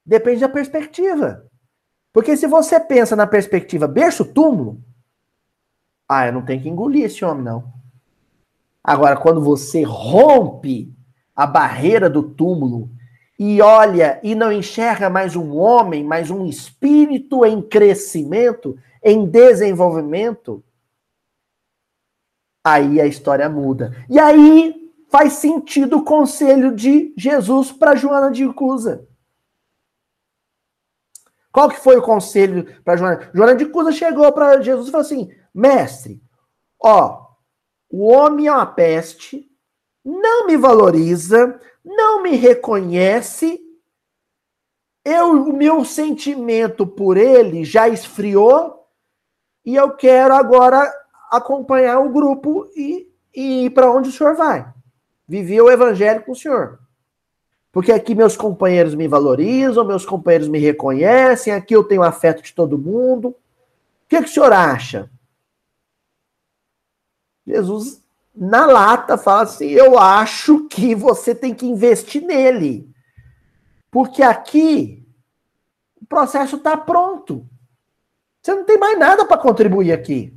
Depende 0.04 0.40
da 0.40 0.48
perspectiva. 0.48 1.44
Porque 2.12 2.36
se 2.36 2.46
você 2.46 2.80
pensa 2.80 3.14
na 3.14 3.26
perspectiva 3.26 3.86
berço-túmulo, 3.86 4.80
ah, 6.08 6.26
eu 6.26 6.32
não 6.32 6.42
tenho 6.42 6.62
que 6.62 6.68
engolir 6.68 7.04
esse 7.04 7.22
homem, 7.22 7.44
não. 7.44 7.70
Agora, 8.82 9.16
quando 9.16 9.42
você 9.42 9.82
rompe 9.82 10.94
a 11.34 11.46
barreira 11.46 12.08
do 12.08 12.22
túmulo 12.22 12.88
e 13.38 13.60
olha 13.60 14.18
e 14.22 14.34
não 14.34 14.50
enxerga 14.50 15.10
mais 15.10 15.36
um 15.36 15.54
homem, 15.56 16.02
mas 16.02 16.30
um 16.30 16.46
espírito 16.46 17.44
em 17.44 17.60
crescimento, 17.60 18.78
em 19.02 19.26
desenvolvimento, 19.26 20.64
aí 22.66 23.00
a 23.00 23.06
história 23.06 23.48
muda. 23.48 23.94
E 24.10 24.18
aí 24.18 24.74
faz 25.08 25.34
sentido 25.34 25.98
o 25.98 26.04
conselho 26.04 26.74
de 26.74 27.14
Jesus 27.16 27.70
para 27.70 27.94
Joana 27.94 28.28
de 28.28 28.52
Cusa. 28.52 29.06
Qual 31.52 31.68
que 31.68 31.78
foi 31.78 31.96
o 31.96 32.02
conselho 32.02 32.82
para 32.82 32.96
Joana? 32.96 33.30
Joana 33.32 33.54
de 33.54 33.66
Cusa 33.66 33.92
chegou 33.92 34.32
para 34.32 34.60
Jesus 34.60 34.88
e 34.88 34.90
falou 34.90 35.06
assim: 35.06 35.30
Mestre, 35.54 36.20
ó, 36.82 37.24
o 37.88 38.04
homem 38.04 38.48
é 38.48 38.52
uma 38.52 38.66
peste, 38.66 39.48
não 40.04 40.48
me 40.48 40.56
valoriza, 40.56 41.60
não 41.84 42.20
me 42.20 42.34
reconhece, 42.34 43.60
eu, 45.04 45.30
o 45.30 45.52
meu 45.52 45.84
sentimento 45.84 46.84
por 46.84 47.16
ele 47.16 47.64
já 47.64 47.88
esfriou 47.88 48.88
e 49.64 49.76
eu 49.76 49.92
quero 49.92 50.34
agora 50.34 50.92
acompanhar 51.30 52.00
o 52.00 52.10
grupo 52.10 52.70
e, 52.76 53.08
e 53.34 53.66
ir 53.66 53.70
para 53.70 53.90
onde 53.90 54.08
o 54.08 54.12
senhor 54.12 54.34
vai. 54.34 54.66
Viver 55.28 55.60
o 55.60 55.70
evangelho 55.70 56.22
com 56.22 56.32
o 56.32 56.36
senhor. 56.36 56.78
Porque 57.72 57.92
aqui 57.92 58.14
meus 58.14 58.36
companheiros 58.36 58.94
me 58.94 59.06
valorizam, 59.06 59.84
meus 59.84 60.06
companheiros 60.06 60.48
me 60.48 60.58
reconhecem, 60.58 61.52
aqui 61.52 61.74
eu 61.74 61.84
tenho 61.84 62.02
afeto 62.02 62.42
de 62.42 62.54
todo 62.54 62.78
mundo. 62.78 63.28
O 63.28 63.36
que, 64.08 64.22
que 64.22 64.28
o 64.28 64.32
senhor 64.32 64.52
acha? 64.52 65.10
Jesus, 67.46 68.02
na 68.34 68.66
lata, 68.66 69.18
fala 69.18 69.42
assim: 69.42 69.66
eu 69.66 69.98
acho 69.98 70.66
que 70.68 70.94
você 70.94 71.34
tem 71.34 71.54
que 71.54 71.66
investir 71.66 72.22
nele. 72.22 72.88
Porque 73.90 74.22
aqui 74.22 75.06
o 76.00 76.06
processo 76.06 76.56
está 76.56 76.76
pronto. 76.76 77.46
Você 78.42 78.54
não 78.54 78.64
tem 78.64 78.78
mais 78.78 78.98
nada 78.98 79.24
para 79.24 79.38
contribuir 79.38 79.92
aqui. 79.92 80.32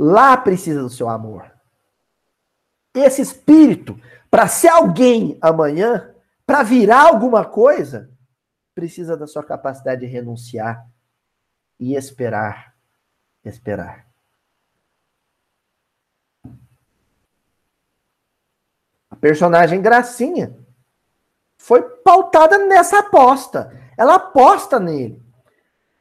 Lá 0.00 0.36
precisa 0.36 0.80
do 0.80 0.88
seu 0.88 1.08
amor. 1.08 1.52
Esse 2.94 3.20
espírito, 3.20 4.00
para 4.30 4.46
ser 4.46 4.68
alguém 4.68 5.36
amanhã, 5.40 6.14
para 6.46 6.62
virar 6.62 7.08
alguma 7.08 7.44
coisa, 7.44 8.08
precisa 8.76 9.16
da 9.16 9.26
sua 9.26 9.42
capacidade 9.42 10.02
de 10.02 10.06
renunciar 10.06 10.88
e 11.80 11.96
esperar. 11.96 12.76
Esperar. 13.44 14.06
A 19.10 19.16
personagem 19.16 19.82
Gracinha 19.82 20.56
foi 21.56 21.82
pautada 21.82 22.56
nessa 22.66 23.00
aposta. 23.00 23.76
Ela 23.96 24.14
aposta 24.14 24.78
nele. 24.78 25.27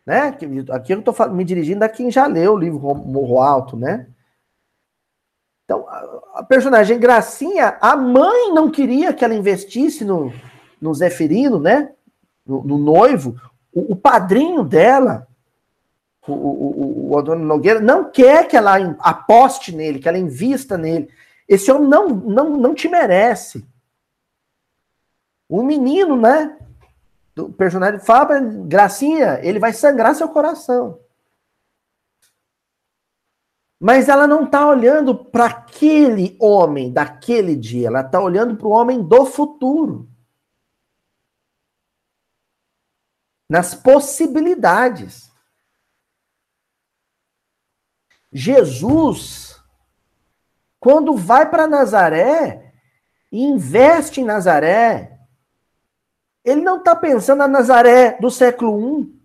Né? 0.08 0.34
Aqui 0.72 0.94
eu 0.94 1.00
estou 1.00 1.30
me 1.32 1.44
dirigindo 1.44 1.84
a 1.84 1.90
quem 1.90 2.10
já 2.10 2.26
leu 2.28 2.54
o 2.54 2.58
livro 2.58 2.80
Morro 2.96 3.42
Alto, 3.42 3.76
né? 3.76 4.08
Então, 5.66 5.86
a 6.34 6.46
personagem 6.48 6.98
Gracinha, 6.98 7.78
a 7.82 7.98
mãe 7.98 8.54
não 8.54 8.72
queria 8.72 9.12
que 9.12 9.26
ela 9.26 9.36
investisse 9.36 10.06
no, 10.06 10.32
no 10.80 10.94
Zeferino, 10.94 11.60
né? 11.60 11.92
No, 12.46 12.64
no 12.64 12.78
noivo. 12.78 13.36
O, 13.70 13.92
o, 13.92 13.96
padrinho 13.98 14.64
dela, 14.64 15.28
o, 16.26 16.32
o, 16.32 17.12
o 17.12 17.20
Antônio 17.20 17.44
Nogueira, 17.44 17.82
não 17.82 18.10
quer 18.10 18.48
que 18.48 18.56
ela 18.56 18.78
aposte 19.00 19.76
nele, 19.76 20.00
que 20.00 20.08
ela 20.08 20.18
invista 20.18 20.78
nele. 20.78 21.10
Esse 21.50 21.70
homem 21.70 21.90
não, 21.90 22.08
não, 22.08 22.50
não 22.52 22.74
te 22.74 22.88
merece. 22.88 23.68
O 25.50 25.62
menino, 25.62 26.16
né? 26.16 26.58
O 27.38 27.54
personagem 27.54 28.00
fala 28.00 28.26
pra 28.26 28.40
Gracinha, 28.40 29.40
ele 29.44 29.60
vai 29.60 29.72
sangrar 29.74 30.16
seu 30.16 30.30
coração. 30.30 31.00
Mas 33.80 34.10
ela 34.10 34.26
não 34.26 34.46
está 34.46 34.68
olhando 34.68 35.14
para 35.26 35.46
aquele 35.46 36.36
homem 36.40 36.92
daquele 36.92 37.56
dia, 37.56 37.88
ela 37.88 38.02
está 38.02 38.20
olhando 38.20 38.58
para 38.58 38.68
o 38.68 38.72
homem 38.72 39.04
do 39.04 39.26
futuro. 39.26 40.10
Nas 43.48 43.76
possibilidades. 43.76 45.32
Jesus, 48.32 49.62
quando 50.80 51.16
vai 51.16 51.50
para 51.50 51.68
Nazaré, 51.68 52.74
investe 53.32 54.22
em 54.22 54.26
Nazaré, 54.26 55.17
ele 56.48 56.62
não 56.62 56.78
está 56.78 56.96
pensando 56.96 57.40
na 57.40 57.48
Nazaré 57.48 58.18
do 58.22 58.32
século 58.32 59.02
I, 59.02 59.22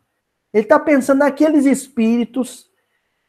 ele 0.53 0.65
está 0.65 0.77
pensando 0.77 1.21
naqueles 1.21 1.65
espíritos 1.67 2.69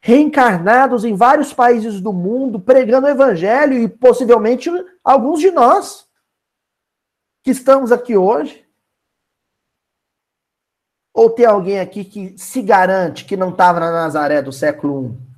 reencarnados 0.02 1.06
em 1.06 1.16
vários 1.16 1.54
países 1.54 2.02
do 2.02 2.12
mundo, 2.12 2.60
pregando 2.60 3.06
o 3.06 3.10
evangelho 3.10 3.78
e 3.78 3.88
possivelmente 3.88 4.68
alguns 5.04 5.40
de 5.40 5.52
nós 5.52 6.10
que 7.44 7.52
estamos 7.52 7.92
aqui 7.92 8.18
hoje. 8.18 8.68
Ou 11.14 11.30
tem 11.30 11.46
alguém 11.46 11.80
aqui 11.80 12.04
que 12.04 12.36
se 12.36 12.64
garante 12.64 13.26
que 13.26 13.38
não 13.38 13.52
estava 13.52 13.80
na 13.80 13.92
Nazaré 13.92 14.42
do 14.42 14.52
século 14.52 15.16
I? 15.30 15.34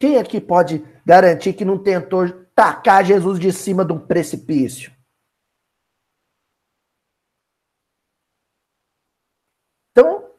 Quem 0.00 0.16
aqui 0.16 0.40
pode 0.40 0.82
garantir 1.04 1.52
que 1.52 1.64
não 1.64 1.78
tentou 1.78 2.28
tacar 2.54 3.04
Jesus 3.04 3.38
de 3.38 3.52
cima 3.52 3.84
de 3.84 3.92
um 3.92 3.98
precipício? 3.98 4.92
Então, 9.92 10.30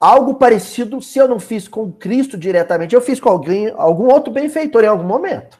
algo 0.00 0.34
parecido, 0.34 1.02
se 1.02 1.18
eu 1.18 1.28
não 1.28 1.40
fiz 1.40 1.66
com 1.66 1.92
Cristo 1.92 2.38
diretamente, 2.38 2.94
eu 2.94 3.00
fiz 3.00 3.20
com 3.20 3.28
alguém, 3.28 3.70
algum 3.70 4.06
outro 4.06 4.32
benfeitor 4.32 4.84
em 4.84 4.88
algum 4.88 5.04
momento. 5.04 5.58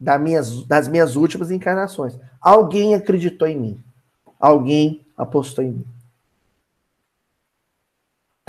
Das 0.00 0.20
minhas, 0.20 0.64
das 0.66 0.86
minhas 0.86 1.16
últimas 1.16 1.50
encarnações. 1.50 2.16
Alguém 2.40 2.94
acreditou 2.94 3.48
em 3.48 3.58
mim. 3.58 3.84
Alguém 4.38 5.04
apostou 5.16 5.64
em 5.64 5.72
mim. 5.72 5.97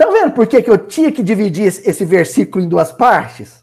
Estão 0.00 0.14
vendo 0.14 0.32
por 0.32 0.46
que, 0.46 0.62
que 0.62 0.70
eu 0.70 0.88
tinha 0.88 1.12
que 1.12 1.22
dividir 1.22 1.66
esse 1.66 2.06
versículo 2.06 2.64
em 2.64 2.68
duas 2.70 2.90
partes? 2.90 3.62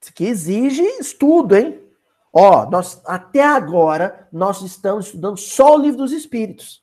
Isso 0.00 0.12
aqui 0.12 0.26
exige 0.26 0.84
estudo, 1.00 1.56
hein? 1.56 1.84
Ó, 2.32 2.70
nós 2.70 3.02
até 3.04 3.42
agora 3.42 4.28
nós 4.30 4.62
estamos 4.62 5.06
estudando 5.06 5.36
só 5.36 5.74
o 5.74 5.78
livro 5.78 5.98
dos 5.98 6.12
espíritos. 6.12 6.80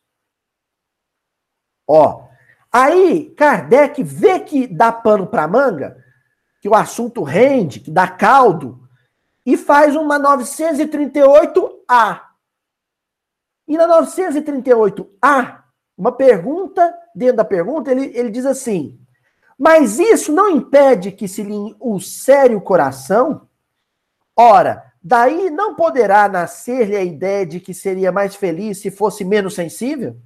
Ó, 1.88 2.28
aí 2.70 3.34
Kardec 3.34 4.04
vê 4.04 4.42
que 4.42 4.68
dá 4.68 4.92
pano 4.92 5.26
para 5.26 5.48
manga, 5.48 6.04
que 6.60 6.68
o 6.68 6.76
assunto 6.76 7.24
rende, 7.24 7.80
que 7.80 7.90
dá 7.90 8.10
caldo, 8.10 8.86
e 9.46 9.56
faz 9.56 9.96
uma 9.96 10.20
938A. 10.20 12.33
E 13.74 13.78
na 13.78 13.88
938A, 13.88 15.64
uma 15.98 16.12
pergunta, 16.12 16.94
dentro 17.16 17.38
da 17.38 17.46
pergunta, 17.46 17.90
ele, 17.92 18.16
ele 18.16 18.30
diz 18.30 18.46
assim: 18.46 19.00
Mas 19.58 19.98
isso 19.98 20.32
não 20.32 20.52
impede 20.52 21.12
que 21.12 21.28
se 21.28 21.42
lhe 21.42 21.76
ulcere 21.80 22.54
o 22.54 22.62
coração? 22.62 23.50
Ora, 24.36 24.94
Daí 25.06 25.50
não 25.50 25.76
poderá 25.76 26.30
nascer-lhe 26.30 26.96
a 26.96 27.04
ideia 27.04 27.46
de 27.46 27.60
que 27.60 27.74
seria 27.74 28.10
mais 28.10 28.36
feliz 28.36 28.80
se 28.80 28.90
fosse 28.90 29.26
menos 29.26 29.54
sensível? 29.54 30.18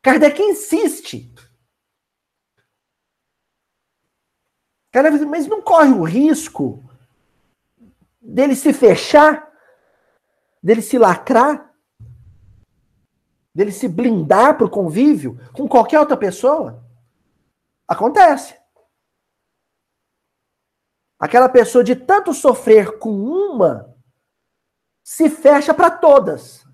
Kardec 0.00 0.40
insiste. 0.40 1.30
Kardec, 4.90 5.26
mas 5.26 5.46
não 5.46 5.60
corre 5.60 5.90
o 5.90 6.04
risco 6.04 6.82
dele 8.18 8.56
se 8.56 8.72
fechar, 8.72 9.46
dele 10.66 10.82
se 10.82 10.98
lacrar, 10.98 11.72
dele 13.54 13.70
se 13.70 13.86
blindar 13.86 14.56
para 14.56 14.66
o 14.66 14.70
convívio 14.70 15.38
com 15.52 15.68
qualquer 15.68 16.00
outra 16.00 16.16
pessoa? 16.16 16.84
Acontece. 17.86 18.60
Aquela 21.20 21.48
pessoa 21.48 21.84
de 21.84 21.94
tanto 21.94 22.34
sofrer 22.34 22.98
com 22.98 23.10
uma 23.10 23.94
se 25.04 25.30
fecha 25.30 25.72
para 25.72 25.88
todas. 25.88 26.66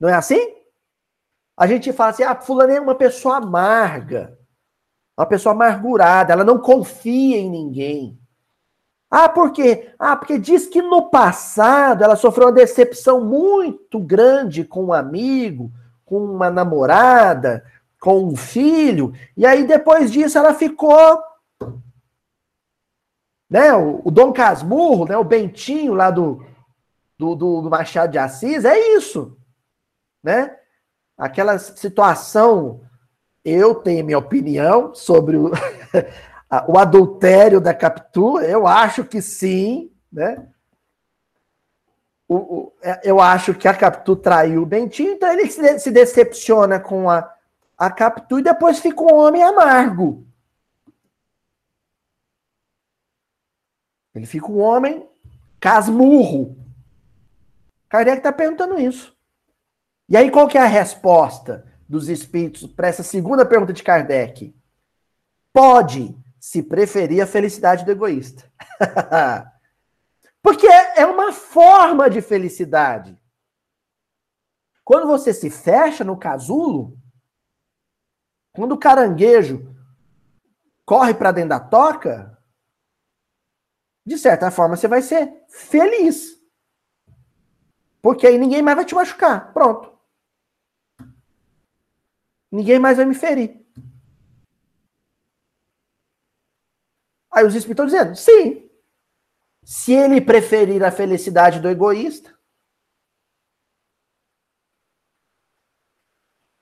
Não 0.00 0.08
é 0.08 0.14
assim? 0.14 0.40
A 1.56 1.68
gente 1.68 1.92
fala 1.92 2.10
assim: 2.10 2.24
ah, 2.24 2.34
fulano 2.34 2.72
é 2.72 2.80
uma 2.80 2.96
pessoa 2.96 3.36
amarga, 3.36 4.36
uma 5.16 5.24
pessoa 5.24 5.54
amargurada, 5.54 6.32
ela 6.32 6.42
não 6.42 6.60
confia 6.60 7.38
em 7.38 7.48
ninguém. 7.48 8.19
Ah, 9.10 9.28
por 9.28 9.50
quê? 9.50 9.92
Ah, 9.98 10.16
porque 10.16 10.38
diz 10.38 10.66
que 10.66 10.80
no 10.80 11.10
passado 11.10 12.04
ela 12.04 12.14
sofreu 12.14 12.46
uma 12.46 12.52
decepção 12.52 13.24
muito 13.24 13.98
grande 13.98 14.62
com 14.64 14.84
um 14.84 14.92
amigo, 14.92 15.72
com 16.04 16.22
uma 16.22 16.48
namorada, 16.48 17.64
com 18.00 18.24
um 18.24 18.36
filho, 18.36 19.12
e 19.36 19.44
aí 19.44 19.66
depois 19.66 20.10
disso 20.10 20.38
ela 20.38 20.54
ficou 20.54 21.20
né, 23.50 23.74
o, 23.74 24.00
o 24.04 24.10
Dom 24.12 24.32
Casmurro, 24.32 25.06
né, 25.06 25.16
o 25.16 25.24
Bentinho 25.24 25.92
lá 25.92 26.10
do, 26.10 26.44
do, 27.18 27.34
do, 27.34 27.68
Machado 27.68 28.12
de 28.12 28.18
Assis, 28.18 28.64
é 28.64 28.78
isso, 28.96 29.36
né? 30.22 30.56
Aquela 31.18 31.58
situação, 31.58 32.80
eu 33.44 33.74
tenho 33.74 34.04
minha 34.04 34.18
opinião 34.18 34.94
sobre 34.94 35.36
o, 35.36 35.50
o 36.66 36.76
adultério 36.76 37.60
da 37.60 37.72
Capitu, 37.72 38.40
eu 38.40 38.66
acho 38.66 39.04
que 39.04 39.22
sim, 39.22 39.92
né? 40.12 40.48
O, 42.26 42.36
o, 42.36 42.72
é, 42.82 43.00
eu 43.04 43.20
acho 43.20 43.54
que 43.54 43.68
a 43.68 43.74
Capitu 43.74 44.16
traiu 44.16 44.62
o 44.62 44.66
Bentinho, 44.66 45.12
então 45.12 45.32
ele 45.32 45.48
se, 45.48 45.78
se 45.78 45.90
decepciona 45.90 46.80
com 46.80 47.08
a, 47.08 47.32
a 47.78 47.90
Capitu 47.90 48.40
e 48.40 48.42
depois 48.42 48.80
fica 48.80 49.00
um 49.00 49.14
homem 49.14 49.42
amargo. 49.42 50.26
Ele 54.12 54.26
fica 54.26 54.46
um 54.46 54.58
homem 54.58 55.08
casmurro. 55.60 56.56
Kardec 57.88 58.18
está 58.18 58.32
perguntando 58.32 58.78
isso. 58.78 59.16
E 60.08 60.16
aí, 60.16 60.30
qual 60.30 60.48
que 60.48 60.58
é 60.58 60.60
a 60.60 60.66
resposta 60.66 61.64
dos 61.88 62.08
espíritos 62.08 62.66
para 62.66 62.88
essa 62.88 63.04
segunda 63.04 63.46
pergunta 63.46 63.72
de 63.72 63.82
Kardec? 63.82 64.54
Pode 65.52 66.16
se 66.40 66.62
preferir 66.62 67.22
a 67.22 67.26
felicidade 67.26 67.84
do 67.84 67.90
egoísta. 67.90 68.50
Porque 70.42 70.66
é 70.66 71.04
uma 71.04 71.32
forma 71.32 72.08
de 72.08 72.22
felicidade. 72.22 73.20
Quando 74.82 75.06
você 75.06 75.34
se 75.34 75.50
fecha 75.50 76.02
no 76.02 76.18
casulo, 76.18 76.98
quando 78.52 78.72
o 78.72 78.78
caranguejo 78.78 79.76
corre 80.84 81.14
para 81.14 81.30
dentro 81.30 81.50
da 81.50 81.60
toca, 81.60 82.36
de 84.04 84.18
certa 84.18 84.50
forma 84.50 84.76
você 84.76 84.88
vai 84.88 85.02
ser 85.02 85.44
feliz. 85.48 86.40
Porque 88.02 88.26
aí 88.26 88.38
ninguém 88.38 88.62
mais 88.62 88.76
vai 88.76 88.84
te 88.84 88.94
machucar. 88.94 89.52
Pronto. 89.52 89.96
Ninguém 92.50 92.78
mais 92.78 92.96
vai 92.96 93.06
me 93.06 93.14
ferir. 93.14 93.59
Aí 97.40 97.46
os 97.46 97.54
espíritos 97.54 97.90
estão 97.90 98.04
dizendo, 98.04 98.16
sim. 98.16 98.70
Se 99.64 99.94
ele 99.94 100.20
preferir 100.20 100.84
a 100.84 100.92
felicidade 100.92 101.58
do 101.58 101.70
egoísta. 101.70 102.30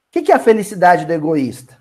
O 0.07 0.13
que, 0.13 0.23
que 0.23 0.33
é 0.33 0.37
a 0.37 0.41
felicidade 0.41 1.05
do 1.05 1.13
egoísta? 1.13 1.77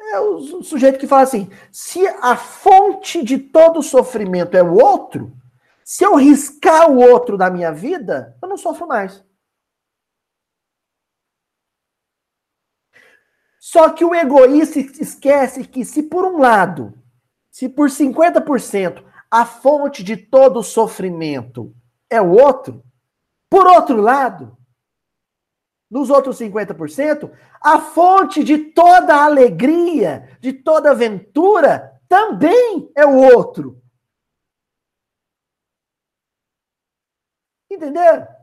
É 0.00 0.18
o 0.18 0.62
sujeito 0.64 0.98
que 0.98 1.06
fala 1.06 1.22
assim: 1.22 1.48
se 1.70 2.04
a 2.08 2.36
fonte 2.36 3.22
de 3.22 3.38
todo 3.38 3.82
sofrimento 3.82 4.56
é 4.56 4.62
o 4.62 4.74
outro, 4.74 5.32
se 5.84 6.02
eu 6.02 6.16
riscar 6.16 6.90
o 6.90 6.98
outro 6.98 7.38
da 7.38 7.50
minha 7.50 7.70
vida, 7.72 8.36
eu 8.42 8.48
não 8.48 8.56
sofro 8.56 8.86
mais. 8.86 9.24
Só 13.60 13.90
que 13.90 14.04
o 14.04 14.14
egoísta 14.14 14.80
esquece 14.80 15.64
que 15.64 15.84
se 15.84 16.02
por 16.02 16.24
um 16.24 16.38
lado 16.38 16.98
se 17.58 17.68
por 17.68 17.88
50% 17.88 19.04
a 19.28 19.44
fonte 19.44 20.04
de 20.04 20.16
todo 20.16 20.62
sofrimento 20.62 21.74
é 22.08 22.22
o 22.22 22.30
outro, 22.30 22.84
por 23.50 23.66
outro 23.66 24.00
lado, 24.00 24.56
nos 25.90 26.08
outros 26.08 26.38
50%, 26.38 27.36
a 27.60 27.80
fonte 27.80 28.44
de 28.44 28.58
toda 28.58 29.24
alegria, 29.24 30.38
de 30.40 30.52
toda 30.52 30.92
aventura, 30.92 32.00
também 32.08 32.92
é 32.94 33.04
o 33.04 33.16
outro. 33.16 33.82
Entenderam? 37.68 38.37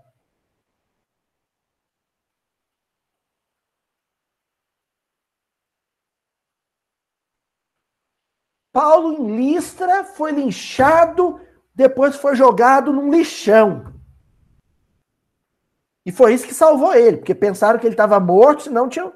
Paulo 8.75 9.13
em 9.13 9.37
Listra 9.37 10.03
foi 10.03 10.33
linchado, 10.33 11.39
depois 11.73 12.17
foi 12.17 12.35
jogado 12.35 12.91
num 12.91 13.09
lixão. 13.09 13.93
E 16.05 16.11
foi 16.11 16.33
isso 16.33 16.45
que 16.45 16.53
salvou 16.53 16.93
ele, 16.93 17.15
porque 17.15 17.33
pensaram 17.33 17.79
que 17.79 17.87
ele 17.87 17.93
estava 17.93 18.19
morto, 18.19 18.63
senão 18.63 18.89
tinha. 18.89 19.09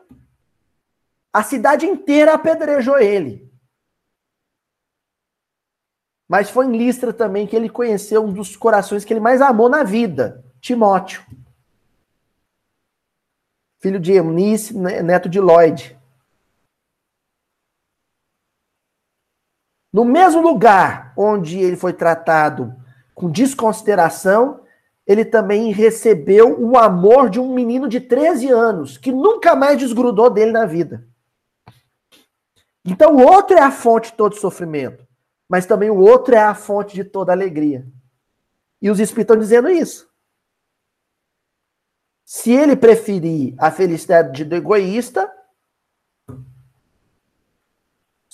A 1.34 1.44
cidade 1.44 1.86
inteira 1.86 2.36
apedrejou 2.36 3.00
ele. 3.00 3.52
Mas 6.26 6.50
foi 6.50 6.66
em 6.66 6.78
Listra 6.78 7.12
também 7.12 7.46
que 7.46 7.54
ele 7.54 7.68
conheceu 7.68 8.24
um 8.24 8.32
dos 8.32 8.56
corações 8.56 9.04
que 9.04 9.12
ele 9.12 9.20
mais 9.20 9.42
amou 9.42 9.68
na 9.68 9.84
vida, 9.84 10.42
Timóteo. 10.62 11.22
Filho 13.82 14.00
de 14.00 14.14
Eunice, 14.14 14.74
neto 14.74 15.28
de 15.28 15.42
Lloyd. 15.42 15.99
No 19.92 20.06
mesmo 20.06 20.42
lugar 20.42 21.14
onde 21.18 21.60
ele 21.60 21.76
foi 21.76 21.94
tratado 21.94 22.76
com 23.16 23.30
desconsideração, 23.30 24.62
ele 25.06 25.26
também 25.26 25.72
recebeu 25.72 26.60
o 26.62 26.78
amor 26.78 27.30
de 27.30 27.40
um 27.40 27.54
menino 27.54 27.90
de 27.90 28.00
13 28.00 28.50
anos, 28.50 28.98
que 28.98 29.12
nunca 29.12 29.56
mais 29.56 29.80
desgrudou 29.80 30.30
dele 30.30 30.52
na 30.52 30.66
vida. 30.66 31.08
Então 32.86 33.16
o 33.16 33.22
outro 33.22 33.58
é 33.58 33.62
a 33.62 33.72
fonte 33.72 34.12
de 34.12 34.18
todo 34.18 34.36
sofrimento, 34.36 35.08
mas 35.50 35.66
também 35.66 35.90
o 35.90 35.98
outro 35.98 36.36
é 36.36 36.40
a 36.40 36.54
fonte 36.54 36.94
de 36.94 37.04
toda 37.04 37.32
alegria. 37.32 37.88
E 38.82 38.90
os 38.90 39.00
espíritos 39.00 39.36
estão 39.36 39.38
dizendo 39.38 39.70
isso. 39.70 40.08
Se 42.24 42.52
ele 42.52 42.76
preferir 42.76 43.56
a 43.58 43.72
felicidade 43.72 44.46
do 44.46 44.56
egoísta, 44.56 45.30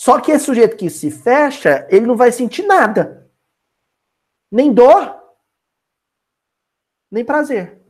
só 0.06 0.22
que 0.22 0.32
esse 0.32 0.46
sujeito 0.46 0.78
que 0.78 0.88
se 0.88 1.10
fecha, 1.10 1.88
ele 1.90 2.06
não 2.06 2.16
vai 2.16 2.32
sentir 2.32 2.62
nada. 2.62 3.28
Nem 4.52 4.72
dor, 4.72 5.20
nem 7.10 7.26
prazer. 7.26 7.82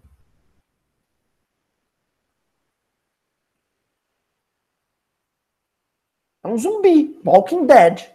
É 6.42 6.48
um 6.48 6.58
zumbi, 6.58 7.22
Walking 7.26 7.66
Dead. 7.66 8.10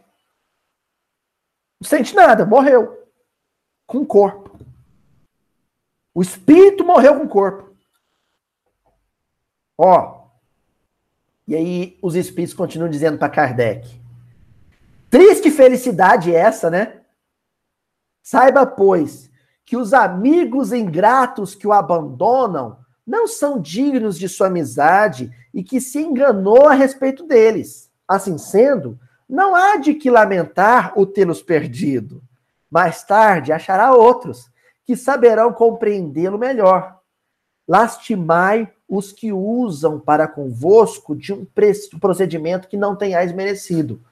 Não 1.79 1.87
sente 1.87 2.15
nada, 2.15 2.47
morreu. 2.47 3.07
Com 3.87 3.99
o 3.99 4.07
corpo. 4.07 4.59
O 6.15 6.23
espírito 6.23 6.87
morreu 6.87 7.19
com 7.19 7.27
o 7.27 7.29
corpo. 7.29 7.77
Ó, 9.77 10.20
e 11.51 11.57
aí 11.57 11.99
os 12.01 12.15
espíritos 12.15 12.55
continuam 12.55 12.89
dizendo 12.89 13.19
para 13.19 13.29
Kardec: 13.29 14.01
Triste 15.11 15.51
felicidade 15.51 16.33
essa, 16.33 16.71
né? 16.71 17.01
Saiba, 18.23 18.65
pois, 18.65 19.29
que 19.67 19.77
os 19.77 19.93
amigos 19.93 20.73
ingratos 20.73 21.57
que 21.57 21.67
o 21.67 21.73
abandonam 21.73 22.79
não 23.05 23.27
são 23.27 23.61
dignos 23.61 24.17
de 24.17 24.29
sua 24.29 24.47
amizade 24.47 25.33
e 25.53 25.65
que 25.65 25.81
se 25.81 25.99
enganou 26.01 26.69
a 26.69 26.73
respeito 26.75 27.27
deles. 27.27 27.91
Assim 28.07 28.39
sendo, 28.39 28.97
não 29.29 29.53
há 29.53 29.77
de 29.77 29.95
que 29.95 30.09
lamentar 30.09 30.93
o 30.97 31.05
tê-los 31.05 31.43
perdido. 31.43 32.23
Mais 32.71 33.03
tarde 33.03 33.53
achará 33.53 33.93
outros 33.93 34.49
que 34.85 34.95
saberão 34.95 35.53
compreendê-lo 35.53 36.39
melhor. 36.39 37.01
Lastimai 37.67 38.73
os 38.91 39.13
que 39.13 39.33
usam 39.33 40.01
para 40.01 40.27
convosco 40.27 41.15
de 41.15 41.33
um 41.33 41.47
procedimento 42.01 42.67
que 42.67 42.77
não 42.77 42.97
tenhais 42.97 43.33
merecido. 43.33 44.03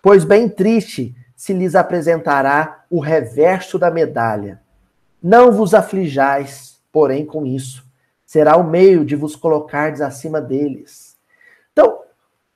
Pois 0.00 0.24
bem 0.24 0.48
triste 0.48 1.12
se 1.34 1.52
lhes 1.52 1.74
apresentará 1.74 2.84
o 2.88 3.00
reverso 3.00 3.80
da 3.80 3.90
medalha. 3.90 4.62
Não 5.20 5.50
vos 5.50 5.74
aflijais, 5.74 6.80
porém, 6.92 7.26
com 7.26 7.44
isso. 7.44 7.84
Será 8.24 8.56
o 8.56 8.62
meio 8.62 9.04
de 9.04 9.16
vos 9.16 9.34
colocardes 9.34 10.00
acima 10.00 10.40
deles. 10.40 11.16
Então, 11.72 11.98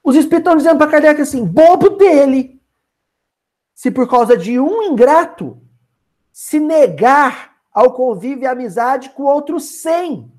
os 0.05 0.15
espíritos 0.15 0.39
estão 0.39 0.57
dizendo 0.57 0.79
para 0.79 0.91
Kardec 0.91 1.21
assim: 1.21 1.45
bobo 1.45 1.91
dele, 1.91 2.63
se 3.75 3.91
por 3.91 4.09
causa 4.09 4.37
de 4.37 4.61
um 4.61 4.85
ingrato 4.85 5.61
se 6.33 6.61
negar 6.61 7.57
ao 7.73 7.93
convívio 7.93 8.45
e 8.45 8.47
amizade 8.47 9.11
com 9.11 9.25
outros 9.25 9.81
cem 9.81 10.31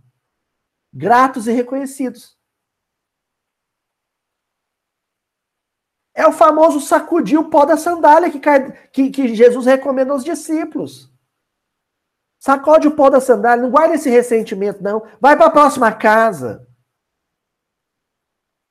gratos 0.93 1.47
e 1.47 1.51
reconhecidos. 1.51 2.37
É 6.13 6.27
o 6.27 6.31
famoso 6.31 6.79
sacudir 6.79 7.39
o 7.39 7.49
pó 7.49 7.65
da 7.65 7.75
sandália 7.75 8.29
que, 8.29 8.39
que, 8.91 9.09
que 9.09 9.35
Jesus 9.35 9.65
recomenda 9.65 10.13
aos 10.13 10.23
discípulos. 10.23 11.11
Sacode 12.37 12.87
o 12.87 12.95
pó 12.95 13.09
da 13.09 13.19
sandália, 13.19 13.63
não 13.63 13.71
guarda 13.71 13.95
esse 13.95 14.09
ressentimento, 14.09 14.83
não. 14.83 15.01
Vai 15.19 15.35
para 15.35 15.47
a 15.47 15.51
próxima 15.51 15.91
casa. 15.91 16.67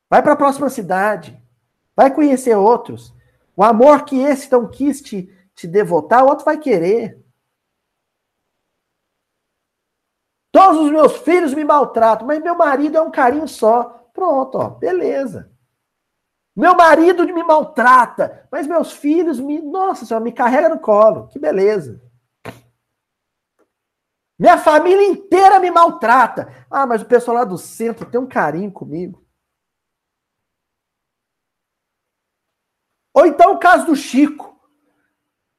Vai 0.08 0.22
para 0.22 0.34
a 0.34 0.36
próxima 0.36 0.68
cidade. 0.68 1.42
Vai 1.96 2.14
conhecer 2.14 2.54
outros. 2.54 3.14
O 3.56 3.64
amor 3.64 4.04
que 4.04 4.18
esse 4.18 4.50
não 4.52 4.68
quis 4.68 5.00
te, 5.00 5.26
te 5.54 5.66
devotar, 5.66 6.22
o 6.22 6.28
outro 6.28 6.44
vai 6.44 6.58
querer. 6.58 7.21
Todos 10.52 10.82
os 10.82 10.90
meus 10.90 11.16
filhos 11.16 11.54
me 11.54 11.64
maltratam, 11.64 12.26
mas 12.26 12.42
meu 12.42 12.54
marido 12.54 12.98
é 12.98 13.02
um 13.02 13.10
carinho 13.10 13.48
só. 13.48 13.84
Pronto, 14.12 14.58
ó, 14.58 14.68
beleza. 14.68 15.50
Meu 16.54 16.76
marido 16.76 17.24
me 17.24 17.42
maltrata, 17.42 18.46
mas 18.52 18.66
meus 18.66 18.92
filhos 18.92 19.40
me, 19.40 19.62
nossa 19.62 20.04
senhora, 20.04 20.22
me 20.22 20.30
carrega 20.30 20.68
no 20.68 20.78
colo. 20.78 21.28
Que 21.28 21.38
beleza. 21.38 21.98
Minha 24.38 24.58
família 24.58 25.06
inteira 25.06 25.58
me 25.58 25.70
maltrata. 25.70 26.66
Ah, 26.70 26.86
mas 26.86 27.00
o 27.00 27.06
pessoal 27.06 27.38
lá 27.38 27.44
do 27.44 27.56
centro 27.56 28.10
tem 28.10 28.20
um 28.20 28.26
carinho 28.26 28.70
comigo. 28.70 29.24
Ou 33.14 33.24
então 33.24 33.52
o 33.52 33.58
caso 33.58 33.86
do 33.86 33.96
Chico. 33.96 34.52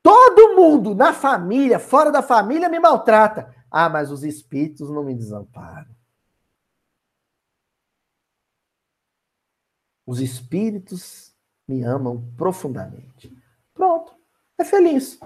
Todo 0.04 0.56
mundo 0.56 0.94
na 0.94 1.14
família, 1.14 1.80
fora 1.80 2.12
da 2.12 2.22
família, 2.22 2.68
me 2.70 2.80
maltrata. 2.80 3.56
Ah, 3.76 3.89
mas 3.89 4.11
os 4.11 4.24
espíritos 4.24 4.88
não 4.91 5.03
me 5.03 5.15
desamparam. 5.15 5.89
Os 10.05 10.19
espíritos 10.19 11.36
me 11.67 11.82
amam 11.82 12.32
profundamente. 12.38 13.36
Pronto, 13.74 14.15
é 14.59 14.63
feliz. 14.63 15.19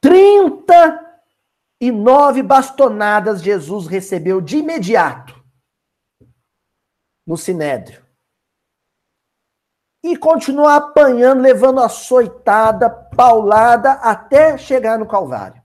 Trinta 0.00 1.22
e 1.80 1.92
nove 1.92 2.42
bastonadas 2.42 3.40
Jesus 3.42 3.86
recebeu 3.86 4.40
de 4.40 4.56
imediato 4.56 5.40
no 7.24 7.36
Sinédrio 7.36 8.03
e 10.04 10.18
continuar 10.18 10.76
apanhando, 10.76 11.40
levando 11.40 11.80
açoitada, 11.80 12.90
paulada, 12.90 13.92
até 13.92 14.58
chegar 14.58 14.98
no 14.98 15.08
Calvário. 15.08 15.62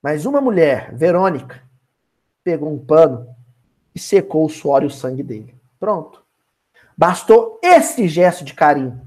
Mas 0.00 0.24
uma 0.24 0.40
mulher, 0.40 0.94
Verônica, 0.94 1.60
pegou 2.44 2.72
um 2.72 2.78
pano 2.78 3.26
e 3.92 3.98
secou 3.98 4.46
o 4.46 4.48
suor 4.48 4.84
e 4.84 4.86
o 4.86 4.90
sangue 4.90 5.24
dele. 5.24 5.60
Pronto. 5.76 6.24
Bastou 6.96 7.58
esse 7.60 8.06
gesto 8.06 8.44
de 8.44 8.54
carinho 8.54 9.04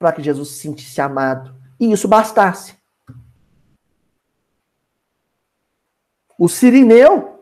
para 0.00 0.12
que 0.12 0.20
Jesus 0.20 0.48
se 0.48 0.62
sentisse 0.62 1.00
amado. 1.00 1.54
E 1.78 1.92
isso 1.92 2.08
bastasse. 2.08 2.76
O 6.36 6.48
Sirineu 6.48 7.35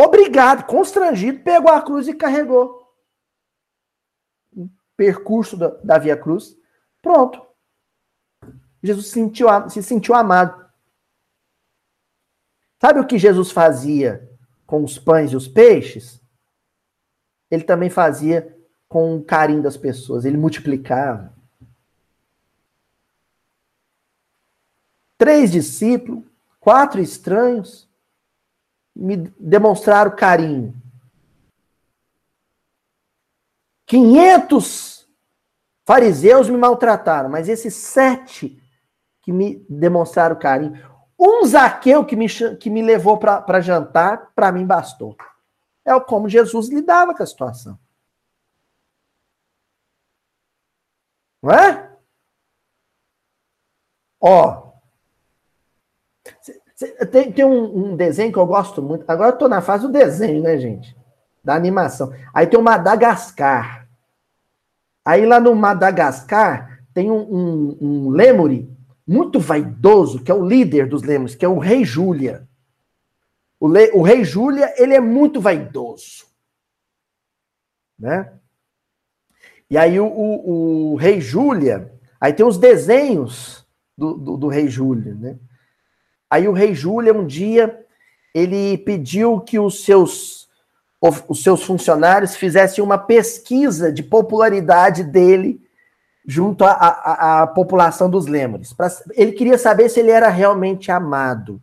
obrigado, 0.00 0.66
constrangido, 0.66 1.44
pegou 1.44 1.70
a 1.70 1.80
cruz 1.80 2.08
e 2.08 2.14
carregou. 2.14 2.92
O 4.56 4.68
percurso 4.96 5.56
da, 5.56 5.68
da 5.68 5.98
Via 5.98 6.16
Cruz. 6.16 6.56
Pronto. 7.00 7.40
Jesus 8.82 9.06
se 9.06 9.12
sentiu, 9.12 9.46
se 9.70 9.82
sentiu 9.82 10.14
amado. 10.14 10.64
Sabe 12.80 13.00
o 13.00 13.06
que 13.06 13.18
Jesus 13.18 13.50
fazia 13.50 14.28
com 14.66 14.84
os 14.84 14.98
pães 14.98 15.32
e 15.32 15.36
os 15.36 15.48
peixes? 15.48 16.20
Ele 17.50 17.62
também 17.62 17.88
fazia 17.88 18.54
com 18.88 19.16
o 19.16 19.24
carinho 19.24 19.62
das 19.62 19.76
pessoas, 19.76 20.24
ele 20.24 20.36
multiplicava. 20.36 21.32
Três 25.16 25.50
discípulos, 25.50 26.24
quatro 26.60 27.00
estranhos, 27.00 27.88
me 28.94 29.16
demonstraram 29.16 30.14
carinho. 30.14 30.74
500 33.86 35.08
fariseus 35.84 36.48
me 36.48 36.56
maltrataram, 36.56 37.28
mas 37.28 37.48
esses 37.48 37.74
sete 37.74 38.60
que 39.20 39.32
me 39.32 39.64
demonstraram 39.68 40.38
carinho. 40.38 40.78
Um 41.18 41.44
Zaqueu 41.44 42.04
que 42.04 42.16
me, 42.16 42.26
que 42.58 42.70
me 42.70 42.82
levou 42.82 43.18
para 43.18 43.60
jantar, 43.60 44.32
para 44.34 44.52
mim 44.52 44.66
bastou. 44.66 45.16
É 45.84 45.98
como 46.00 46.28
Jesus 46.28 46.68
lidava 46.68 47.14
com 47.14 47.22
a 47.22 47.26
situação. 47.26 47.78
Não 51.42 51.50
é? 51.50 51.94
Ó, 54.20 54.72
tem, 57.10 57.30
tem 57.30 57.44
um, 57.44 57.92
um, 57.92 57.96
desenho 57.96 58.32
que 58.32 58.38
eu 58.38 58.46
gosto 58.46 58.82
muito. 58.82 59.04
Agora 59.06 59.32
eu 59.32 59.38
tô 59.38 59.48
na 59.48 59.60
fase 59.60 59.86
do 59.86 59.92
desenho, 59.92 60.42
né, 60.42 60.58
gente? 60.58 60.96
Da 61.42 61.54
animação. 61.54 62.12
Aí 62.32 62.46
tem 62.46 62.58
o 62.58 62.62
Madagascar. 62.62 63.88
Aí 65.04 65.24
lá 65.24 65.38
no 65.38 65.54
Madagascar 65.54 66.80
tem 66.92 67.10
um, 67.10 67.20
um, 67.20 68.08
um 68.10 68.68
muito 69.06 69.38
vaidoso, 69.38 70.22
que 70.22 70.30
é 70.30 70.34
o 70.34 70.46
líder 70.46 70.88
dos 70.88 71.02
lêmures, 71.02 71.34
que 71.34 71.44
é 71.44 71.48
o 71.48 71.58
rei 71.58 71.84
Júlia. 71.84 72.48
O, 73.60 73.68
le, 73.68 73.90
o 73.92 74.02
rei 74.02 74.24
Júlia, 74.24 74.72
ele 74.76 74.94
é 74.94 75.00
muito 75.00 75.40
vaidoso. 75.40 76.26
Né? 77.98 78.32
E 79.70 79.78
aí 79.78 80.00
o, 80.00 80.06
o, 80.06 80.92
o 80.92 80.96
rei 80.96 81.20
Júlia, 81.20 81.92
aí 82.20 82.32
tem 82.32 82.44
os 82.44 82.58
desenhos 82.58 83.66
do, 83.96 84.14
do, 84.14 84.36
do 84.36 84.48
rei 84.48 84.68
Júlia, 84.68 85.14
né? 85.14 85.38
Aí 86.30 86.48
o 86.48 86.52
rei 86.52 86.74
Júlia, 86.74 87.14
um 87.14 87.26
dia, 87.26 87.84
ele 88.34 88.78
pediu 88.78 89.40
que 89.40 89.58
os 89.58 89.84
seus, 89.84 90.48
os 91.28 91.42
seus 91.42 91.62
funcionários 91.62 92.34
fizessem 92.34 92.82
uma 92.82 92.96
pesquisa 92.98 93.92
de 93.92 94.02
popularidade 94.02 95.04
dele 95.04 95.62
junto 96.26 96.64
à, 96.64 97.46
população 97.54 98.10
dos 98.10 98.26
Lêmures. 98.26 98.74
Ele 99.12 99.32
queria 99.32 99.58
saber 99.58 99.88
se 99.88 100.00
ele 100.00 100.10
era 100.10 100.28
realmente 100.28 100.90
amado. 100.90 101.62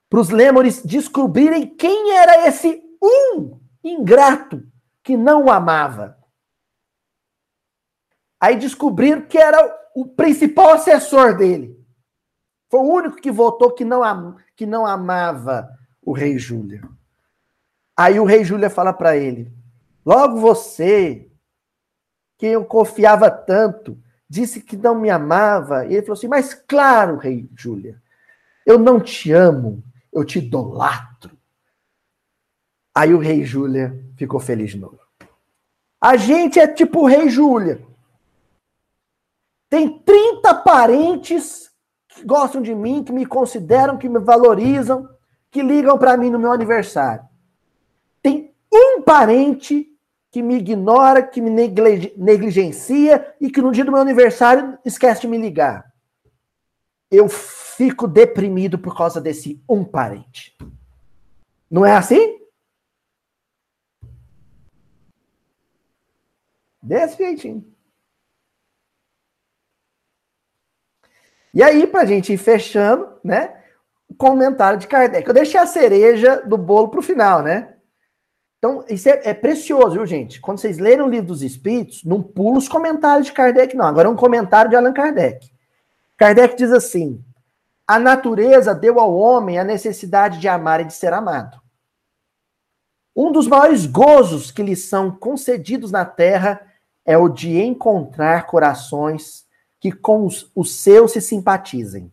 para 0.09 0.19
os 0.19 0.29
Lêmures 0.29 0.81
descobrirem 0.83 1.67
quem 1.75 2.17
era 2.17 2.47
esse 2.47 2.81
um 3.01 3.59
ingrato 3.83 4.67
que 5.03 5.15
não 5.15 5.45
o 5.45 5.51
amava. 5.51 6.17
Aí 8.39 8.55
descobriram 8.55 9.21
que 9.21 9.37
era 9.37 9.78
o 9.95 10.05
principal 10.05 10.73
assessor 10.73 11.37
dele. 11.37 11.77
Foi 12.69 12.79
o 12.79 12.93
único 12.93 13.17
que 13.17 13.31
votou 13.31 13.71
que 13.71 13.83
não, 13.83 14.03
am, 14.03 14.35
que 14.55 14.65
não 14.65 14.85
amava 14.85 15.69
o 16.01 16.11
rei 16.11 16.37
Júlia. 16.37 16.81
Aí 17.97 18.19
o 18.19 18.25
rei 18.25 18.43
Júlia 18.43 18.69
fala 18.69 18.93
para 18.93 19.17
ele: 19.17 19.51
Logo 20.05 20.37
você, 20.37 21.27
que 22.37 22.45
eu 22.45 22.63
confiava 22.63 23.29
tanto, 23.29 23.97
disse 24.29 24.61
que 24.61 24.77
não 24.77 24.95
me 24.95 25.09
amava. 25.09 25.85
E 25.85 25.93
ele 25.93 26.01
falou 26.03 26.13
assim: 26.13 26.27
Mas 26.27 26.53
claro, 26.53 27.17
rei 27.17 27.49
Júlia, 27.57 28.01
eu 28.65 28.77
não 28.77 28.99
te 28.99 29.31
amo, 29.31 29.83
eu 30.13 30.23
te 30.23 30.39
idolatro. 30.39 31.37
Aí 32.95 33.13
o 33.13 33.19
rei 33.19 33.43
Júlia 33.43 33.99
ficou 34.15 34.39
feliz 34.39 34.71
de 34.71 34.77
novo. 34.77 34.99
A 36.01 36.15
gente 36.15 36.59
é 36.59 36.67
tipo 36.67 37.01
o 37.01 37.05
rei 37.05 37.29
Júlia. 37.29 37.88
Tem 39.69 39.99
30 39.99 40.55
parentes 40.55 41.69
que 42.07 42.25
gostam 42.25 42.61
de 42.61 42.73
mim, 42.73 43.03
que 43.03 43.11
me 43.11 43.25
consideram, 43.25 43.97
que 43.97 44.09
me 44.09 44.19
valorizam, 44.19 45.07
que 45.51 45.61
ligam 45.61 45.97
para 45.97 46.17
mim 46.17 46.29
no 46.29 46.39
meu 46.39 46.51
aniversário. 46.51 47.23
Tem 48.21 48.53
um 48.73 49.01
parente 49.01 49.87
que 50.31 50.41
me 50.41 50.55
ignora, 50.55 51.23
que 51.23 51.41
me 51.41 51.49
negligencia 51.49 53.35
e 53.39 53.49
que 53.51 53.61
no 53.61 53.71
dia 53.71 53.85
do 53.85 53.91
meu 53.91 54.01
aniversário 54.01 54.77
esquece 54.83 55.21
de 55.21 55.27
me 55.27 55.37
ligar. 55.37 55.91
Eu 57.09 57.27
fico 57.27 58.07
deprimido 58.07 58.77
por 58.77 58.95
causa 58.95 59.19
desse 59.19 59.63
um 59.67 59.83
parente. 59.83 60.55
Não 61.69 61.85
é 61.85 61.95
assim? 61.95 62.39
Desse 66.81 67.17
jeitinho. 67.17 67.78
E 71.53 71.63
aí, 71.63 71.87
para 71.87 72.01
a 72.01 72.05
gente 72.05 72.33
ir 72.33 72.37
fechando, 72.37 73.07
né? 73.23 73.55
Comentário 74.17 74.79
de 74.79 74.87
Kardec. 74.87 75.27
Eu 75.27 75.33
deixei 75.33 75.59
a 75.59 75.65
cereja 75.65 76.37
do 76.45 76.57
bolo 76.57 76.89
para 76.89 76.99
o 76.99 77.03
final, 77.03 77.41
né? 77.41 77.75
Então, 78.57 78.83
isso 78.89 79.07
é, 79.07 79.21
é, 79.23 79.33
precioso, 79.33 79.91
viu, 79.91 80.05
gente? 80.05 80.41
Quando 80.41 80.59
vocês 80.59 80.77
lerem 80.77 81.05
o 81.05 81.09
livro 81.09 81.27
dos 81.27 81.41
Espíritos, 81.41 82.03
não 82.03 82.21
pula 82.21 82.57
os 82.57 82.67
comentários 82.67 83.27
de 83.27 83.33
Kardec, 83.33 83.75
não. 83.75 83.85
Agora 83.85 84.07
é 84.07 84.11
um 84.11 84.17
comentário 84.17 84.69
de 84.69 84.75
Allan 84.75 84.93
Kardec. 84.93 85.49
Kardec 86.17 86.57
diz 86.57 86.71
assim: 86.71 87.23
a 87.87 87.97
natureza 87.97 88.75
deu 88.75 88.99
ao 88.99 89.15
homem 89.15 89.57
a 89.57 89.63
necessidade 89.63 90.39
de 90.39 90.47
amar 90.47 90.81
e 90.81 90.85
de 90.85 90.93
ser 90.93 91.13
amado. 91.13 91.59
Um 93.15 93.31
dos 93.31 93.47
maiores 93.47 93.85
gozos 93.85 94.51
que 94.51 94.61
lhe 94.61 94.75
são 94.75 95.09
concedidos 95.09 95.91
na 95.91 96.05
terra 96.05 96.61
é 97.05 97.17
o 97.17 97.27
de 97.27 97.59
encontrar 97.59 98.45
corações 98.45 99.45
que 99.79 99.91
com 99.91 100.25
os, 100.25 100.51
os 100.53 100.75
seus 100.75 101.13
se 101.13 101.21
simpatizem. 101.21 102.11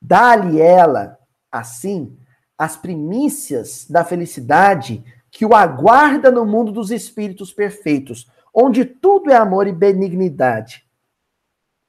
Dá-lhe 0.00 0.60
ela, 0.60 1.18
assim, 1.50 2.16
as 2.56 2.76
primícias 2.76 3.86
da 3.88 4.04
felicidade 4.04 5.04
que 5.30 5.44
o 5.46 5.54
aguarda 5.54 6.30
no 6.30 6.44
mundo 6.44 6.72
dos 6.72 6.90
espíritos 6.90 7.52
perfeitos, 7.52 8.30
onde 8.52 8.84
tudo 8.84 9.30
é 9.30 9.36
amor 9.36 9.66
e 9.66 9.72
benignidade. 9.72 10.84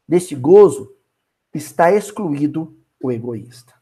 Desse 0.07 0.35
gozo 0.35 0.95
está 1.53 1.91
excluído 1.91 2.77
o 3.01 3.11
egoísta. 3.11 3.73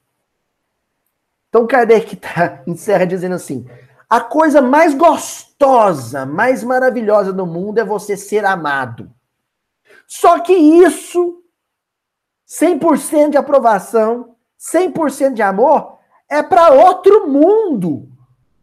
Então 1.49 1.67
Kardec 1.67 2.15
tá, 2.15 2.63
encerra 2.67 3.05
dizendo 3.05 3.35
assim: 3.35 3.67
a 4.09 4.21
coisa 4.21 4.61
mais 4.61 4.93
gostosa, 4.93 6.25
mais 6.25 6.63
maravilhosa 6.63 7.33
do 7.33 7.45
mundo 7.45 7.79
é 7.79 7.83
você 7.83 8.15
ser 8.15 8.45
amado. 8.45 9.13
Só 10.09 10.39
que 10.39 10.53
isso, 10.53 11.43
100% 12.47 13.29
de 13.29 13.37
aprovação, 13.37 14.35
100% 14.57 15.35
de 15.35 15.43
amor, 15.43 15.99
é 16.27 16.41
para 16.41 16.71
outro 16.71 17.27
mundo, 17.27 18.09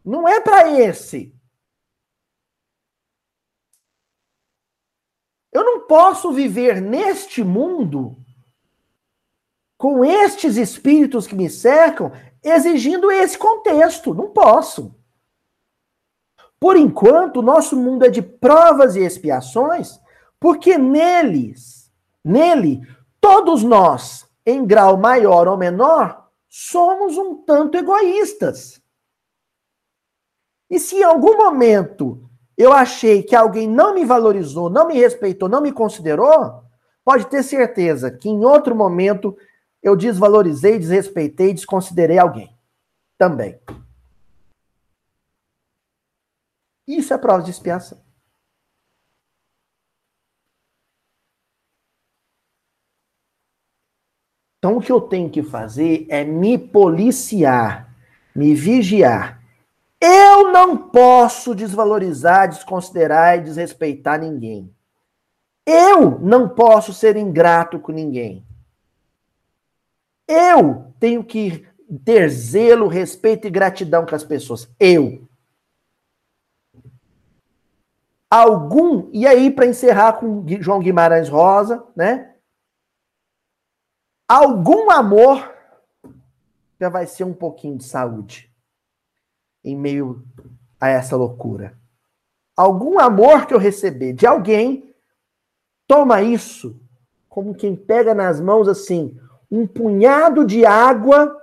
não 0.04 0.26
é 0.26 0.40
para 0.40 0.72
esse. 0.72 1.32
Eu 5.52 5.64
não 5.64 5.86
posso 5.86 6.32
viver 6.32 6.82
neste 6.82 7.44
mundo 7.44 8.16
com 9.78 10.04
estes 10.04 10.56
espíritos 10.56 11.28
que 11.28 11.36
me 11.36 11.48
cercam, 11.48 12.10
exigindo 12.42 13.08
esse 13.10 13.38
contexto. 13.38 14.12
Não 14.12 14.32
posso. 14.32 14.94
Por 16.58 16.76
enquanto, 16.76 17.36
o 17.36 17.42
nosso 17.42 17.76
mundo 17.76 18.04
é 18.04 18.10
de 18.10 18.20
provas 18.20 18.96
e 18.96 19.00
expiações, 19.00 20.00
porque 20.40 20.76
neles, 20.78 21.92
nele, 22.24 22.80
todos 23.20 23.62
nós, 23.62 24.28
em 24.44 24.64
grau 24.66 24.96
maior 24.96 25.48
ou 25.48 25.56
menor, 25.56 26.28
somos 26.48 27.18
um 27.18 27.42
tanto 27.42 27.76
egoístas. 27.76 28.80
E 30.70 30.78
se 30.78 30.96
em 30.96 31.02
algum 31.02 31.36
momento 31.36 32.28
eu 32.56 32.72
achei 32.72 33.22
que 33.22 33.36
alguém 33.36 33.68
não 33.68 33.94
me 33.94 34.04
valorizou, 34.04 34.70
não 34.70 34.88
me 34.88 34.94
respeitou, 34.94 35.48
não 35.48 35.60
me 35.60 35.72
considerou, 35.72 36.62
pode 37.04 37.26
ter 37.26 37.42
certeza 37.42 38.10
que 38.10 38.28
em 38.28 38.44
outro 38.44 38.74
momento 38.74 39.36
eu 39.82 39.94
desvalorizei, 39.94 40.78
desrespeitei, 40.78 41.52
desconsiderei 41.52 42.18
alguém. 42.18 42.56
Também. 43.18 43.58
Isso 46.86 47.12
é 47.12 47.18
prova 47.18 47.42
de 47.42 47.50
expiação. 47.50 48.05
Então, 54.66 54.78
o 54.78 54.80
que 54.80 54.90
eu 54.90 55.00
tenho 55.00 55.30
que 55.30 55.44
fazer 55.44 56.06
é 56.08 56.24
me 56.24 56.58
policiar, 56.58 57.88
me 58.34 58.52
vigiar. 58.52 59.40
Eu 60.00 60.50
não 60.50 60.76
posso 60.76 61.54
desvalorizar, 61.54 62.48
desconsiderar 62.48 63.38
e 63.38 63.42
desrespeitar 63.42 64.18
ninguém. 64.18 64.74
Eu 65.64 66.18
não 66.18 66.48
posso 66.48 66.92
ser 66.92 67.16
ingrato 67.16 67.78
com 67.78 67.92
ninguém. 67.92 68.44
Eu 70.26 70.92
tenho 70.98 71.22
que 71.22 71.64
ter 72.04 72.28
zelo, 72.28 72.88
respeito 72.88 73.46
e 73.46 73.50
gratidão 73.50 74.04
com 74.04 74.16
as 74.16 74.24
pessoas. 74.24 74.68
Eu. 74.80 75.28
Algum, 78.28 79.08
e 79.12 79.28
aí 79.28 79.48
para 79.48 79.66
encerrar 79.66 80.14
com 80.14 80.44
João 80.58 80.80
Guimarães 80.80 81.28
Rosa, 81.28 81.84
né? 81.94 82.32
Algum 84.28 84.90
amor, 84.90 85.54
já 86.80 86.88
vai 86.88 87.06
ser 87.06 87.24
um 87.24 87.34
pouquinho 87.34 87.78
de 87.78 87.84
saúde 87.84 88.52
em 89.64 89.76
meio 89.76 90.24
a 90.80 90.88
essa 90.88 91.16
loucura. 91.16 91.78
Algum 92.56 92.98
amor 92.98 93.46
que 93.46 93.54
eu 93.54 93.58
receber 93.58 94.12
de 94.12 94.26
alguém, 94.26 94.94
toma 95.86 96.22
isso 96.22 96.80
como 97.28 97.54
quem 97.54 97.76
pega 97.76 98.14
nas 98.14 98.40
mãos 98.40 98.68
assim 98.68 99.18
um 99.50 99.66
punhado 99.66 100.44
de 100.44 100.64
água 100.64 101.36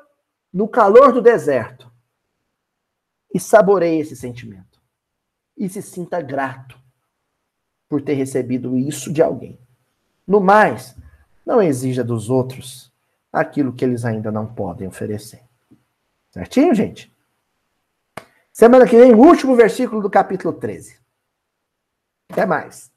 no 0.52 0.68
calor 0.68 1.12
do 1.14 1.22
deserto 1.22 1.92
e 3.34 3.40
saboreie 3.40 4.00
esse 4.00 4.16
sentimento. 4.16 4.82
E 5.58 5.70
se 5.70 5.82
sinta 5.82 6.22
grato 6.22 6.80
por 7.88 8.02
ter 8.02 8.14
recebido 8.14 8.78
isso 8.78 9.12
de 9.12 9.22
alguém. 9.22 9.60
No 10.28 10.40
mais, 10.40 10.96
não 11.46 11.62
exija 11.62 12.04
dos 12.04 12.30
outros 12.30 12.92
aquilo 13.32 13.74
que 13.74 13.84
eles 13.84 14.06
ainda 14.06 14.32
não 14.32 14.46
podem 14.46 14.88
oferecer. 14.88 15.42
Certinho, 16.32 16.74
gente? 16.74 17.12
Semana 18.52 18.88
que 18.88 18.98
vem, 18.98 19.14
último 19.16 19.56
versículo 19.56 20.02
do 20.02 20.10
capítulo 20.10 20.54
13. 20.54 21.00
Até 22.30 22.46
mais. 22.46 22.92